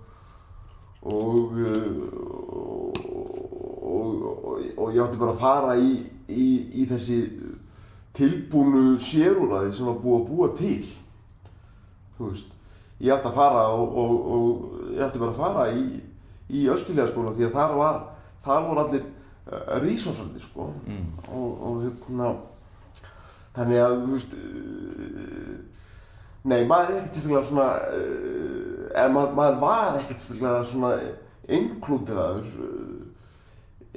og, 1.12 1.59
uh, 1.61 2.67
og, 4.09 4.61
og, 4.76 4.92
ég 4.94 5.02
átti 5.02 5.20
bara 5.20 5.34
að 5.34 5.42
fara 5.42 5.74
í, 5.78 5.90
í, 6.28 6.48
í 6.82 6.86
þessi 6.88 7.18
tilbúnu 8.18 8.98
sérúræði 9.02 9.74
sem 9.76 9.88
var 9.88 10.00
búið 10.02 10.18
að 10.18 10.28
búa 10.30 10.48
til, 10.59 10.88
þú 12.16 12.30
veist, 12.30 12.54
ég 12.98 13.14
átti 13.14 13.30
að 13.30 13.38
fara 13.38 13.64
og, 13.76 13.98
og, 14.02 14.14
og 14.34 14.96
ég 14.96 15.04
átti 15.06 15.22
bara 15.22 15.34
að 15.34 15.40
fara 15.42 15.66
í, 15.76 15.86
í 16.48 16.64
öskiljaðskóla 16.72 17.36
því 17.36 17.48
að 17.48 17.56
þar 17.59 17.76
var, 17.78 18.00
þar 18.44 18.66
voru 18.66 18.84
allir 18.84 19.06
uh, 19.06 19.78
rísósandi, 19.84 20.42
sko, 20.42 20.70
og, 21.28 21.48
og 21.68 21.84
hérna, 21.86 22.32
þannig 23.59 23.84
að, 23.84 23.96
þú 24.02 24.16
veist, 24.16 24.34
uh, 24.34 25.54
nei, 26.48 26.61
maður 26.64 26.96
er 26.96 27.00
ekkert 27.02 27.20
sérstaklega 27.20 27.46
svona, 27.52 27.70
eða 28.96 29.09
maður, 29.14 29.34
maður 29.38 29.62
var 29.62 30.02
ekkert 30.02 30.24
sérstaklega 30.24 30.68
svona 30.72 30.92
inklúderaður 31.48 32.48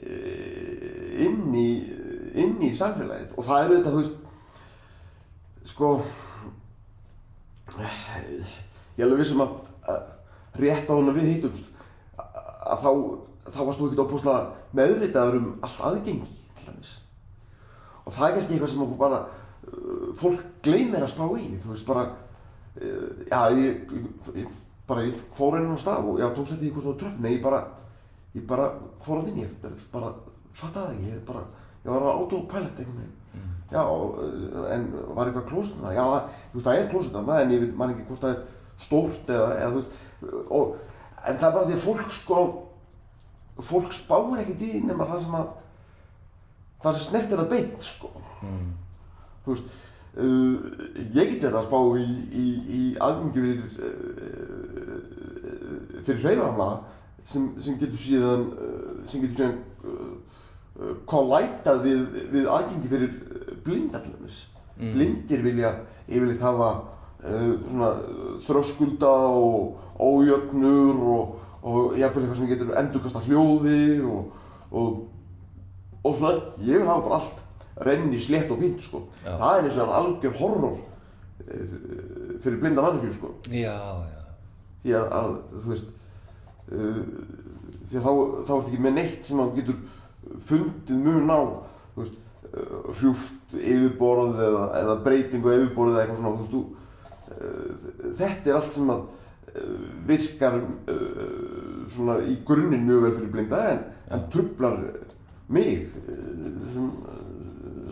inn 0.02 1.56
í, 1.56 1.68
inn 2.42 2.58
í 2.64 2.72
samfélagið. 2.78 3.36
Og 3.38 3.48
það 3.48 3.64
er 3.64 3.72
auðvitað, 3.72 3.92
þú 3.92 4.02
veist, 4.02 4.16
sko, 5.72 5.92
ég 8.98 9.06
alveg 9.06 9.22
vissum 9.22 9.44
að, 9.46 9.54
að 9.92 10.02
rétt 10.62 10.90
á 10.90 10.94
hana 10.94 11.14
við 11.16 11.30
hittumst 11.32 11.70
að, 12.20 12.42
að 12.74 12.82
þá, 12.82 12.90
þá 13.48 13.62
varst 13.68 13.80
þú 13.80 13.88
ekkert 13.88 14.04
óbúslega 14.06 14.42
meðvitaður 14.78 15.38
um 15.40 15.54
allt 15.62 15.86
aðgengi 15.90 16.34
til 16.58 16.68
dæmis. 16.68 16.96
Og 18.02 18.16
það 18.16 18.28
er 18.28 18.36
kannski 18.36 18.58
eitthvað 18.58 18.74
sem 18.74 18.98
bara 19.00 19.22
uh, 19.22 20.10
fólk 20.18 20.44
gleymir 20.66 21.06
að 21.06 21.14
spá 21.14 21.26
í 21.38 21.48
þú 21.62 21.74
veist 21.74 21.88
bara 21.88 22.08
uh, 22.10 23.08
já 23.30 23.42
ég, 23.58 23.94
ég, 24.42 24.58
bara 24.90 25.06
ég 25.08 25.24
fór 25.36 25.60
á 25.62 25.78
stað 25.80 26.10
og 26.10 26.20
já 26.22 26.28
tókst 26.34 26.56
þetta 26.56 26.68
í 26.68 26.74
hvort 26.74 26.90
þú 26.90 26.98
tröfn 27.04 27.24
nei 27.24 27.36
ég 27.38 27.46
bara 27.46 27.64
ég 28.36 28.46
bara 28.48 28.70
fór 29.02 29.22
að 29.22 29.32
inn 29.32 29.42
ég 29.44 29.82
bara 29.92 30.14
fattaði 30.56 30.98
ekki 30.98 31.16
ég 31.16 31.26
bara 31.28 31.44
ég 31.82 31.92
var 31.92 32.06
á 32.08 32.12
autopilot 32.16 32.80
einhvern 32.80 33.02
veginn 33.02 33.18
Já, 33.72 33.86
uh, 33.88 34.68
en 34.68 34.90
var 35.16 35.30
eitthvað 35.30 35.46
klósett 35.48 35.78
þarna? 35.80 35.94
Já, 35.96 36.04
það, 36.04 36.24
þú 36.52 36.58
veist, 36.58 36.66
það 36.66 36.80
er 36.80 36.90
klósett 36.92 37.14
þarna, 37.16 37.38
en 37.40 37.54
ég 37.54 37.62
veit 37.62 37.78
man 37.80 37.94
ekki 37.94 38.04
hvort 38.10 38.24
það 38.26 38.34
er 38.34 38.42
stórt 38.84 39.32
eða, 39.32 39.46
eða 39.56 39.70
þú 39.72 39.78
veist, 39.78 39.92
og, 40.58 40.66
en 41.22 41.38
það 41.40 41.48
er 41.48 41.56
bara 41.56 41.68
því 41.70 41.76
að 41.78 41.86
fólk 41.86 42.12
sko, 42.18 42.40
fólk 43.70 43.92
spáir 43.96 44.42
ekkert 44.42 44.66
í 44.68 44.72
nema 44.84 45.08
það 45.14 45.24
sem 45.24 45.38
að, 45.40 45.48
það 46.84 46.98
sem 46.98 47.06
snertir 47.06 47.40
það 47.40 47.52
beint, 47.54 47.80
sko. 47.88 48.12
Þú 49.46 49.50
veist, 49.54 49.68
uh, 50.20 50.56
ég 51.16 51.32
get 51.32 51.48
verið 51.48 51.60
að 51.62 51.68
spá 51.70 51.80
í, 52.04 52.06
í, 52.28 52.46
í 52.76 52.84
aðgengi 53.08 53.40
fyrir, 53.48 53.70
uh, 53.88 55.00
fyrir 56.02 56.24
hreyfamla 56.26 56.70
sem, 57.24 57.50
sem 57.62 57.78
getur 57.80 58.00
síðan, 58.00 58.48
uh, 58.56 59.02
sem 59.08 59.24
getur 59.24 59.38
síðan 59.40 59.58
uh, 59.86 60.96
kollætað 61.10 61.84
við, 61.86 62.02
við 62.34 62.50
aðgengi 62.50 62.92
fyrir 62.92 63.14
blinda 63.66 64.02
til 64.02 64.16
dæmis. 64.16 64.40
Blindir 64.82 65.44
vilja 65.46 65.76
yfirleitt 66.10 66.42
hafa 66.42 66.72
uh, 67.22 67.54
svona 67.68 67.92
þröskulda 68.48 69.12
og 69.38 70.02
ójöfnur 70.02 71.02
og, 71.16 71.40
og 71.62 71.98
jafnvel 72.00 72.26
eitthvað 72.26 72.40
sem 72.40 72.50
getur 72.50 72.74
endurkasta 72.80 73.22
hljóði 73.28 73.84
og, 74.02 74.32
og, 74.72 75.02
og 76.02 76.16
svona, 76.18 76.54
ég 76.66 76.82
vil 76.82 76.90
hafa 76.90 77.06
bara 77.06 77.20
allt 77.22 77.44
renni 77.86 78.18
slétt 78.22 78.50
og 78.52 78.60
fínt 78.62 78.82
sko. 78.84 79.04
Já. 79.26 79.36
Það 79.38 79.60
er 79.60 79.68
eins 79.68 79.78
og 79.82 79.94
algjör 80.00 80.40
horror 80.42 80.80
fyrir 82.42 82.60
blinda 82.62 82.82
mannesku 82.82 83.14
sko 83.16 83.32
Já, 83.50 83.76
já. 84.06 84.22
því 84.84 84.94
að, 84.98 85.08
að 85.18 85.32
þú 85.64 85.72
veist 85.74 85.90
því 86.72 88.00
að 88.00 88.06
þá, 88.06 88.12
þá 88.48 88.52
ertu 88.56 88.72
ekki 88.72 88.84
með 88.86 88.98
neitt 88.98 89.28
sem 89.28 89.42
þú 89.42 89.48
getur 89.58 89.80
fundið 90.48 91.02
mun 91.06 91.34
á 91.34 91.40
veist, 91.98 92.20
uh, 92.52 92.92
hrjúft 93.00 93.56
yfirborð 93.58 94.44
eða, 94.48 94.68
eða 94.82 95.00
breytingu 95.08 95.56
yfirborð 95.58 95.96
eða 95.96 96.06
eitthvað 96.06 96.22
svona 96.22 96.36
veist, 96.40 96.54
þú, 96.56 96.62
uh, 97.36 98.14
þetta 98.22 98.54
er 98.54 98.60
allt 98.60 98.78
sem 98.78 98.94
að 98.96 99.10
virkar 100.08 100.62
svona 101.92 102.14
í 102.24 102.38
grunninn 102.48 102.86
mjög 102.88 103.02
vel 103.04 103.10
fyrir 103.18 103.32
blinda 103.34 103.58
en, 103.74 103.82
en 104.16 104.22
trublar 104.32 104.78
mig 105.52 105.90
sem, 106.72 106.86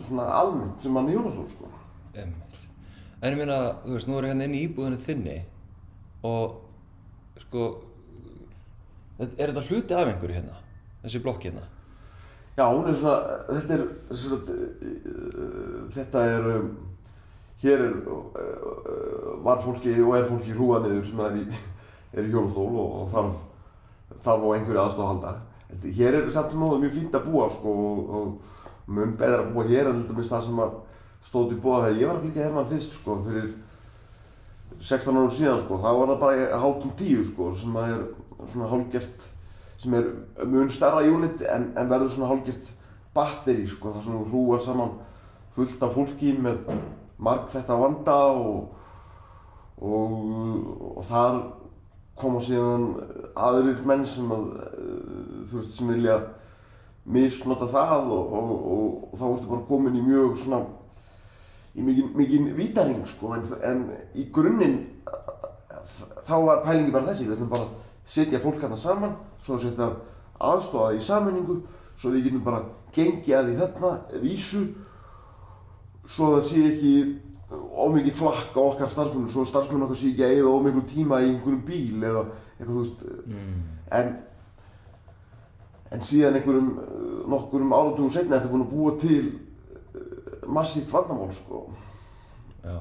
svona 0.06 0.30
almennt 0.38 0.80
sem 0.80 0.96
mann 0.96 1.10
í 1.12 1.18
jólastól 1.18 1.50
sko. 1.52 1.68
En 2.16 3.34
ég 3.34 3.36
meina, 3.42 3.60
þú 3.84 3.98
veist, 3.98 4.08
nú 4.08 4.16
erum 4.16 4.30
við 4.30 4.32
hérna 4.32 4.48
inn 4.48 4.56
í 4.56 4.64
íbúðinu 4.70 5.00
þinni 5.04 5.38
og 6.30 7.42
sko, 7.44 7.66
er 9.20 9.52
þetta 9.52 9.66
hluti 9.70 9.96
af 9.98 10.08
einhverju 10.14 10.36
hérna? 10.40 10.58
Þessi 11.04 11.22
blokk 11.24 11.44
hérna? 11.48 11.66
Já, 12.60 12.66
hún 12.76 12.88
er 12.92 12.96
svona, 13.00 13.40
þetta 13.50 13.76
er, 13.78 13.84
svona, 14.12 14.40
uh, 14.44 15.84
þetta 15.96 16.24
er, 16.34 16.48
um, 16.58 16.72
hér 17.64 17.84
er, 17.86 17.94
uh, 18.04 19.44
var 19.46 19.62
fólki 19.64 19.94
og 20.04 20.16
er 20.18 20.28
fólki 20.28 20.56
hrúa 20.56 20.82
niður 20.84 21.06
sem 21.08 21.22
er 21.24 21.38
í, 21.40 21.46
er 22.16 22.28
í 22.28 22.34
hjólastól 22.34 22.68
og, 22.74 22.98
og 23.04 23.14
þarf, 23.14 23.40
þarf 24.26 24.44
á 24.44 24.50
einhverju 24.58 24.82
aðstof 24.84 25.06
að 25.06 25.12
halda. 25.14 25.34
Þetta- 25.70 25.96
Hér 26.00 26.18
er 26.20 26.30
samt 26.34 26.52
sem 26.52 26.64
áður 26.66 26.84
mjög 26.84 26.96
fínt 26.98 27.16
að 27.20 27.28
búa 27.30 27.48
sko 27.54 27.74
og, 28.20 28.54
mun 28.90 29.12
betra 29.20 29.44
að 29.44 29.52
búa 29.54 29.68
hér 29.70 29.92
en 29.92 30.00
til 30.02 30.16
dæmis 30.16 30.32
það 30.34 30.48
sem 30.48 30.60
að 30.64 30.72
stóð 31.30 31.50
til 31.52 31.60
búa 31.62 31.84
þegar 31.86 32.00
ég 32.02 32.08
var 32.10 32.16
að 32.18 32.24
flytja 32.26 32.46
hermann 32.48 32.70
fyrst 32.72 32.96
sko 32.98 33.18
fyrir 33.28 33.50
16 34.80 35.18
árum 35.20 35.30
síðan 35.34 35.60
sko, 35.62 35.78
þá 35.84 35.90
var 36.00 36.08
það 36.10 36.20
bara 36.24 36.60
hátum 36.64 36.94
10 36.98 37.24
sko 37.30 37.50
sem 37.60 37.76
að 37.78 37.92
er 37.94 38.04
svona 38.48 38.70
hálfgert 38.72 39.30
sem 39.80 39.94
er 39.96 40.10
mun 40.46 40.70
starra 40.72 41.06
unit 41.08 41.42
en, 41.48 41.72
en 41.78 41.90
verður 41.90 42.14
svona 42.14 42.32
hálfgert 42.32 42.72
batteri 43.16 43.68
sko, 43.68 43.94
það 43.96 44.10
þú 44.10 44.26
hrúar 44.32 44.64
saman 44.64 44.98
fullt 45.56 45.84
af 45.84 45.96
fólki 45.96 46.34
með 46.40 46.68
marg 47.20 47.48
þetta 47.52 47.78
vanda 47.80 48.18
og, 48.32 48.76
og, 49.82 50.14
og 50.98 51.08
þar 51.08 51.40
koma 52.20 52.42
síðan 52.44 52.90
aðrir 53.40 53.82
menn 53.88 54.06
sem 54.08 54.30
að 54.36 54.46
eh, 54.68 55.44
þú 55.48 55.62
veist 55.62 55.76
sem 55.76 55.92
vilja 55.94 56.20
misnota 57.10 57.68
það 57.70 58.12
og, 58.14 58.34
og, 58.36 59.18
þá 59.18 59.26
ertu 59.30 59.50
bara 59.50 59.68
komin 59.70 59.98
í 59.98 60.04
mjög 60.06 60.36
svona 60.44 60.62
í 61.76 61.86
mikinn 61.86 62.12
mikinn 62.18 62.50
vítaring 62.58 63.06
sko 63.08 63.34
en, 63.38 63.46
en 63.66 63.86
í 64.20 64.28
grunninn 64.36 64.82
þá 66.28 66.36
var 66.46 66.66
pælingi 66.66 66.94
bara 66.94 67.08
þessi 67.10 67.28
við 67.28 67.38
ætlum 67.38 67.54
bara 67.54 67.70
setja 68.10 68.42
fólk 68.44 68.62
hérna 68.64 68.78
saman 68.80 69.16
svo 69.44 69.58
að 69.58 69.66
setja 69.68 69.90
aðstofa 70.50 70.94
í 70.98 71.02
sammenningu 71.04 71.62
svo 72.00 72.14
við 72.14 72.30
getum 72.30 72.46
bara 72.46 72.64
gengið 72.96 73.36
að 73.38 73.50
því 73.50 73.58
þarna 73.60 74.22
vísu 74.24 74.64
svo 76.10 76.32
það 76.36 76.46
sé 76.48 76.64
ekki 76.70 76.94
ómikið 77.50 78.16
flakk 78.18 78.58
á 78.58 78.62
okkar 78.62 78.92
starfsmunum 78.94 79.30
svo 79.32 79.46
starfsmunum 79.48 79.88
okkar 79.88 80.00
sé 80.00 80.12
ekki 80.14 80.26
að 80.26 80.40
eða 80.40 80.56
ómiklu 80.56 80.84
tíma 80.90 81.22
í 81.24 81.30
einhverjum 81.32 81.62
bíl 81.66 82.04
eða 82.10 82.26
eitthvað 82.60 82.74
þú 82.74 82.82
veist. 82.84 83.06
En 84.00 84.18
en 85.90 86.06
síðan 86.06 86.38
einhverjum 86.38 86.70
nokkurum 87.30 87.74
áratugum 87.74 88.14
setna 88.14 88.38
er 88.38 88.44
þetta 88.44 88.54
búin 88.54 88.66
að 88.66 88.74
búa 88.74 88.96
til 89.02 89.22
eh, 89.98 90.48
massíft 90.48 90.94
vandamál 90.94 91.32
sko. 91.34 91.64
Já. 92.64 92.78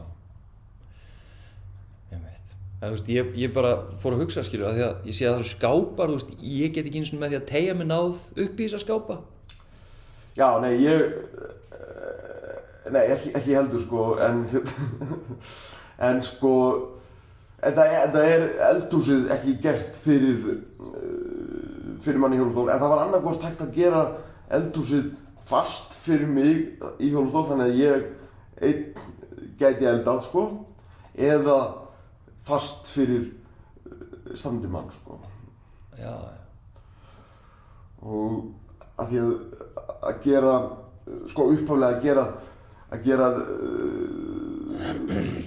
Þú 2.79 2.93
veist, 2.93 3.09
ég, 3.11 3.33
ég 3.35 3.51
bara 3.55 3.73
fór 3.99 4.15
að 4.15 4.23
hugsa, 4.23 4.45
skilur, 4.47 4.69
að 4.69 4.77
því 4.79 4.85
að 4.87 5.09
ég 5.11 5.17
sé 5.17 5.27
að 5.27 5.33
það 5.33 5.41
eru 5.41 5.51
skápar, 5.51 6.13
veist, 6.15 6.37
ég 6.47 6.77
get 6.77 6.87
ekki 6.87 7.01
eins 7.03 7.11
og 7.11 7.19
með 7.19 7.33
því 7.33 7.39
að 7.41 7.49
tegja 7.51 7.75
mig 7.75 7.89
náð 7.91 8.21
upp 8.45 8.61
í 8.61 8.69
þessa 8.69 8.83
skápa. 8.85 9.17
Já, 10.39 10.61
nei, 10.63 10.77
ég 10.85 11.01
eh, 11.75 12.59
Nei, 12.93 13.03
ekki, 13.11 13.33
ekki 13.35 13.57
heldur 13.57 13.83
sko 13.83 14.05
En 14.23 14.45
En 16.09 16.21
sko 16.23 16.53
En 17.59 17.75
það, 17.75 17.95
en 18.05 18.13
það 18.15 18.29
er 18.35 18.45
eldhúsið 18.69 19.33
ekki 19.35 19.57
gert 19.65 19.99
fyrir 19.99 20.45
uh, 20.47 21.97
Fyrir 22.05 22.23
manni 22.23 22.39
í 22.39 22.43
hjólustól 22.43 22.69
En 22.71 22.79
það 22.79 22.93
var 22.95 23.03
annarkvort 23.03 23.49
hægt 23.49 23.65
að 23.65 23.75
gera 23.81 24.05
eldhúsið 24.55 25.11
fast 25.49 25.97
fyrir 26.05 26.31
mig 26.31 26.79
í 27.03 27.11
hjólustól 27.11 27.49
Þannig 27.51 27.73
að 27.73 27.83
ég 27.83 28.07
einn 28.69 29.59
gæti 29.59 29.91
eldað 29.91 30.23
sko 30.29 30.47
Eða 31.19 31.59
fast 32.49 32.91
fyrir 32.93 33.25
uh, 33.29 34.35
standi 34.39 34.71
mann 34.73 34.91
sko. 34.93 35.19
Já, 35.99 36.15
og 37.99 38.99
að 38.99 39.11
því 39.11 39.23
að, 39.23 39.33
að 40.11 40.21
gera 40.27 40.53
sko 41.31 41.49
upphaflega 41.55 41.89
að 41.97 42.05
gera 42.05 42.27
að 42.89 43.07
gera 43.09 43.31
uh, 43.35 44.29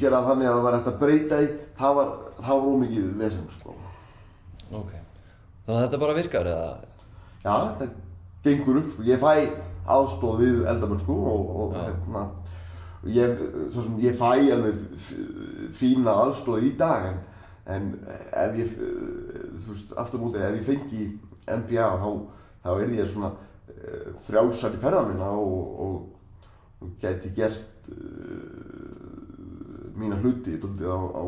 gera 0.01 0.23
þannig 0.25 0.49
að 0.49 0.55
það 0.55 0.63
var 0.65 0.77
hægt 0.77 0.91
að 0.91 1.01
breyta 1.01 1.39
því 1.39 1.49
það 1.79 1.97
var, 1.99 2.13
það 2.41 2.61
var 2.61 2.71
ómikið 2.75 3.11
vesen 3.21 3.51
sko. 3.53 3.75
Ok. 4.71 4.95
Þannig 5.65 5.77
að 5.77 5.83
þetta 5.85 6.01
bara 6.01 6.17
virkar, 6.17 6.49
eða? 6.51 6.71
já, 7.41 7.53
þetta 7.53 7.85
gengur 8.45 8.79
upp 8.81 8.89
sko, 8.93 9.05
ég 9.07 9.21
fæ 9.21 9.33
aðstóð 9.91 10.41
við 10.41 10.57
eldamenn 10.71 11.01
sko 11.01 11.17
og, 11.31 11.53
og 11.63 11.75
hérna 11.77 12.25
ég, 13.09 13.43
svo 13.73 13.85
sem 13.85 13.99
ég 14.03 14.17
fæ 14.17 14.31
alveg 14.53 14.81
fína 15.73 16.13
aðstóð 16.25 16.67
í 16.67 16.71
dag 16.77 17.07
en, 17.11 17.21
en 17.65 17.91
ef 18.43 18.57
ég 18.59 18.75
þú 19.61 19.73
veist, 19.73 19.93
aftur 19.99 20.21
mútið, 20.21 20.45
ef 20.47 20.59
ég 20.59 20.67
fengi 20.67 21.07
MBA 21.61 21.87
þá, 22.01 22.09
þá 22.63 22.71
er 22.75 22.95
ég 22.97 23.09
svona 23.09 23.31
uh, 23.33 24.09
frjálsar 24.25 24.77
í 24.77 24.81
ferða 24.81 25.05
minna 25.09 25.29
og, 25.33 25.61
og, 25.85 25.95
og 26.81 26.95
gæti 27.01 27.33
gert 27.37 27.89
uh, 27.91 28.51
mína 29.97 30.19
hluti 30.21 30.57
dálítið 30.61 30.89
á, 30.89 30.99
á, 31.17 31.23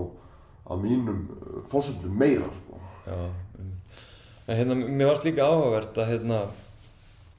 á 0.70 0.74
mínum 0.82 1.26
uh, 1.30 1.62
fórsöndum 1.70 2.14
meira 2.18 2.50
sko. 2.54 2.82
Já. 3.08 3.18
En 4.44 4.60
hérna, 4.60 4.76
mér 4.76 5.08
varst 5.08 5.24
líka 5.24 5.46
áhugavert 5.48 5.98
að, 5.98 6.10
hérna, 6.12 6.40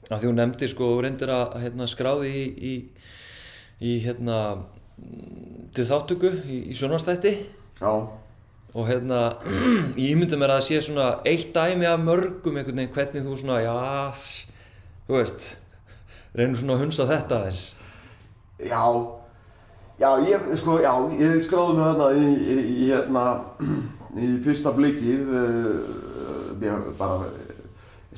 að 0.09 0.23
hún 0.25 0.39
nefndi, 0.41 0.71
sko, 0.73 0.95
reyndir 1.05 1.33
að 1.33 1.59
hérna, 1.61 1.89
skráði 1.91 2.31
í, 2.33 2.45
í, 2.49 2.75
í 3.83 3.97
hérna, 4.05 4.39
til 5.75 5.89
þáttöku 5.89 6.31
í, 6.45 6.61
í 6.71 6.77
sjónvarstætti. 6.79 7.35
Já, 7.81 7.93
og 8.75 8.89
hérna 8.89 9.21
ég 10.01 10.15
ímynda 10.15 10.39
mér 10.39 10.57
að 10.57 10.61
það 10.61 10.67
sé 10.69 10.81
svona 10.83 11.11
eitt 11.31 11.53
dæmi 11.55 11.87
af 11.87 12.01
mörgum 12.03 12.59
einhvern 12.59 12.81
veginn 12.83 12.95
hvernig 12.95 13.27
þú 13.27 13.37
svona 13.39 13.61
já, 13.63 13.75
þú 15.07 15.19
veist 15.21 15.47
reynir 16.35 16.59
svona 16.59 16.75
að 16.75 16.83
hunsa 16.83 17.07
þetta 17.07 17.39
aðeins. 17.39 17.65
Já, 18.65 18.83
já, 20.03 20.09
ég, 20.27 20.49
sko, 20.59 20.79
já, 20.83 20.93
ég 21.21 21.39
skráði 21.45 21.79
mig 21.79 21.87
þarna 21.87 22.09
í, 22.19 22.27
í, 22.27 22.59
í, 22.75 22.89
hérna, 22.91 23.25
í 24.27 24.35
fyrsta 24.43 24.75
blikið, 24.75 25.33
mér 26.59 26.91
bara, 26.99 27.31
eh, 27.31 27.65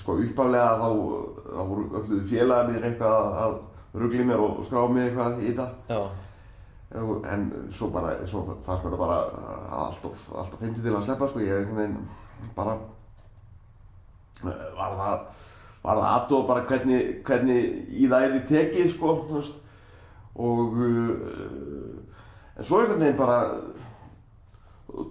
sko, 0.00 0.16
uppaflega 0.24 0.76
þá, 0.80 0.88
þá 1.52 1.62
voru 1.68 1.88
öllu 2.00 2.22
félagar 2.32 2.72
mér 2.72 2.88
eitthvað 2.88 3.18
að, 3.20 3.40
að 3.44 3.59
ruggli 3.97 4.24
mér 4.26 4.42
og 4.44 4.62
skráði 4.66 4.94
mig 4.94 5.09
eitthvað 5.09 5.42
í 5.42 5.53
þetta. 5.53 6.01
En 7.32 7.47
svo 7.74 7.90
bara, 7.94 8.14
svo 8.28 8.44
fannst 8.64 8.84
mér 8.84 8.94
það 8.94 9.03
bara 9.03 9.18
alltof, 9.86 10.28
alltof 10.32 10.62
fyndið 10.62 10.86
til 10.86 10.94
að 10.94 11.07
sleppa, 11.09 11.28
sko, 11.30 11.42
ég 11.42 11.62
einhvern 11.62 11.80
veginn 11.80 12.51
bara, 12.57 12.76
eh, 14.44 14.66
var 14.76 14.99
það, 15.01 15.44
var 15.82 16.01
það 16.01 16.11
aðtóð 16.12 16.47
bara 16.51 16.66
hvernig, 16.70 17.09
hvernig 17.26 17.70
í 17.90 18.11
það 18.12 18.26
er 18.26 18.36
því 18.36 18.42
tekið, 18.53 18.92
sko, 18.94 19.14
og 20.36 20.80
uh, 20.84 21.16
en 22.57 22.64
svo 22.64 22.80
einhvern 22.82 23.03
veginn 23.03 23.18
bara 23.18 23.38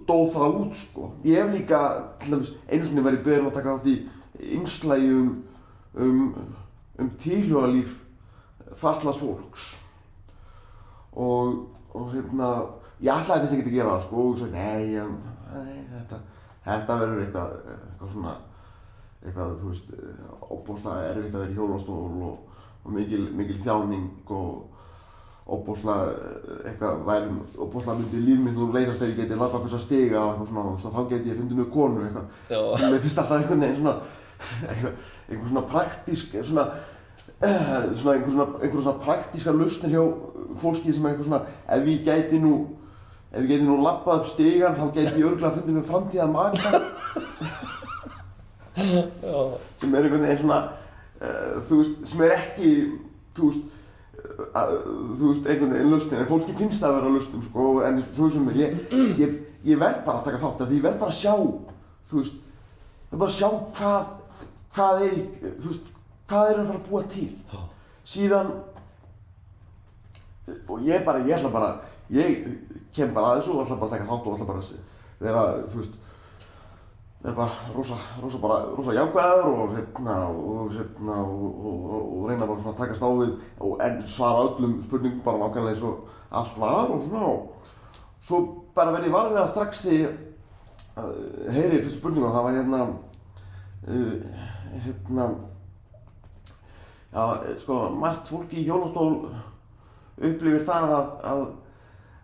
dóð 0.06 0.28
það 0.32 0.60
út 0.60 0.78
sko. 0.80 1.10
Ég 1.26 1.42
hef 1.42 1.52
líka, 1.54 1.80
einu 2.22 2.84
sinni 2.86 3.04
verið 3.04 3.26
beðin 3.26 3.50
að 3.50 3.58
taka 3.58 3.76
þátt 3.76 3.90
í 3.92 4.54
einslægi 4.56 5.12
um 5.14 5.28
um, 5.96 6.34
um 6.98 7.10
tilhjóðalíf 7.20 7.94
fallast 8.76 9.22
fólks. 9.22 9.68
Og, 11.16 11.62
og 11.96 12.10
hérna 12.12 12.50
ég 13.00 13.12
ætlaði 13.12 13.44
fyrst 13.44 13.56
ekki 13.56 13.70
að 13.72 13.78
gera 13.78 13.94
það 13.94 14.04
sko 14.06 14.26
og 14.26 14.36
svo, 14.40 14.50
nei, 14.52 14.96
nei 15.52 15.80
þetta, 15.94 16.20
þetta 16.66 17.00
verður 17.02 17.24
eitthvað, 17.24 17.56
eitthvað 17.76 18.12
svona 18.12 18.36
eitthvað, 19.26 19.52
þú 19.60 19.72
veist, 19.72 19.92
óbúslega 20.46 21.10
erfitt 21.10 21.34
að 21.34 21.42
vera 21.42 21.52
í 21.52 21.58
hjólastól 21.58 22.00
og, 22.28 22.56
og 22.84 22.94
mikil, 22.94 23.22
mikil 23.36 23.58
þjáning 23.64 24.32
og 24.36 24.76
óbúslega 25.46 26.06
eitthvað 26.66 27.02
væri, 27.06 27.34
óbúslega 27.58 27.98
myndi 28.00 28.22
líf 28.22 28.42
mitt 28.42 28.56
nú 28.58 28.68
leysast 28.74 29.02
þegar 29.02 29.12
ég 29.12 29.20
geti 29.22 29.40
lappa 29.40 29.60
upp 29.60 29.66
þess 29.66 29.78
að 29.78 29.84
stiga 29.84 30.22
og 30.22 30.30
eitthvað 30.32 30.52
svona, 30.52 30.66
veist, 30.72 30.88
þá 30.96 31.02
geti 31.12 31.32
ég 31.32 31.40
fundið 31.40 31.60
mjög 31.60 31.72
konu 31.76 32.04
eitthvað, 32.06 32.38
sem 32.48 32.94
mér 32.94 33.04
finnst 33.04 33.22
alltaf 33.22 33.40
einhvern 33.40 33.64
veginn 33.64 33.80
svona, 33.80 33.96
eitthvað, 34.70 35.48
svona 35.50 35.64
praktísk, 35.72 36.38
svona, 36.50 36.66
svona 37.98 38.14
einhver 38.16 38.32
svona, 38.32 38.46
einhver 38.62 38.82
svona 38.82 38.98
praktíska 38.98 39.52
lausnir 39.52 39.92
hjá 39.92 40.02
fólki 40.56 40.92
sem 40.92 41.06
einhver 41.06 41.24
svona, 41.26 41.42
ef 41.68 41.86
ég 41.86 42.04
gæti 42.06 42.38
nú, 42.40 42.54
ef 43.32 43.42
ég 43.42 43.50
gæti 43.50 43.66
nú 43.66 43.76
lappað 43.84 44.22
upp 44.22 44.30
stigan, 44.30 44.76
þá 44.76 44.86
gæti 44.94 45.20
ég 45.20 45.26
örgulega 45.28 45.52
fundið 45.58 45.76
mér 45.76 45.84
framtíða 45.90 46.28
maka, 46.32 46.80
sem 49.76 49.94
er 49.94 50.06
einhvern 50.06 50.24
veginn 50.24 50.40
svona, 50.40 50.60
uh, 51.20 51.58
þú 51.68 51.80
veist, 51.82 51.98
sem 52.08 52.22
er 52.24 52.36
ekki, 52.38 52.70
þú 53.36 53.50
veist, 53.50 53.66
að, 54.56 54.72
þú 55.18 55.32
veist, 55.34 55.50
einhvern 55.50 55.74
veginn 55.76 55.92
lausnin, 55.92 56.22
en 56.22 56.30
fólki 56.30 56.56
finnst 56.56 56.80
það 56.80 56.94
að 56.94 56.98
vera 57.00 57.14
lausnin, 57.18 57.44
sko, 57.50 57.66
en 57.84 58.00
svo 58.06 58.30
sem 58.32 58.48
er, 58.52 58.62
ég, 58.62 58.80
ég, 59.20 59.36
ég 59.74 59.82
verð 59.82 60.00
bara 60.08 60.22
að 60.22 60.30
taka 60.30 60.40
þátt 60.40 60.64
að 60.64 60.72
því 60.72 60.80
ég 60.80 60.88
verð 60.88 61.04
bara 61.04 61.12
að 61.12 61.20
sjá, 61.20 61.36
þú 62.08 62.22
veist, 62.22 62.40
ég 62.40 63.12
verð 63.12 63.26
bara 63.26 63.34
að 63.34 63.36
sjá 63.36 63.48
hvað, 63.76 64.08
hvað 64.76 65.04
er 65.04 65.20
þú 65.44 65.74
veist, 65.74 65.92
hvað 66.30 66.50
er 66.52 66.60
að 66.60 66.70
fara 66.70 66.80
að 66.80 66.88
búa 66.90 67.02
til. 67.10 67.28
Já. 67.52 67.60
Síðan, 68.06 68.50
og 70.68 70.82
ég 70.86 71.06
bara, 71.06 71.22
ég 71.26 71.36
ætla 71.38 71.52
bara, 71.54 71.70
ég 72.14 72.42
kem 72.94 73.14
bara 73.14 73.34
að 73.34 73.40
þessu 73.40 73.54
og 73.54 73.62
ætla 73.64 73.78
bara 73.80 73.88
að 73.90 73.96
taka 73.96 74.10
þátt 74.10 74.26
og 74.26 74.36
ætla 74.36 74.50
bara 74.50 74.64
að 74.64 74.74
vera, 75.26 75.46
þú 75.70 75.80
veist, 75.80 75.96
það 77.22 77.30
er 77.32 77.38
bara 77.40 77.74
rosa, 77.74 77.96
rosa 78.22 78.38
bara, 78.42 78.58
rosa 78.76 78.94
jákvæður 78.94 79.48
og 79.50 79.72
hérna, 79.74 80.16
og 80.28 80.68
hérna, 80.76 81.16
og, 81.24 81.46
og, 81.56 81.88
og, 81.90 82.04
og 82.18 82.28
reyna 82.30 82.46
bara 82.46 82.60
svona 82.60 82.74
að 82.76 82.82
takast 82.82 83.02
á 83.02 83.10
við 83.10 83.32
og 83.66 83.82
en 83.86 83.98
svara 84.06 84.44
öllum 84.46 84.76
spurningum 84.84 85.24
bara 85.24 85.40
nákvæmlega 85.42 85.74
eins 85.74 85.82
og 85.88 86.06
allt 86.30 86.60
var 86.60 86.92
og 86.94 87.02
svona 87.02 87.24
og 87.32 87.72
svo 88.26 88.40
bara 88.76 88.94
verði 88.94 89.10
ég 89.10 89.16
var 89.16 89.32
við 89.32 89.40
að 89.42 89.50
strax 89.50 89.82
því 89.86 89.98
að 90.96 91.10
heyri 91.56 91.80
fyrstu 91.80 91.98
spurningu 91.98 92.28
og 92.28 92.36
það 92.36 92.46
var 92.46 92.56
hérna, 92.60 92.80
uh, 93.88 94.14
hérna, 94.86 95.28
já, 97.12 97.54
sko, 97.62 97.78
margt 97.96 98.28
fólki 98.32 98.62
í 98.62 98.66
hjólastól 98.66 99.30
upplifir 100.16 100.64
það 100.66 100.92
að, 100.96 101.08
að, 101.30 101.46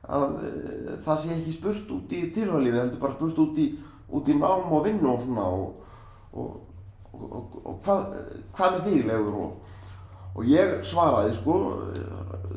að, 0.02 0.26
að 0.26 1.00
það 1.06 1.22
sé 1.22 1.32
ekki 1.36 1.56
spurt 1.56 1.96
út 1.96 2.14
í 2.16 2.22
tilhörlífi, 2.34 2.78
heldur 2.80 3.02
bara 3.02 3.18
spurt 3.18 3.42
út 3.46 3.58
í 3.62 3.70
út 4.12 4.28
í 4.28 4.36
nám 4.36 4.72
og 4.72 4.84
vinnu 4.84 5.08
og 5.08 5.24
svona 5.24 5.44
og, 5.48 5.74
og, 6.32 6.60
og, 7.12 7.58
og, 7.64 7.76
hvað, 7.84 8.16
hvað 8.56 8.74
með 8.76 8.88
þig 8.88 9.06
Leifur? 9.08 9.38
Og, 9.42 9.78
og 10.32 10.48
ég 10.48 10.78
svaraði 10.86 11.34
sko 11.36 11.58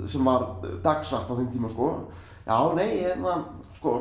sem 0.08 0.28
var 0.28 0.48
dagsatt 0.84 1.32
á 1.32 1.34
þeim 1.36 1.52
tíma 1.52 1.72
sko 1.72 1.90
já 2.46 2.58
nei 2.78 3.02
hérna 3.02 3.38
sko 3.76 3.96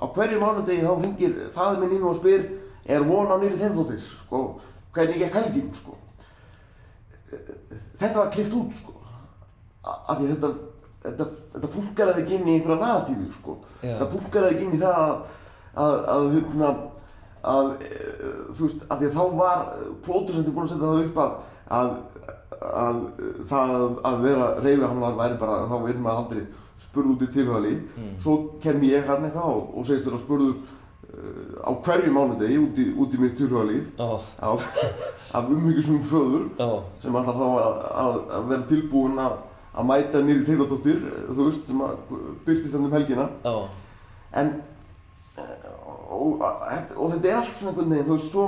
á 0.00 0.04
hverju 0.08 0.40
mánudegi 0.40 0.84
þá 0.84 0.92
ringir 1.00 1.38
faður 1.52 1.82
minn 1.82 1.96
í 1.96 2.00
mig 2.00 2.10
og 2.12 2.20
spyr 2.20 2.46
er 2.90 3.04
von 3.04 3.32
á 3.32 3.36
nýri 3.40 3.58
þeimþóttir 3.60 4.00
sko 4.04 4.44
hvernig 4.94 5.20
gekk 5.20 5.40
helgin? 5.40 5.72
Sko 5.74 5.96
þetta 7.30 8.16
var 8.18 8.32
klift 8.34 8.56
út 8.58 8.78
sko. 8.78 8.96
Af 9.80 10.18
því 10.18 10.30
þetta 10.34 10.54
þetta, 11.00 11.26
þetta 11.54 11.74
funkaraði 11.74 12.24
ekki 12.24 12.38
inn 12.38 12.48
í 12.48 12.56
einhverja 12.58 12.80
narratífi 12.82 13.28
sko. 13.38 13.58
Já. 13.80 13.94
þetta 13.94 14.10
funkaraði 14.14 14.56
ekki 14.56 14.66
inn 14.68 14.76
í 14.76 14.82
það 14.82 15.04
að 15.04 15.28
að, 15.78 15.98
að, 16.12 16.28
hérna, 16.34 16.70
að 17.50 17.68
e, 17.86 17.90
þú 18.54 18.66
veist, 18.66 18.86
að 18.88 19.02
því 19.02 19.10
að 19.10 19.18
þá 19.18 19.36
var 19.40 19.60
pródusentinn 20.06 20.56
búinn 20.56 20.66
að 20.66 20.72
setja 20.72 20.88
það 20.88 21.04
upp 21.04 21.20
að, 21.24 21.36
að, 21.76 21.92
að 22.70 22.98
það 23.50 23.76
að 24.10 24.18
vera 24.26 24.50
reyfihamlar 24.64 25.16
væri 25.20 25.38
bara, 25.40 25.62
þá 25.70 25.76
er 25.78 26.02
maður 26.02 26.24
aldrei 26.24 26.42
spurð 26.80 27.14
út 27.14 27.24
í 27.24 27.30
tilhjóðali 27.36 27.74
svo 28.20 28.36
kem 28.62 28.82
ég 28.88 29.06
hann 29.08 29.26
eitthvað 29.28 29.54
og, 29.54 29.66
og 29.78 29.86
segist 29.86 30.08
þér 30.08 30.16
að 30.16 30.24
spurður 30.24 30.54
á 31.60 31.70
hverju 31.84 32.12
mánudegi 32.14 32.58
út 32.60 32.80
í, 32.80 32.86
út 32.96 33.14
í 33.14 33.20
mitt 33.20 33.36
tilhjóðalíf 33.38 33.92
Já. 33.98 34.08
af, 34.50 34.66
af 35.36 35.50
umhyggjusum 35.52 36.00
föður 36.06 36.48
Já. 36.58 36.68
sem 37.02 37.16
ætlar 37.20 37.38
þá 37.38 37.46
að, 37.48 37.78
að, 38.04 38.18
að 38.38 38.48
vera 38.52 38.68
tilbúinn 38.70 39.22
að, 39.22 39.36
að 39.74 39.88
mæta 39.90 40.22
nýri 40.24 40.44
teitadóttir, 40.48 41.00
þú 41.30 41.46
veist, 41.46 41.64
sem 41.68 41.84
að 41.86 41.94
byrtist 42.46 42.76
hann 42.76 42.88
um 42.88 42.96
helgina 42.96 43.26
Já. 43.44 43.54
en 44.42 44.52
eh, 45.36 45.70
og, 46.10 46.44
og, 46.44 47.06
þetta 47.14 47.32
er 47.32 47.40
allt 47.40 47.56
svona 47.56 47.74
einhvern 47.74 47.94
veginn, 47.94 48.08
þú 48.08 48.16
veist, 48.16 48.30
svo 48.32 48.44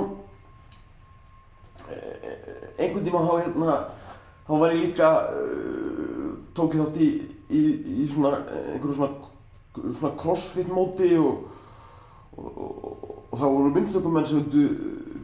eh, 1.89 2.73
einhvern 2.77 3.05
tíma 3.05 3.25
þá 3.27 3.33
hérna 3.41 3.77
þá 4.43 4.55
var 4.59 4.73
ég 4.75 4.89
líka 4.89 5.11
uh, 5.31 6.33
tók 6.57 6.75
ég 6.75 6.83
þátt 6.83 6.99
í, 6.99 7.11
í, 7.53 7.61
í 8.03 8.07
svona 8.11 8.35
eh, 8.43 8.73
einhverju 8.73 8.97
svona 8.97 9.31
svona 9.73 10.13
crossfit 10.19 10.69
móti 10.69 11.15
og 11.17 11.52
og, 12.37 12.49
og, 12.49 13.05
og 13.31 13.37
þá 13.39 13.45
voru 13.45 13.73
myndtökumenn 13.75 14.27
sem 14.27 14.41
vildu 14.41 14.63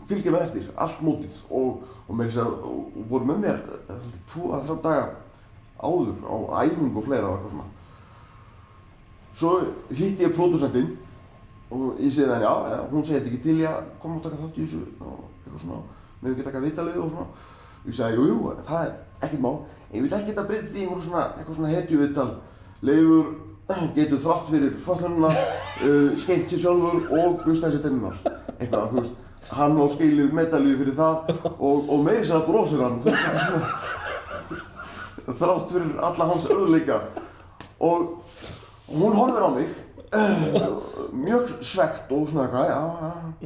fylgja 0.09 0.33
mér 0.33 0.45
eftir 0.45 0.69
allt 0.75 1.01
mótið 1.05 1.41
og, 1.49 1.83
og 2.09 2.21
og 2.21 3.03
voru 3.09 3.25
með 3.29 3.43
mér 3.43 3.59
tvo 4.29 4.53
að 4.55 4.69
þrjá 4.69 4.79
daga 4.83 5.09
áður 5.79 6.23
á 6.25 6.35
æfingu 6.65 6.97
og 6.99 7.05
fleira 7.05 7.27
og 7.29 7.37
eitthvað 7.37 7.53
svona 7.57 7.69
Svo 9.39 9.51
hitti 9.93 10.25
ég 10.25 10.33
pródusentinn 10.35 10.97
og 11.69 11.99
ég 12.01 12.11
segi 12.11 12.25
við 12.25 12.33
henni, 12.33 12.47
já, 12.47 12.53
já, 12.73 12.79
hún 12.89 13.05
segi 13.05 13.19
þetta 13.19 13.29
ekki 13.29 13.41
til 13.43 13.57
ég 13.61 13.69
að 13.69 13.91
koma 14.01 14.17
og 14.17 14.23
taka 14.25 14.39
þátt 14.39 14.57
í 14.57 14.63
þessu 14.65 14.79
og 15.05 15.19
eitthvað 15.21 15.61
svona, 15.61 15.77
með 16.19 16.31
ekki 16.31 16.45
taka 16.47 16.61
vitalið 16.63 16.97
og 16.99 17.11
svona. 17.13 17.27
Ég 17.85 17.97
segi, 17.99 18.17
jú, 18.17 18.25
jú, 18.31 18.55
það 18.67 18.87
er 18.87 18.95
ekkert 19.27 19.43
mál, 19.45 19.53
en 19.85 19.95
ég 19.95 20.03
vil 20.05 20.15
ekki 20.17 20.31
þetta 20.31 20.45
breyta 20.49 20.71
því 20.71 20.81
einhverjum 20.81 21.05
svona, 21.05 21.25
eitthvað 21.37 21.59
svona 21.59 21.71
hetju 21.75 22.01
viðtal. 22.01 22.27
Leifur 22.89 23.29
getur 23.95 24.21
þrátt 24.23 24.49
fyrir 24.49 24.77
föllununa, 24.81 25.29
uh, 25.29 26.11
skeitt 26.17 26.49
sér 26.49 26.63
sjálfur 26.63 27.09
og 27.19 27.41
brustæði 27.43 27.77
sér 27.77 27.83
tennunar. 27.85 28.15
Eitthvað, 28.59 28.87
þú 28.93 29.01
veist, 29.01 29.19
hann 29.53 29.77
á 29.77 29.85
skilið 29.93 30.33
medalíu 30.37 30.77
fyrir 30.81 30.95
það 30.97 31.33
og, 31.55 31.77
og 31.89 32.03
meiri 32.05 32.25
sér 32.25 32.39
að 32.39 32.47
brosir 32.49 32.81
hann, 32.85 32.97
þrátt 35.29 35.69
fyrir 35.73 35.93
alla 36.09 36.29
hans 36.31 36.47
öðuleika. 36.49 37.01
Og 37.79 38.17
hún 38.89 39.13
horfir 39.15 39.45
á 39.45 39.49
mig 39.53 39.69
uh, 40.15 41.11
mjög 41.13 41.53
svegt 41.63 42.09
og 42.11 42.25
svona 42.29 42.47
eitthvað 42.47 42.71
já, 42.71 42.79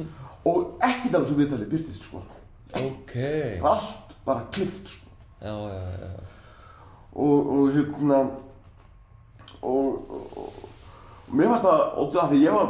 já, 0.00 0.06
og 0.48 0.78
ekkert 0.84 1.14
af 1.18 1.24
þessu 1.26 1.36
viðtali 1.38 1.66
byrtist 1.68 2.08
sko 2.08 2.22
Ok. 2.74 3.12
það 3.14 3.60
var 3.62 3.74
allt 3.76 4.14
bara 4.26 4.46
klift 4.52 4.88
sko 4.88 5.10
Já, 5.44 5.52
já, 5.52 5.82
já. 6.00 6.08
og, 7.12 7.50
og 7.54 7.68
hérna 7.76 8.18
og, 9.64 10.14
og, 10.14 10.38
og 10.44 11.34
mér 11.34 11.52
fannst 11.52 11.66
það 11.66 11.84
ótrúlega 12.02 12.30
því 12.32 12.40
ég 12.44 12.58
var 12.58 12.68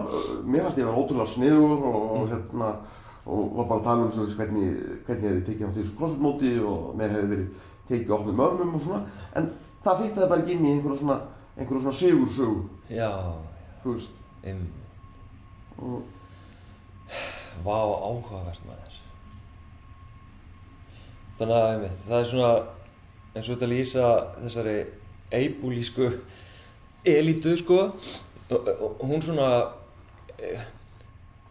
mér 0.55 0.66
fannst 0.66 0.80
ég 0.80 0.88
var 0.88 1.01
ótrúlega 1.01 1.32
sniður 1.34 1.88
og, 1.90 2.01
og 2.18 2.28
hérna 2.32 2.70
og 3.24 3.55
var 3.57 3.68
bara 3.68 3.78
að 3.80 3.86
tala 3.86 4.07
um 4.07 4.16
veist, 4.18 4.36
hvernig, 4.38 4.72
hvernig 5.07 5.28
hefði 5.30 5.45
tekið 5.47 5.66
átt 5.68 5.78
í 5.78 5.80
þessu 5.80 5.95
crossfit-móti 5.99 6.51
og 6.61 6.90
mér 6.99 7.14
hefði 7.14 7.30
verið 7.30 7.62
tekið 7.88 8.16
opnum 8.18 8.42
örmum 8.45 8.74
og 8.76 8.82
svona. 8.84 9.01
En 9.36 9.49
það 9.84 10.03
fittaði 10.03 10.30
bara 10.32 10.45
ekki 10.45 10.57
inn 10.59 10.66
í 10.66 10.72
einhverja 10.74 11.01
svona 11.01 11.16
einhverja 11.57 11.84
svona 11.84 11.97
sigursögu. 12.01 12.59
Já, 12.92 13.11
þú 13.82 13.95
veist. 13.95 14.20
um, 14.51 14.66
og 15.78 16.03
vá, 17.64 17.78
áhugavert 17.80 18.68
maður. 18.68 19.01
Þannig 21.38 21.57
að, 21.57 21.68
einmitt, 21.72 22.03
það 22.05 22.20
er 22.20 22.30
svona 22.30 22.53
eins 23.34 23.49
og 23.49 23.55
þetta 23.55 23.70
lýsa 23.72 24.11
þessari 24.42 24.76
eibúlísku 25.34 26.11
elítu, 27.05 27.57
sko. 27.61 27.81
Og, 28.51 28.69
og 28.85 29.05
hún 29.09 29.23
svona, 29.25 29.49
eh, 30.39 30.65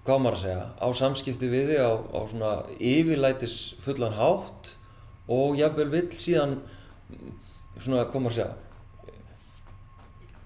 hvað 0.05 0.21
maður 0.21 0.37
að 0.37 0.43
segja, 0.43 0.65
á 0.77 0.87
samskipti 0.93 1.49
við 1.49 1.73
þig 1.73 1.81
á, 1.81 1.93
á 1.97 2.19
svona 2.29 2.51
yfirlætis 2.77 3.57
fullan 3.81 4.17
hátt 4.17 4.75
og 5.31 5.57
jafnvel 5.57 5.89
vill 5.89 6.09
síðan 6.13 6.59
svona, 7.79 8.05
hvað 8.05 8.21
maður 8.21 8.33
að 8.33 8.37
segja, 8.37 8.53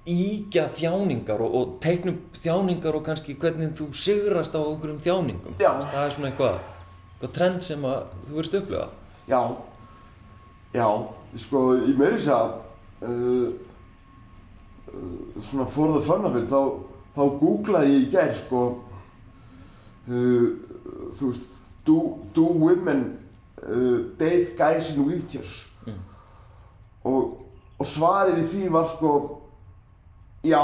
ígja 0.08 0.68
þjáningar 0.72 1.42
og, 1.44 1.56
og 1.60 1.72
teiknum 1.84 2.22
þjáningar 2.40 2.96
og 2.96 3.04
kannski 3.10 3.36
hvernig 3.40 3.74
þú 3.76 3.90
sigrast 3.98 4.56
á 4.56 4.62
einhverjum 4.62 5.02
þjáningum. 5.04 5.58
Já. 5.60 5.74
Það 5.84 6.04
er 6.04 6.14
svona 6.16 6.30
eitthvað, 6.32 6.60
eitthvað 7.12 7.34
trend 7.36 7.66
sem 7.66 7.88
að 7.88 7.98
þú 8.30 8.38
verðist 8.38 8.56
að 8.56 8.62
upplifa. 8.62 8.88
Já, 9.28 9.42
já, 10.78 10.88
sko, 11.44 11.64
í 11.84 11.96
meiri 12.00 12.16
þess 12.16 12.32
að 12.38 12.54
uh, 13.04 13.67
svona 15.42 15.68
for 15.70 15.94
the 15.94 16.02
fun 16.06 16.26
of 16.26 16.36
it 16.40 16.50
þá, 16.50 16.62
þá 17.16 17.24
googlaði 17.42 17.94
ég 17.94 18.08
í 18.08 18.12
gær 18.14 18.34
sko 18.38 18.64
uh, 20.08 20.48
þú 21.14 21.32
veist 21.32 21.56
do, 21.88 21.98
do 22.36 22.46
women 22.46 23.20
uh, 23.64 24.00
date 24.20 24.56
guys 24.58 24.92
in 24.92 25.06
wheelchairs. 25.06 25.66
Og, 27.08 27.38
og 27.80 27.88
svarið 27.88 28.42
við 28.42 28.48
því 28.52 28.70
var 28.74 28.88
sko 28.90 29.12
já 30.44 30.64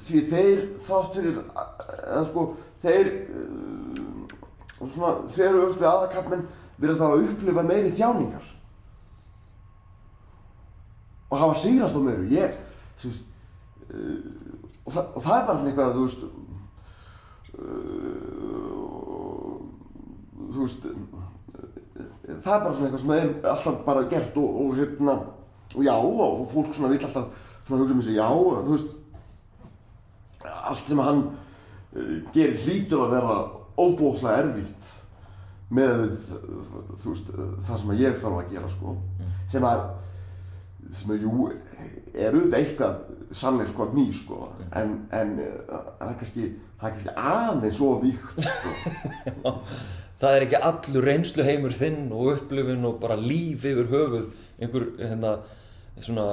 því 0.00 0.20
þeir 0.30 0.60
þátt 0.80 1.16
fyrir 1.18 1.40
eða 1.40 2.22
sko 2.28 2.46
þeir 2.84 3.10
uh, 3.34 4.86
svona 4.86 5.14
þeir 5.28 5.48
eru 5.48 5.64
auðvitað 5.64 5.82
við 5.82 5.90
aðra 5.90 6.12
kallmenn 6.14 6.48
virðast 6.80 7.02
það 7.02 7.14
að 7.16 7.26
upplifa 7.26 7.66
meiri 7.66 7.92
þjáningar. 7.98 8.46
Og 11.30 11.38
hafa 11.38 11.58
sigrast 11.60 11.98
á 11.98 12.00
meiru. 12.02 12.24
Ég, 12.32 12.54
veist 13.08 13.24
uh, 13.94 14.20
og, 14.84 14.92
það, 14.92 15.04
og 15.14 15.22
það 15.24 15.36
er 15.36 15.46
bara 15.48 15.66
eitthvað 15.70 15.94
þú 15.96 16.02
veist 16.06 16.22
uh, 16.24 16.30
þú 20.50 20.60
veist 20.64 20.82
það 22.30 22.54
er 22.54 22.64
bara 22.64 22.74
svona 22.74 22.88
eitthvað 22.88 23.02
sem 23.04 23.14
er 23.16 23.28
alltaf 23.52 23.76
bara 23.86 24.08
gert 24.10 24.34
og, 24.40 24.48
og 24.64 24.68
hérna 24.78 25.14
og 25.74 25.82
já 25.86 25.94
og 25.94 26.46
fólk 26.50 26.74
svona 26.74 26.92
vill 26.92 27.04
alltaf 27.06 27.26
svona 27.66 27.82
hugsa 27.82 27.94
um 27.94 28.02
þessi 28.02 28.18
já 28.18 28.28
þú 28.30 28.70
veist 28.74 28.90
allt 30.70 30.86
sem 30.88 31.04
hann 31.04 31.24
gerir 32.34 32.56
hlýtur 32.56 33.04
að 33.04 33.14
vera 33.16 33.36
óbúðslega 33.80 34.44
erfitt 34.44 34.88
með 35.70 36.06
þú 36.98 37.12
veist, 37.12 37.30
það 37.66 37.82
sem 37.82 37.92
ég 38.00 38.16
þarf 38.18 38.40
að 38.40 38.54
gera 38.54 38.70
sko. 38.70 38.94
Sem 39.50 39.66
að 39.66 39.84
sem 40.96 41.14
að 41.14 41.24
jú 41.26 41.46
er 41.50 42.34
auðvitað 42.34 42.58
eitthvað 42.60 42.98
sannleik 43.40 43.70
sko 43.70 43.86
ný 43.94 44.08
sko. 44.14 44.42
En, 44.76 44.98
en 45.14 45.38
uh, 45.44 45.86
það 46.00 46.10
er 46.10 46.18
kannski 46.22 46.44
er 46.50 46.94
kannski 46.96 47.16
aðeins 47.16 47.80
svo 47.80 47.94
víkt 48.02 48.44
sko. 48.44 49.56
Það 50.20 50.34
er 50.36 50.44
ekki 50.44 50.58
allur 50.68 51.06
reynslu 51.08 51.44
heimur 51.46 51.72
þinn 51.72 52.10
og 52.12 52.34
upplifin 52.34 52.84
og 52.84 52.98
bara 53.00 53.14
líf 53.16 53.62
yfir 53.64 53.86
höfuð 53.88 54.26
einhver 54.60 54.84
hérna, 55.00 55.30
svona 56.04 56.26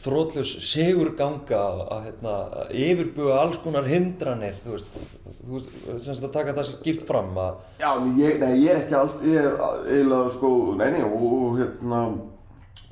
þrótljus 0.00 0.54
segurganga 0.64 1.58
að 1.84 2.06
hérna, 2.06 2.32
yfirbuga 2.72 3.36
alls 3.42 3.58
konar 3.60 3.88
hindranir 3.88 4.56
þú 4.62 4.72
veist, 4.72 4.96
þú 5.42 5.52
veist, 5.52 5.76
semst 6.06 6.24
að 6.24 6.32
taka 6.38 6.56
það 6.56 6.68
sem 6.70 6.80
gift 6.86 7.04
fram 7.08 7.36
að 7.40 7.60
Já, 7.82 7.90
ég, 8.16 8.40
nei, 8.40 8.50
ég 8.62 8.72
er 8.72 8.80
ekki 8.86 8.98
alls, 9.02 9.18
ég 9.28 9.36
er 9.42 9.60
eiginlega 9.84 10.32
sko, 10.38 10.52
nei, 10.80 10.88
nei, 10.96 11.04
og, 11.04 11.28
og 11.28 11.60
hérna, 11.60 12.02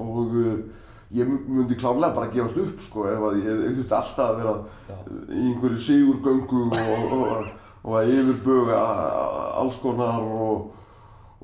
og 0.04 0.38
uh, 0.44 0.84
ég 1.14 1.28
myndi 1.30 1.76
klárlega 1.78 2.14
bara 2.16 2.30
gefast 2.32 2.60
upp, 2.60 2.80
sko, 2.84 3.08
ef 3.10 3.26
að 3.28 3.42
ég, 3.42 3.66
þurfti 3.78 3.98
alltaf 3.98 4.24
að 4.30 4.40
vera 4.40 4.54
Já. 4.88 4.96
í 5.30 5.42
einhverju 5.50 5.82
sigurgöngu 5.88 6.62
og, 6.70 7.12
og, 7.18 7.52
og 7.84 7.98
að 8.00 8.14
yfirbuga 8.14 8.80
alls 9.60 9.78
konar 9.82 10.24
og, 10.24 10.72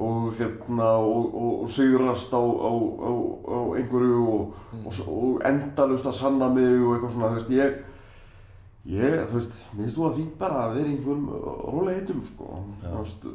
og 0.00 0.32
hérna, 0.38 0.90
og, 1.04 1.68
sigrast 1.70 2.34
á, 2.34 2.42
á, 2.42 2.72
á, 2.72 3.12
á 3.46 3.58
einhverju 3.78 4.24
og, 4.24 4.58
og, 4.80 5.04
og 5.06 5.46
endalust 5.46 6.08
að 6.08 6.18
sanna 6.18 6.50
mig 6.52 6.74
og 6.80 6.96
eitthvað 6.96 7.16
svona, 7.16 7.32
þú 7.34 7.40
veist, 7.40 7.56
ég, 7.60 7.78
Ég, 8.88 9.12
þú 9.28 9.36
veist, 9.36 9.56
mér 9.76 9.84
finnst 9.84 9.98
þú 9.98 10.04
að 10.06 10.14
fínt 10.16 10.36
bara 10.40 10.60
að 10.64 10.76
vera 10.78 10.88
einhverjum 10.88 11.26
rólega 11.68 11.96
heitum, 11.98 12.20
sko. 12.24 12.46
Þú 12.80 12.92
veist, 12.96 13.26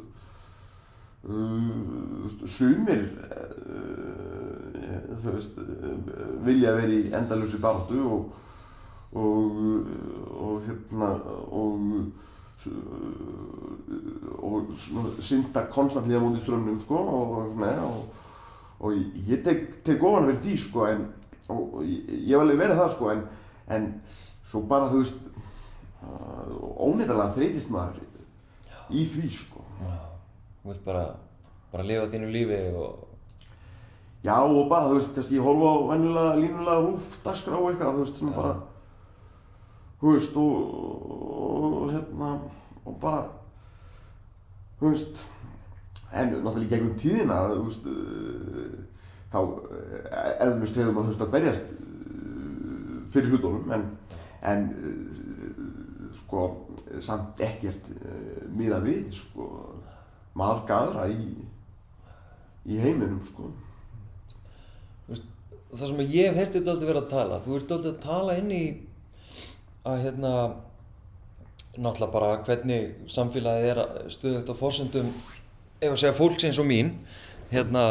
uh, 1.30 2.46
sumir, 2.50 3.04
uh, 3.30 4.25
þú 5.22 5.34
veist, 5.36 5.58
vilja 6.46 6.74
vera 6.76 6.94
í 6.94 7.10
endalösi 7.16 7.60
baráttu 7.62 8.00
og, 8.16 8.30
og, 9.16 9.60
og 10.46 10.66
hérna, 10.66 11.10
og, 11.56 11.76
og 14.46 14.72
synda 15.20 15.66
konstantlega 15.72 16.22
mútið 16.24 16.44
strömmnum, 16.46 16.80
sko, 16.82 17.02
og 17.20 17.52
svona, 17.54 17.72
og, 18.80 18.96
ég 19.28 19.44
tek, 19.44 19.78
tek 19.86 20.02
ofan 20.04 20.28
fyrir 20.30 20.42
því, 20.44 20.58
sko, 20.64 20.88
en, 20.90 21.06
og, 21.52 21.78
ég, 21.86 22.10
hef 22.32 22.42
alveg 22.42 22.64
verið 22.64 22.82
það, 22.82 22.92
sko, 22.96 23.12
en, 23.14 23.24
en 23.76 23.88
svo 24.46 24.64
bara, 24.68 24.90
þú 24.92 25.04
veist, 25.04 25.22
óneittalega 26.86 27.34
þreytist 27.36 27.72
maður 27.72 28.02
í 28.94 29.04
því 29.08 29.30
sko. 29.32 29.62
Þú 30.62 30.70
vilt 30.70 30.84
bara, 30.86 31.04
bara 31.72 31.86
lifa 31.86 32.08
þínu 32.12 32.30
lífi 32.34 32.60
og 32.78 33.05
já 34.26 34.36
og 34.42 34.68
bara 34.70 34.88
þú 34.90 34.98
veist 34.98 35.14
kannski 35.14 35.38
horfa 35.42 35.70
á 35.70 35.76
venjulega 35.92 36.38
línulega 36.40 36.82
rúf 36.82 37.10
dagskrá 37.24 37.58
og 37.58 37.68
eitthvað 37.70 37.94
þú 37.94 38.02
veist 38.02 38.18
svona 38.18 38.32
Já. 38.32 38.38
bara 38.40 38.54
þú 40.00 40.12
veist 40.14 40.36
og, 40.42 40.56
og 41.46 41.92
hérna 41.92 42.30
og 42.84 42.96
bara 43.00 43.22
þú 44.80 44.90
veist 44.90 45.22
en 46.12 46.32
náttúrulega 46.42 46.66
í 46.66 46.72
gegnum 46.72 46.96
tíðina 46.98 47.40
þú 47.52 47.64
veist 47.68 47.86
uh, 47.92 48.76
þá 49.32 49.38
uh, 49.42 50.30
eflust 50.48 50.80
hefur 50.80 50.96
maður 50.96 51.06
þú 51.06 51.12
veist 51.12 51.26
að 51.26 51.34
berjast 51.36 51.74
uh, 51.76 52.96
fyrir 53.12 53.34
hlutunum 53.34 53.76
en, 53.76 53.86
en 54.42 54.66
uh, 54.90 56.10
sko 56.16 56.48
samt 57.04 57.38
ekkert 57.44 57.90
miða 58.56 58.80
við 58.82 59.10
sko 59.14 59.46
marga 60.36 60.80
aðra 60.82 61.06
í 61.12 61.30
í 62.66 62.78
heiminum 62.82 63.20
sko 63.26 63.52
það 65.80 65.92
sem 65.92 66.04
ég 66.16 66.30
hef 66.30 66.40
heyrtið 66.40 66.66
dálítið 66.66 66.90
verið 66.92 67.02
að 67.02 67.10
tala 67.14 67.40
þú 67.44 67.56
ert 67.56 67.68
dálítið 67.72 67.92
að 67.92 68.04
tala 68.06 68.38
inn 68.40 68.52
í 68.54 68.64
að 69.86 70.02
hérna 70.04 70.32
náttúrulega 71.76 72.12
bara 72.14 72.30
hvernig 72.46 73.10
samfélagið 73.12 73.70
er 73.72 73.82
stöðugt 74.12 74.52
á 74.52 74.54
forsendum 74.56 75.12
ef 75.80 75.90
að 75.92 76.00
segja 76.00 76.16
fólks 76.16 76.48
eins 76.48 76.60
og 76.62 76.68
mín 76.68 76.94
hérna 77.52 77.84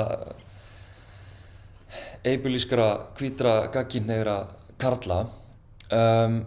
eibulískra, 2.25 2.87
hvítra, 3.17 3.67
gagginnegra 3.73 4.39
karla. 4.81 5.25
Um, 5.93 6.41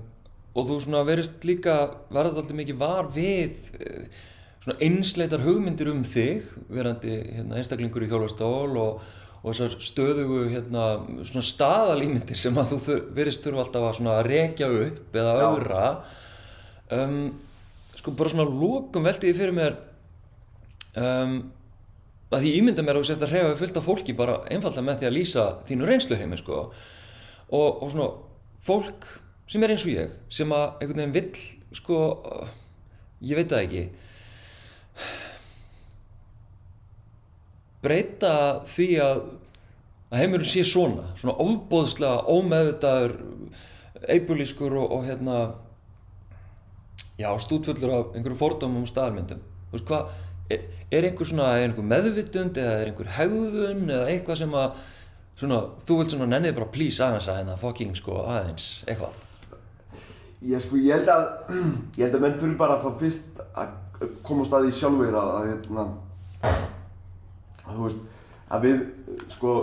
og 0.59 0.66
þú 0.66 0.80
svona 0.82 1.05
verist 1.07 1.45
líka 1.47 1.76
verða 2.11 2.41
dálítið 2.41 2.59
mikið 2.59 2.80
var 2.80 3.11
við 3.14 3.68
eh, 3.78 4.09
svona 4.64 4.78
einsleitar 4.82 5.45
hugmyndir 5.45 5.93
um 5.93 6.01
þig 6.03 6.49
verandi 6.66 7.20
hérna, 7.36 7.61
einstaklingur 7.61 8.03
í 8.03 8.09
hjólastól 8.11 8.74
og, 8.82 9.05
og 9.49 9.57
þessar 9.57 9.76
stöðugu 9.88 10.40
hérna, 10.53 10.86
svona 11.28 11.44
staðalímyndir 11.49 12.38
sem 12.38 12.57
að 12.61 12.74
þú 12.74 12.96
verist 13.16 13.44
þurfa 13.44 13.64
alltaf 13.64 13.86
að 13.88 13.99
svona 13.99 14.16
rekja 14.26 14.70
upp 14.84 15.20
eða 15.22 15.36
öðra 15.49 15.84
um, 16.99 17.20
sko 17.99 18.14
bara 18.18 18.32
svona 18.32 18.49
lókum 18.49 19.09
velti 19.09 19.30
ég 19.32 19.38
fyrir 19.38 19.57
mér 19.57 19.78
um, 21.01 21.38
að 22.28 22.44
því 22.44 22.55
ímynda 22.59 22.84
mér 22.84 22.99
að 22.99 23.05
þú 23.05 23.09
sért 23.11 23.24
að 23.24 23.32
hreyfa 23.32 23.53
við 23.53 23.61
fullt 23.62 23.78
af 23.80 23.86
fólki 23.88 24.16
bara 24.16 24.40
einfallega 24.53 24.84
með 24.84 25.01
því 25.01 25.09
að 25.09 25.16
lýsa 25.16 25.44
þínu 25.68 25.88
reynsluheimi 25.88 26.38
sko. 26.40 26.59
Og, 27.49 27.68
og 27.82 27.92
svona 27.94 28.09
fólk 28.68 29.07
sem 29.49 29.64
er 29.64 29.72
eins 29.72 29.86
og 29.86 29.94
ég 29.94 30.16
sem 30.32 30.53
að 30.53 30.66
einhvern 30.82 31.01
veginn 31.01 31.16
vill 31.16 31.78
sko 31.78 32.01
ég 33.24 33.38
veit 33.38 33.49
það 33.49 33.64
ekki 33.64 33.84
breyta 37.85 38.33
því 38.66 38.89
að 39.05 39.22
að 40.09 40.22
heimurinn 40.22 40.49
sé 40.49 40.64
svona 40.64 41.11
svona 41.18 41.37
óbóðslega 41.37 42.24
ómeðvitaður 42.33 43.16
eibulískur 44.09 44.76
og, 44.79 44.93
og 44.97 45.05
hérna 45.05 45.39
já, 47.18 47.29
stútfullur 47.43 47.93
af 47.93 48.14
einhverjum 48.14 48.39
fordómum 48.39 48.87
og 48.87 48.91
staðarmyndum. 48.91 49.41
Þú 49.68 49.74
veist 49.74 49.89
hvað, 49.89 50.12
er, 50.55 50.64
er 50.95 51.09
einhver 51.09 51.29
svona 51.29 51.49
er 51.57 51.66
einhver 51.66 51.89
meðvitund 51.91 52.61
eða 52.62 52.76
er 52.79 52.93
einhver 52.93 53.11
hegðun 53.18 53.83
eða 53.91 54.12
eitthvað 54.12 54.41
sem 54.43 54.55
að 54.57 54.79
svona, 55.39 55.61
þú 55.87 55.99
vilt 56.01 56.14
svona 56.14 56.31
nennið 56.31 56.57
bara 56.59 56.70
please 56.74 57.05
aðeins 57.05 57.29
að 57.29 57.41
hérna 57.41 57.59
fucking 57.61 57.99
sko 57.99 58.22
aðeins, 58.22 58.68
eitthvað. 58.87 59.24
Ég 60.49 60.62
sko, 60.62 60.79
ég 60.79 60.95
held 60.95 61.11
að, 61.11 61.29
ég 61.99 62.05
held 62.07 62.16
að 62.16 62.24
menn 62.24 62.41
þurfi 62.41 62.59
bara 62.61 62.79
þá 62.81 62.89
fyrst 63.03 63.43
að 63.59 64.09
koma 64.22 64.47
á 64.47 64.49
staði 64.49 64.74
sjálfur 64.79 65.18
að, 65.18 65.33
að, 65.35 65.49
hérna, 65.51 65.87
að, 66.47 66.68
þú 67.75 67.85
veist, 67.87 68.07
að 68.49 68.66
við, 68.66 68.85
sko, 69.33 69.55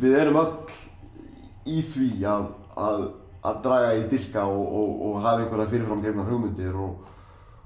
við 0.00 0.16
erum 0.20 0.40
öll 0.40 0.76
í 1.70 1.82
því 1.84 2.10
að, 2.30 2.46
að, 2.80 3.04
að 3.50 3.60
draga 3.66 3.92
í 3.98 4.06
dilka 4.12 4.46
og, 4.48 4.62
og, 4.80 4.94
og 5.08 5.20
hafa 5.24 5.44
einhverja 5.44 5.70
fyrirfram 5.74 6.02
gefnar 6.04 6.30
hugmyndir 6.30 6.80
og, 6.80 7.04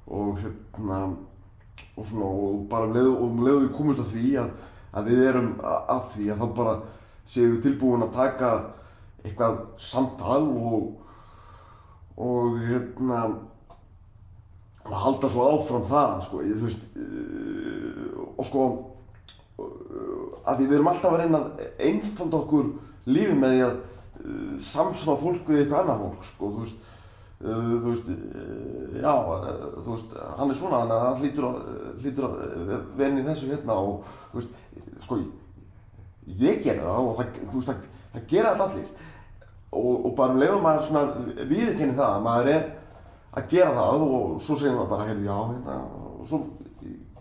og, 0.07 0.43
hérna, 0.43 1.01
og 1.95 2.09
svona, 2.09 2.29
og 2.29 2.67
bara 2.71 2.91
um 2.91 2.97
leið, 2.97 3.13
og 3.13 3.25
um 3.29 3.45
leið 3.47 3.57
og 3.57 3.65
við 3.67 3.73
komumst 3.79 4.05
að 4.05 4.13
því 4.17 4.35
að, 4.43 4.53
að 4.95 5.13
við 5.13 5.25
erum 5.31 5.55
að, 5.63 6.05
því 6.15 6.29
að 6.35 6.43
þá 6.43 6.47
bara 6.59 6.75
séum 7.25 7.57
við 7.57 7.65
tilbúin 7.69 8.05
að 8.05 8.15
taka 8.19 8.53
eitthvað 9.25 9.65
samtal 9.81 10.43
og 10.45 10.93
og 12.17 12.59
hérna 12.63 13.25
og 14.85 14.97
halda 15.01 15.29
svo 15.31 15.47
áfram 15.49 15.87
þaðan 15.89 16.21
sko, 16.23 16.43
ég, 16.45 16.59
þú 16.59 16.69
veist 16.69 16.85
uh, 16.95 18.19
og 18.37 18.47
sko 18.47 18.67
að 20.45 20.59
því 20.59 20.67
við 20.69 20.77
erum 20.79 20.91
alltaf 20.93 21.15
að 21.15 21.23
reyna 21.23 21.41
að 21.41 21.63
einfalda 21.89 22.41
okkur 22.41 22.73
lífið 23.15 23.39
með 23.41 23.55
því 23.55 23.63
að 23.67 23.77
uh, 23.77 24.51
samsama 24.67 25.17
fólk 25.21 25.49
við 25.49 25.63
eitthvað 25.63 25.81
annað 25.85 26.05
fólk 26.05 26.29
sko, 26.29 26.51
þú 26.51 26.65
veist 26.65 26.91
uh, 27.45 27.71
þú 27.71 27.87
veist, 27.87 28.11
uh, 28.11 28.99
já 29.01 29.15
þú 29.79 29.89
veist, 29.89 30.15
hann 30.39 30.53
er 30.53 30.61
svona 30.61 30.83
þannig 30.83 30.97
að 30.99 31.07
hann 31.07 31.23
hlýtur 31.23 31.49
að, 31.49 31.59
hlýtur 32.05 32.29
að 32.29 32.87
venni 33.01 33.27
þessu 33.27 33.51
hérna 33.53 33.81
og 33.81 34.15
þú 34.31 34.41
veist, 34.41 34.63
sko 35.05 35.21
ég 36.45 36.63
gera 36.65 36.87
það 36.87 37.11
og 37.11 37.19
það, 37.19 37.43
þú 37.43 37.59
veist, 37.59 37.73
það, 37.73 38.09
það 38.15 38.31
gera 38.31 38.55
þetta 38.55 38.71
allir. 38.71 39.11
Og, 39.75 39.95
og 40.07 40.13
bara 40.15 40.35
um 40.35 40.39
leiðum 40.39 40.61
maður 40.63 40.85
svona 40.87 41.47
viðurkenni 41.51 41.97
það 41.97 42.11
að 42.13 42.25
maður 42.29 42.51
er 42.53 42.67
að 43.35 43.49
gera 43.51 43.73
það 43.75 44.05
og 44.07 44.35
svo 44.45 44.57
segir 44.61 44.77
maður 44.77 44.93
bara, 44.93 45.07
heyrðu, 45.09 45.25
já, 45.27 45.39
hérna 45.51 45.79
og 46.15 46.29
svo 46.31 46.41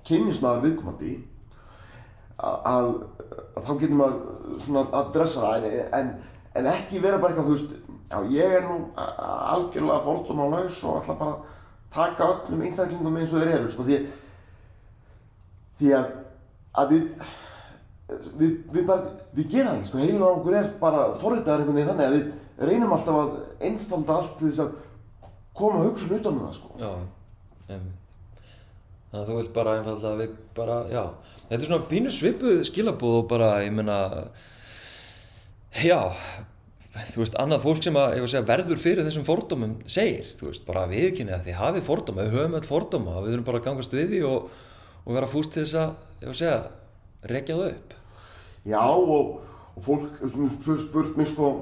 kynnist 0.06 0.44
maður 0.44 0.68
viðkomandi 0.68 1.14
að, 2.40 2.92
þá 3.60 3.72
getur 3.80 3.98
maður 4.00 4.60
svona 4.64 4.86
að 5.00 5.12
dressa 5.16 5.44
það 5.44 5.68
en, 5.70 5.80
en, 6.00 6.12
en 6.60 6.70
ekki 6.74 7.02
vera 7.04 7.20
bara 7.22 7.34
eitthvað, 7.34 7.50
þú 7.50 7.56
veist, 7.58 7.72
já, 8.10 8.18
ég 8.34 8.58
er 8.58 8.68
nú 8.68 8.80
algjörlega 8.98 10.04
fordum 10.06 10.44
á 10.44 10.48
laus 10.54 10.82
og 10.84 11.00
ætla 11.00 11.18
bara 11.22 11.38
taka 11.94 12.30
öllum 12.34 12.66
einstaklingum 12.66 13.18
eins 13.22 13.34
og 13.34 13.44
þeir 13.44 13.56
eru, 13.60 13.72
sko, 13.72 13.88
því, 13.88 14.00
því 15.80 15.96
að, 16.00 16.14
að 16.82 16.94
við, 16.94 17.34
við, 18.42 18.56
við 18.78 18.88
bara, 18.90 19.18
við 19.34 19.52
gera 19.56 19.76
það, 19.76 19.90
sko, 19.90 20.04
heilun 20.04 20.26
á 20.26 20.30
okkur 20.34 20.60
er 20.60 20.72
bara 20.82 21.10
forritaðar 21.22 21.64
einhvern 21.64 21.80
veginn 21.80 21.92
þannig 21.94 22.08
að 22.08 22.18
við 22.18 22.70
reynum 22.70 22.96
alltaf 22.98 23.20
að 23.24 23.36
einfalda 23.70 24.20
allt 24.20 24.40
þess 24.42 24.64
að 24.66 24.80
koma 25.58 25.84
hugsun 25.86 26.16
utan 26.18 26.40
um 26.40 26.48
það, 26.48 26.56
sko. 26.58 26.74
Já, 26.82 26.90
einmitt. 27.70 28.03
Þannig 29.14 29.28
að 29.28 29.30
þú 29.30 29.36
vilt 29.38 29.50
bara 29.54 29.74
einfallega 29.78 30.18
við 30.18 30.32
bara, 30.58 30.76
já. 30.90 31.04
Þetta 31.44 31.58
er 31.60 31.68
svona 31.68 31.86
pínu 31.92 32.12
svipuð 32.14 32.64
skilabúð 32.66 33.18
og 33.20 33.28
bara, 33.30 33.50
ég 33.62 33.76
meina, 33.78 33.98
já, 35.84 36.00
þú 37.12 37.22
veist, 37.22 37.38
annað 37.44 37.62
fólk 37.68 37.86
sem 37.86 38.00
að, 38.02 38.16
segja, 38.26 38.42
verður 38.50 38.82
fyrir 38.82 39.06
þessum 39.06 39.28
fordómum 39.28 39.76
segir, 39.86 40.32
þú 40.40 40.50
veist, 40.50 40.66
bara 40.66 40.88
viðkynni 40.90 41.36
að 41.38 41.46
þið 41.46 41.60
hafið 41.60 41.88
fordóma, 41.92 42.26
við 42.26 42.40
höfum 42.40 42.58
öll 42.58 42.66
fordóma 42.72 43.16
við 43.20 43.36
þurfum 43.36 43.48
bara 43.52 43.62
að 43.62 43.70
gangast 43.70 43.94
við 43.94 44.10
því 44.16 44.26
og, 44.32 44.52
og 45.06 45.18
vera 45.20 45.30
fúst 45.30 45.54
til 45.54 45.68
þess 45.68 45.78
að, 45.84 45.96
ég 46.24 46.34
að 46.34 46.38
segja, 46.42 46.60
rekja 47.36 47.62
það 47.62 47.70
upp. 47.70 47.98
Já, 48.74 48.84
og, 48.90 49.34
og 49.78 49.90
fólk, 49.92 50.22
þú 50.26 50.82
spurt 50.88 51.18
mér 51.22 51.30
sko, 51.30 51.56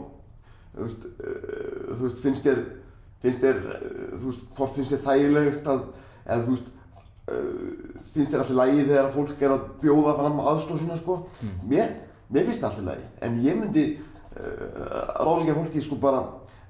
þú 0.78 0.88
veist, 0.88 1.08
uh, 1.20 1.88
þú 1.98 2.04
veist, 2.06 2.24
finnst 2.24 2.48
þér, 2.48 2.68
finnst 3.28 3.44
þér, 3.44 3.66
uh, 3.76 4.12
þú 4.16 4.28
veist, 4.32 4.52
hvort 4.56 4.78
finnst 4.80 4.96
þér 4.96 5.08
þægilegt 5.10 5.74
að, 5.76 5.90
eða 6.24 6.46
þú 6.46 6.56
veist, 6.56 6.78
finnst 8.12 8.34
þér 8.34 8.44
alltaf 8.44 8.58
lægi 8.58 8.86
þegar 8.90 9.12
fólk 9.16 9.44
er 9.44 9.54
að 9.56 9.66
bjóða 9.82 10.16
fram 10.20 10.40
aðstóð 10.52 10.82
svona 10.84 10.98
sko, 11.00 11.18
mér, 11.70 11.94
mér 12.30 12.48
finnst 12.48 12.64
það 12.64 12.70
alltaf 12.70 12.88
lægi, 12.90 13.08
en 13.28 13.40
ég 13.46 13.60
myndi 13.60 13.86
uh, 13.96 15.18
ráðleika 15.22 15.58
fólki 15.58 15.84
sko 15.86 15.98
bara 16.02 16.22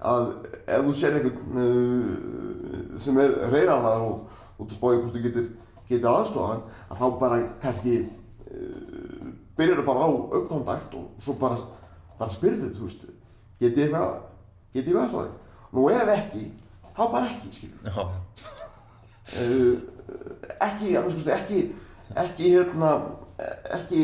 að 0.02 0.32
ef 0.66 0.86
þú 0.88 0.96
sér 0.98 1.20
einhvern 1.20 1.62
uh, 1.62 2.96
sem 3.02 3.20
er 3.22 3.36
reyðanaðar 3.54 4.08
og 4.08 4.40
þú 4.58 4.66
ert 4.66 4.72
að 4.72 4.80
spája 4.80 5.02
hvort 5.02 5.16
þú 5.16 5.24
getur, 5.28 5.52
getur 5.92 6.12
aðstofan, 6.16 6.66
að 6.90 7.04
þá 7.04 7.06
bara 7.22 7.40
kannski 7.62 7.96
uh, 8.02 9.30
byrjar 9.58 9.86
bara 9.88 10.06
á 10.06 10.10
aukkontakt 10.10 10.98
og 10.98 11.22
svo 11.22 11.38
bara, 11.42 11.60
bara 12.20 12.34
spyrðu, 12.34 12.74
þú 12.76 12.88
veist, 12.88 13.08
getið 13.62 13.88
eitthvað, 13.88 14.20
getið 14.74 14.92
eitthvað 14.92 15.06
aðstofað? 15.06 15.40
Nú 15.72 15.88
ef 15.88 16.10
ekki, 16.18 16.44
þá 16.92 17.04
bara 17.14 17.30
ekki, 17.32 17.52
skilur. 17.56 17.80
Já, 17.88 18.04
ekki, 20.62 20.96
að 20.98 21.30
ekki, 21.36 21.62
ekki, 22.24 22.54
hérna, 22.56 22.92
ekki, 23.78 24.02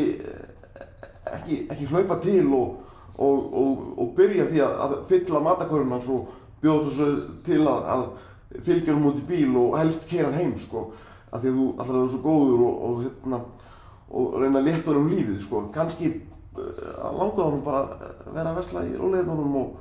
ekki, 1.32 1.58
ekki 1.70 1.88
hlaupa 1.90 2.18
til 2.22 2.46
og, 2.56 2.78
og, 3.18 3.42
og, 3.62 3.82
og 3.98 4.14
byrja 4.16 4.48
því 4.50 4.62
að, 4.64 4.78
að 4.86 4.96
fylla 5.10 5.42
matakörun 5.44 5.94
hans 5.96 6.08
og 6.12 6.32
bjóðast 6.62 6.90
þessu 6.90 7.10
til 7.46 7.60
að, 7.64 7.90
að 7.94 8.62
fylgja 8.64 8.94
hann 8.94 9.10
út 9.10 9.20
í 9.20 9.26
bíl 9.28 9.52
og 9.60 9.76
helst 9.78 10.08
keira 10.08 10.30
hann 10.30 10.40
heim, 10.40 10.56
sko, 10.58 10.88
af 11.30 11.42
því 11.42 11.52
að 11.52 11.60
þú 11.60 11.68
alltaf 11.76 12.00
er 12.00 12.10
svo 12.14 12.22
góður 12.24 12.64
og, 12.68 12.80
og, 12.88 13.04
hérna, 13.04 13.42
og 14.08 14.40
reyna 14.40 14.62
að 14.62 14.70
leta 14.70 14.96
um 14.96 15.12
lífið, 15.12 15.36
sko, 15.44 15.66
kannski 15.74 16.14
uh, 16.14 17.12
langaði 17.18 17.50
hann 17.50 17.62
bara 17.66 17.84
að 17.84 18.32
vera 18.32 18.52
að 18.54 18.60
vesla 18.62 18.88
í 18.88 18.96
róleiðunum 18.96 19.62
og 19.62 19.78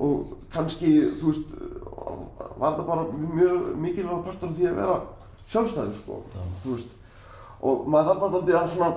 og 0.00 0.36
kannski, 0.52 0.90
þú 1.20 1.30
veist, 1.30 1.50
var 2.56 2.72
þetta 2.72 2.84
bara 2.86 3.02
mjög 3.12 3.72
mikilvæg 3.80 4.22
partur 4.24 4.48
af 4.48 4.54
því 4.56 4.68
að 4.70 4.78
vera 4.78 4.94
sjálfstæður, 5.50 5.96
sko, 5.98 6.20
þú 6.62 6.76
veist, 6.76 6.94
og 7.60 7.88
maður 7.90 8.08
þarf 8.12 8.38
aldrei 8.40 8.56
að 8.60 8.70
svona 8.74 8.90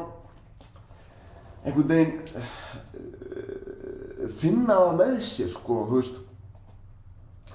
einhvern 1.64 1.90
veginn 1.90 2.16
uh, 2.38 2.48
finna 4.38 4.80
það 4.80 4.96
með 5.02 5.18
sér, 5.28 5.52
sko, 5.56 5.82
þú 5.90 6.00
veist, 6.00 6.22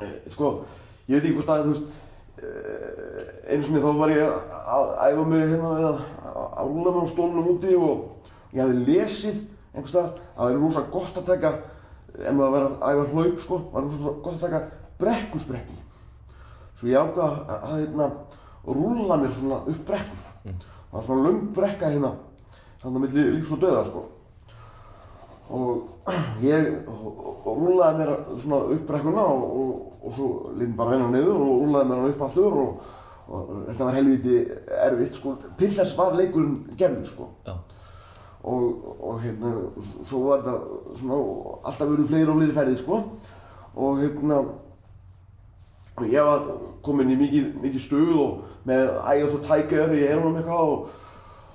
uh, 0.02 0.14
sko, 0.34 0.52
ég 1.08 1.16
veit 1.16 1.24
ekki 1.24 1.38
hvort 1.38 1.54
að, 1.54 1.64
þú 1.66 1.74
veist, 1.74 1.88
uh, 2.42 3.22
einu 3.48 3.64
sinni 3.64 3.84
þá 3.84 3.90
var 4.02 4.12
ég 4.12 4.38
að 4.74 4.94
æfa 5.08 5.28
mig 5.28 5.46
hérna 5.46 5.74
við 5.78 5.90
að 5.92 5.98
að 6.58 6.70
rúla 6.72 6.92
mig 6.94 7.06
á 7.06 7.12
stólunum 7.12 7.50
úti 7.54 7.74
og 7.78 8.54
ég 8.54 8.62
hafði 8.62 8.84
lesið 8.86 9.40
einhvers 9.72 9.92
staðar 9.92 10.12
að 10.34 10.38
það 10.38 10.52
er 10.52 10.62
rosa 10.62 10.84
gott 10.92 11.20
að 11.20 11.28
taka 11.28 11.52
ef 12.18 12.34
maður 12.34 12.54
verið 12.54 12.72
að 12.72 12.88
æfa 12.88 13.06
hlaup 13.12 13.42
sko, 13.44 13.60
var 13.72 13.86
rosa 13.86 14.14
gott 14.24 14.34
að 14.34 14.44
taka 14.46 14.60
brekkuspretti. 14.98 15.78
Svo 16.78 16.90
ég 16.90 16.98
ákvað 16.98 17.28
að, 17.28 17.40
að, 17.48 17.64
að 17.68 17.82
hérna, 17.82 18.08
rúlla 18.76 19.16
mér 19.20 19.32
svona 19.34 19.62
upp 19.64 19.82
brekkur. 19.88 20.22
Það 20.88 20.96
var 20.96 21.04
svona 21.06 21.26
löng 21.28 21.40
brekka 21.56 21.90
hérna, 21.92 22.12
þannig 22.80 22.96
að 22.96 23.04
milli 23.06 23.26
lífs 23.34 23.52
og 23.52 23.62
döða 23.64 23.84
sko. 23.88 24.04
Og 25.48 25.88
ég 26.44 26.66
rúlaði 27.44 27.98
mér 27.98 28.12
svona 28.36 28.60
upp 28.74 28.84
brekkuna 28.88 29.24
og, 29.24 29.44
og, 29.60 29.72
og 30.04 30.14
svo 30.14 30.28
liðum 30.56 30.76
bara 30.76 30.96
hennar 30.96 31.12
niður 31.12 31.40
og 31.40 31.62
rúlaði 31.62 31.88
mér 31.88 32.02
hann 32.02 32.12
upp 32.12 32.24
aftur 32.28 32.58
og, 32.62 32.92
og 33.28 33.50
þetta 33.70 33.88
var 33.88 33.98
helviti 33.98 34.36
erfitt 34.84 35.18
sko. 35.18 35.34
Til 35.60 35.72
þess 35.76 35.96
var 35.98 36.16
leikurinn 36.18 36.76
gerður 36.78 37.08
sko 37.08 37.28
já, 37.48 37.56
og, 38.48 38.86
og 39.00 39.20
hérna, 39.24 39.54
svo 40.08 40.22
var 40.28 40.44
þetta 40.44 40.94
svona, 41.00 41.18
alltaf 41.68 41.92
verið 41.92 42.12
fleiri 42.12 42.32
og 42.32 42.40
fleiri 42.40 42.56
ferðir 42.60 42.80
sko 42.82 43.02
og 43.78 44.02
hérna 44.02 44.40
ég 46.06 46.24
var 46.24 46.46
komin 46.84 47.10
í 47.10 47.18
mikið, 47.18 47.46
mikið 47.62 47.82
stuð 47.82 48.16
og 48.22 48.66
með 48.68 48.88
ægjátt 49.12 49.36
og 49.38 49.44
tækjar 49.48 49.94
í 49.96 50.06
erunum 50.06 50.38
eitthvað 50.38 50.72
og, 50.72 50.90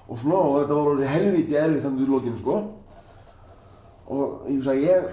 og 0.07 0.19
svona 0.19 0.39
og 0.41 0.55
þetta 0.59 0.77
var 0.77 0.89
orðið 0.93 1.13
helviti 1.13 1.59
erfið 1.59 1.85
þannig 1.85 2.05
í 2.05 2.11
lokinu 2.11 2.39
sko. 2.41 2.57
Og 4.13 4.47
ég 4.51 4.67
að 4.67 4.83
ég 4.83 5.05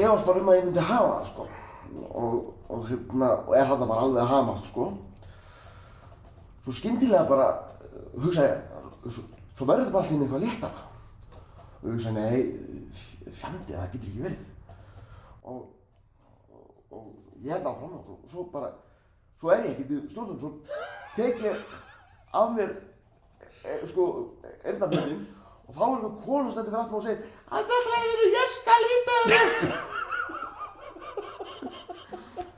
ég 0.00 0.10
varst 0.10 0.26
bara 0.28 0.42
um 0.42 0.50
að 0.52 0.58
ég 0.58 0.66
myndi 0.68 0.86
hafa 0.90 1.12
það 1.14 1.28
sko. 1.30 1.46
Og, 2.10 2.36
og 2.68 2.88
hérna, 2.90 3.30
og 3.46 3.56
er 3.56 3.68
þarna 3.70 3.90
bara 3.90 4.06
alveg 4.06 4.22
að 4.22 4.32
hamast 4.34 4.70
sko. 4.70 4.88
Svo 6.64 6.74
skyndilega 6.76 7.28
bara 7.28 7.48
hugsa 8.20 8.46
ég, 8.46 8.62
svo, 9.08 9.24
verður 9.64 9.86
þetta 9.86 9.96
bara 9.96 10.04
allir 10.04 10.26
eitthvað 10.26 10.44
léttara. 10.44 10.86
Og 11.80 11.88
ég 11.88 11.96
hugsa, 11.96 12.14
nei, 12.16 12.42
fjandi, 13.28 13.76
það 13.76 13.92
getur 13.94 14.10
ekki 14.12 14.24
verið. 14.28 14.46
Og, 15.44 15.64
og 16.94 17.23
ég 17.44 17.52
held 17.52 17.66
áfram 17.68 17.92
og 17.98 18.04
svo, 18.06 18.16
svo 18.30 18.42
bara, 18.52 18.70
svo 19.40 19.52
er 19.52 19.66
ég 19.68 19.80
í 19.84 20.00
stjórnum, 20.08 20.38
svo 20.40 20.50
tek 21.16 21.42
ég 21.44 21.56
af 22.34 22.52
mér, 22.56 22.70
e, 23.64 23.86
sko, 23.90 24.02
erðnafnöðin 24.64 25.22
og 25.68 25.72
þá 25.76 25.82
er 25.84 25.90
einhver 25.94 26.14
konu 26.24 26.52
stendur 26.52 26.72
fyrir 26.72 26.82
aftur 26.82 26.98
og 26.98 27.04
segir 27.04 27.20
að 27.50 27.62
það 27.72 27.82
hlæfir 27.90 28.18
og 28.24 28.30
ég 28.38 28.48
skal 28.54 28.82
hýta 28.92 29.14
þér. 29.32 29.48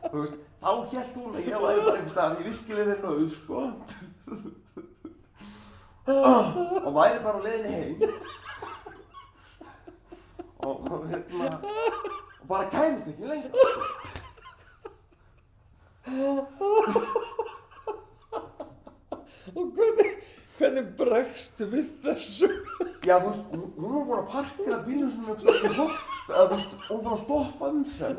Þú 0.07 0.16
veist, 0.22 0.37
þá 0.62 0.70
hélt 0.93 1.14
hún 1.18 1.34
að 1.34 1.49
ég 1.51 1.59
væri 1.66 1.80
bara 1.87 1.97
einhvers 1.97 2.14
staðar 2.14 2.41
í 2.41 2.47
virkilegri 2.47 2.97
nöð, 3.03 3.26
sko. 3.34 3.59
og 6.87 6.93
væri 6.95 7.18
bara 7.24 7.39
á 7.39 7.45
leiðinni 7.47 7.72
heim 7.74 7.99
og 10.66 11.07
hérna 11.11 11.49
og 12.41 12.49
bara 12.49 12.70
kæmist 12.70 13.11
ekki 13.11 13.26
lengur 13.26 14.26
og 19.57 19.65
hvernig, 19.75 20.11
hvernig 20.59 20.85
bregstu 20.99 21.65
við 21.71 21.87
þessu? 22.05 22.49
já 23.07 23.15
þú 23.21 23.27
veist, 23.29 23.43
hún 23.51 23.63
hún 23.77 23.91
var 23.93 24.05
búin 24.07 24.21
að 24.21 24.31
parkera 24.33 24.79
bílum 24.87 25.11
sem 25.11 25.25
er 25.31 25.37
stökk 25.41 25.65
í 25.67 25.69
hot 25.77 25.93
eða 26.31 26.47
þú 26.47 26.51
veist, 26.55 26.73
hún 26.89 27.01
var 27.05 27.13
að 27.13 27.23
stoppa 27.23 27.65
umferð 27.71 28.19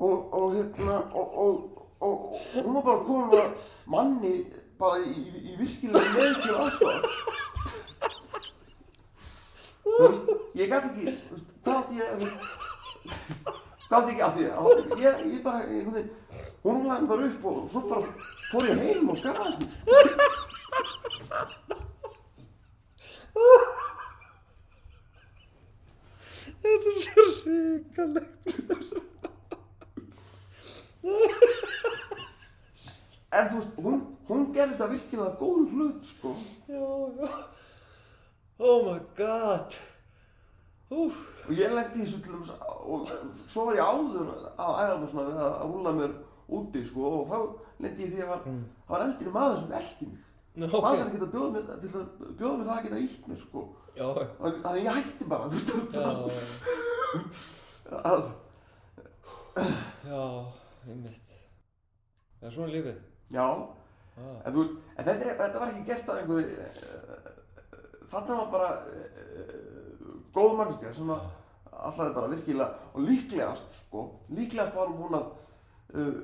og, 0.00 0.18
og 0.38 0.46
hérna 0.54 0.96
og, 1.20 1.28
og, 1.44 1.54
og 2.00 2.14
hún 2.54 2.72
var 2.74 2.82
bara 2.88 3.04
komin 3.08 3.30
með 3.34 3.46
manni 3.94 4.34
bara 4.80 4.96
í, 5.04 5.06
í, 5.12 5.14
virkilega 5.60 6.10
leikil 6.16 6.54
aðstofa 6.64 7.00
þú 9.84 9.90
veist, 10.04 10.24
ég 10.60 10.66
gæti 10.72 10.86
ekki 10.92 11.04
þú 11.10 11.14
veist, 11.34 11.48
hvað 11.64 11.76
átti 11.82 11.94
ég 12.00 12.06
þú 12.12 12.16
veist, 12.24 12.40
hvað 13.90 14.02
átti 14.06 14.12
ég 14.14 14.20
ekki 14.20 14.24
átti 14.30 15.02
ég 15.02 15.34
ég, 15.34 15.42
bara, 15.42 15.64
einhvern 15.66 15.94
veginn 15.96 16.12
hún 16.62 16.86
laði 16.86 17.00
mig 17.00 17.10
bara 17.10 17.26
upp 17.26 17.44
og 17.50 17.56
svo 17.72 17.80
bara 17.90 18.02
fór 18.52 18.68
ég 18.70 18.78
heim 18.84 19.10
og 19.10 19.18
skammaðist 19.18 19.60
mér 19.60 19.72
Þetta 26.60 26.88
er 26.90 26.96
svo 27.02 27.24
svakalegt 27.40 28.48
En 33.30 33.46
þú 33.48 33.60
veist, 33.60 33.76
hún, 33.78 34.00
hún 34.28 34.48
gerði 34.54 34.74
þetta 34.74 34.88
virkilega 34.90 35.36
góð 35.38 35.70
hlut, 35.70 36.08
sko. 36.10 36.32
Já, 36.66 36.88
já. 37.20 37.28
Oh 38.58 38.82
my 38.84 38.98
god 39.16 39.78
Úf 40.90 41.18
Og 41.50 41.56
ég 41.56 41.72
lendi 41.74 41.98
í 41.98 42.04
þessu 42.04 42.20
til 42.22 42.34
dæmis, 42.34 42.50
og 42.62 43.08
svo 43.50 43.64
var 43.66 43.78
ég 43.78 43.88
áður 43.90 44.28
að 44.60 44.76
æfa 44.84 44.98
mig 45.00 45.08
svona 45.10 45.24
við 45.26 45.38
að 45.42 45.54
rúla 45.66 45.92
mér 45.96 46.12
úti, 46.58 46.82
sko, 46.86 47.12
og 47.16 47.24
þá 47.30 47.38
lendi 47.82 48.04
ég 48.04 48.12
því 48.12 48.20
að 48.22 48.30
var, 48.30 48.44
það 48.44 48.92
var 48.94 49.04
eldri 49.06 49.32
maður 49.34 49.58
sem 49.62 49.72
eldi 49.80 50.10
mig. 50.10 50.28
Nú, 50.60 50.66
Maður 50.66 50.78
ok. 50.78 50.86
þarf 50.90 51.08
ekki 51.08 51.20
að 51.24 51.32
bjóða 51.34 51.50
mér, 51.54 51.64
til 51.80 51.90
að 51.90 52.04
bjóða 52.38 52.54
mér 52.60 52.68
það 52.68 52.76
að 52.76 52.84
geta 52.86 53.02
ítt 53.06 53.26
mér, 53.30 53.40
sko. 53.42 53.64
Já, 53.96 54.06
Þannig 54.44 54.84
ég 54.84 54.98
hætti 55.00 55.28
bara, 55.30 55.48
þú 55.50 55.54
veist, 55.56 55.70
já, 55.96 56.06
að, 58.10 58.22
já, 60.06 60.22
einmitt 60.86 61.30
svona 62.48 62.68
er 62.68 62.74
lífið 62.76 62.98
já, 63.34 63.44
ah. 63.44 64.36
en 64.46 64.54
þú 64.54 64.62
veist, 64.62 64.76
en 64.94 65.08
þetta, 65.08 65.24
er, 65.26 65.34
þetta 65.40 65.62
var 65.62 65.72
ekki 65.72 65.88
gert 65.90 66.12
af 66.12 66.20
einhverju, 66.20 66.46
uh, 66.54 68.06
þarna 68.12 68.38
var 68.38 68.48
bara 68.54 68.70
góð 70.34 70.56
mannskja 70.58 70.94
sem 70.94 71.12
að 71.14 71.28
alltaf 71.80 72.14
bara 72.14 72.30
virkilega, 72.30 72.68
og 72.94 73.06
líklegast, 73.06 73.78
sko, 73.84 74.06
líklegast 74.36 74.76
var 74.76 74.90
hún 74.92 75.16
að 75.16 75.30
uh, 75.94 76.18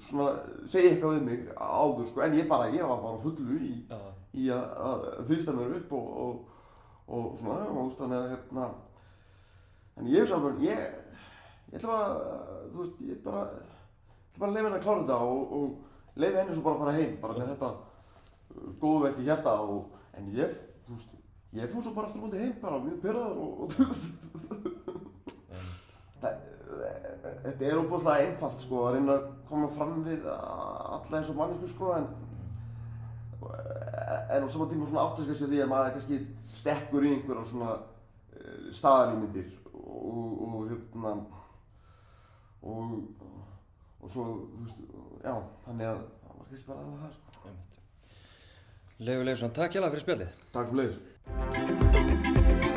svona 0.00 0.30
segja 0.68 0.94
eitthvað 0.94 1.16
við 1.16 1.26
mig 1.26 1.50
áður, 1.56 2.06
sko, 2.08 2.22
en 2.24 2.38
ég 2.38 2.48
bara, 2.48 2.70
ég 2.74 2.86
var 2.88 3.02
bara 3.02 3.20
fullu 3.20 3.58
í, 3.58 3.74
í 4.40 4.48
að, 4.54 4.64
að 4.88 5.04
þrýsta 5.28 5.56
mér 5.56 5.76
upp 5.80 5.92
og, 5.98 6.08
og, 6.24 6.64
og 7.10 7.28
svona, 7.40 7.68
og 7.74 7.92
þannig 7.98 8.18
að 8.20 8.32
hérna, 8.34 8.70
en 10.00 10.10
ég 10.14 10.24
hugsa 10.24 10.40
bara, 10.46 10.64
ég, 10.64 10.82
ég 11.70 11.78
ætla 11.78 11.92
bara, 11.92 12.40
þú 12.72 12.82
veist, 12.82 13.06
ég 13.10 13.22
bara, 13.26 13.46
ég 13.60 14.32
ætla 14.32 14.44
bara 14.44 14.50
að 14.50 14.58
leifa 14.58 14.68
henni 14.70 14.80
að 14.80 14.84
klára 14.88 15.04
þetta 15.04 15.22
og, 15.28 15.56
og 15.60 16.20
leifa 16.24 16.42
henni 16.42 16.56
svo 16.58 16.66
bara 16.66 16.78
að 16.78 16.84
fara 16.86 16.98
heim, 16.98 17.16
bara 17.22 17.38
með 17.38 17.54
þetta 17.54 17.72
uh, 17.76 18.68
góðu 18.80 19.06
verk 19.06 19.20
í 19.20 19.28
hjarta 19.28 19.56
og, 19.66 19.96
en 20.16 20.36
ég, 20.38 20.60
þú 20.86 20.96
veist, 20.96 21.19
ég 21.58 21.70
fór 21.72 21.82
svo 21.82 21.92
bara 21.96 22.06
aftur 22.08 22.22
mútið 22.24 22.44
heim, 22.44 22.56
bara 22.62 22.80
mjög 22.84 22.98
pyrraður 23.02 23.38
og, 23.42 23.74
það, 26.22 26.34
þetta 27.44 27.68
er 27.68 27.80
óbúðslega 27.82 28.26
einfalt, 28.26 28.64
sko, 28.64 28.82
að 28.86 28.96
reyna 28.96 29.16
að 29.16 29.30
koma 29.50 29.70
fram 29.74 30.02
við 30.06 30.26
alla 30.30 31.18
eins 31.18 31.32
og 31.32 31.40
mannesku, 31.40 31.70
sko, 31.74 31.94
en 31.98 32.10
en 34.30 34.44
á 34.44 34.48
saman 34.48 34.68
tíma 34.68 34.86
svona 34.86 35.04
áttast 35.06 35.26
kannski 35.28 35.46
á 35.46 35.50
því 35.50 35.60
að 35.64 35.70
maður 35.72 35.94
kannski 35.96 36.18
stekkur 36.54 37.06
í 37.06 37.12
einhverja 37.14 37.44
svona 37.50 37.70
uh, 37.76 38.66
staðalímyndir 38.74 39.48
og, 39.74 40.20
og 40.46 40.70
hérna 40.70 41.14
og, 42.60 42.96
og 44.00 44.12
svo, 44.12 44.26
þú 44.54 44.64
veist, 44.64 44.82
já, 45.24 45.34
þannig 45.66 45.90
að 45.90 46.02
það 46.04 46.36
var 46.36 46.50
kannski 46.50 46.68
bara 46.68 46.84
alveg 46.84 47.04
það, 47.04 47.16
sko. 47.16 47.56
Leifur 49.00 49.24
Leifsson, 49.24 49.56
takk 49.56 49.72
hjá 49.72 49.86
fyrir 49.86 50.04
spjallið 50.04 50.36
Takk 50.52 50.68
fyrir 50.68 50.80
leiðis. 50.82 51.00
Thank 51.38 52.64
you. 52.64 52.69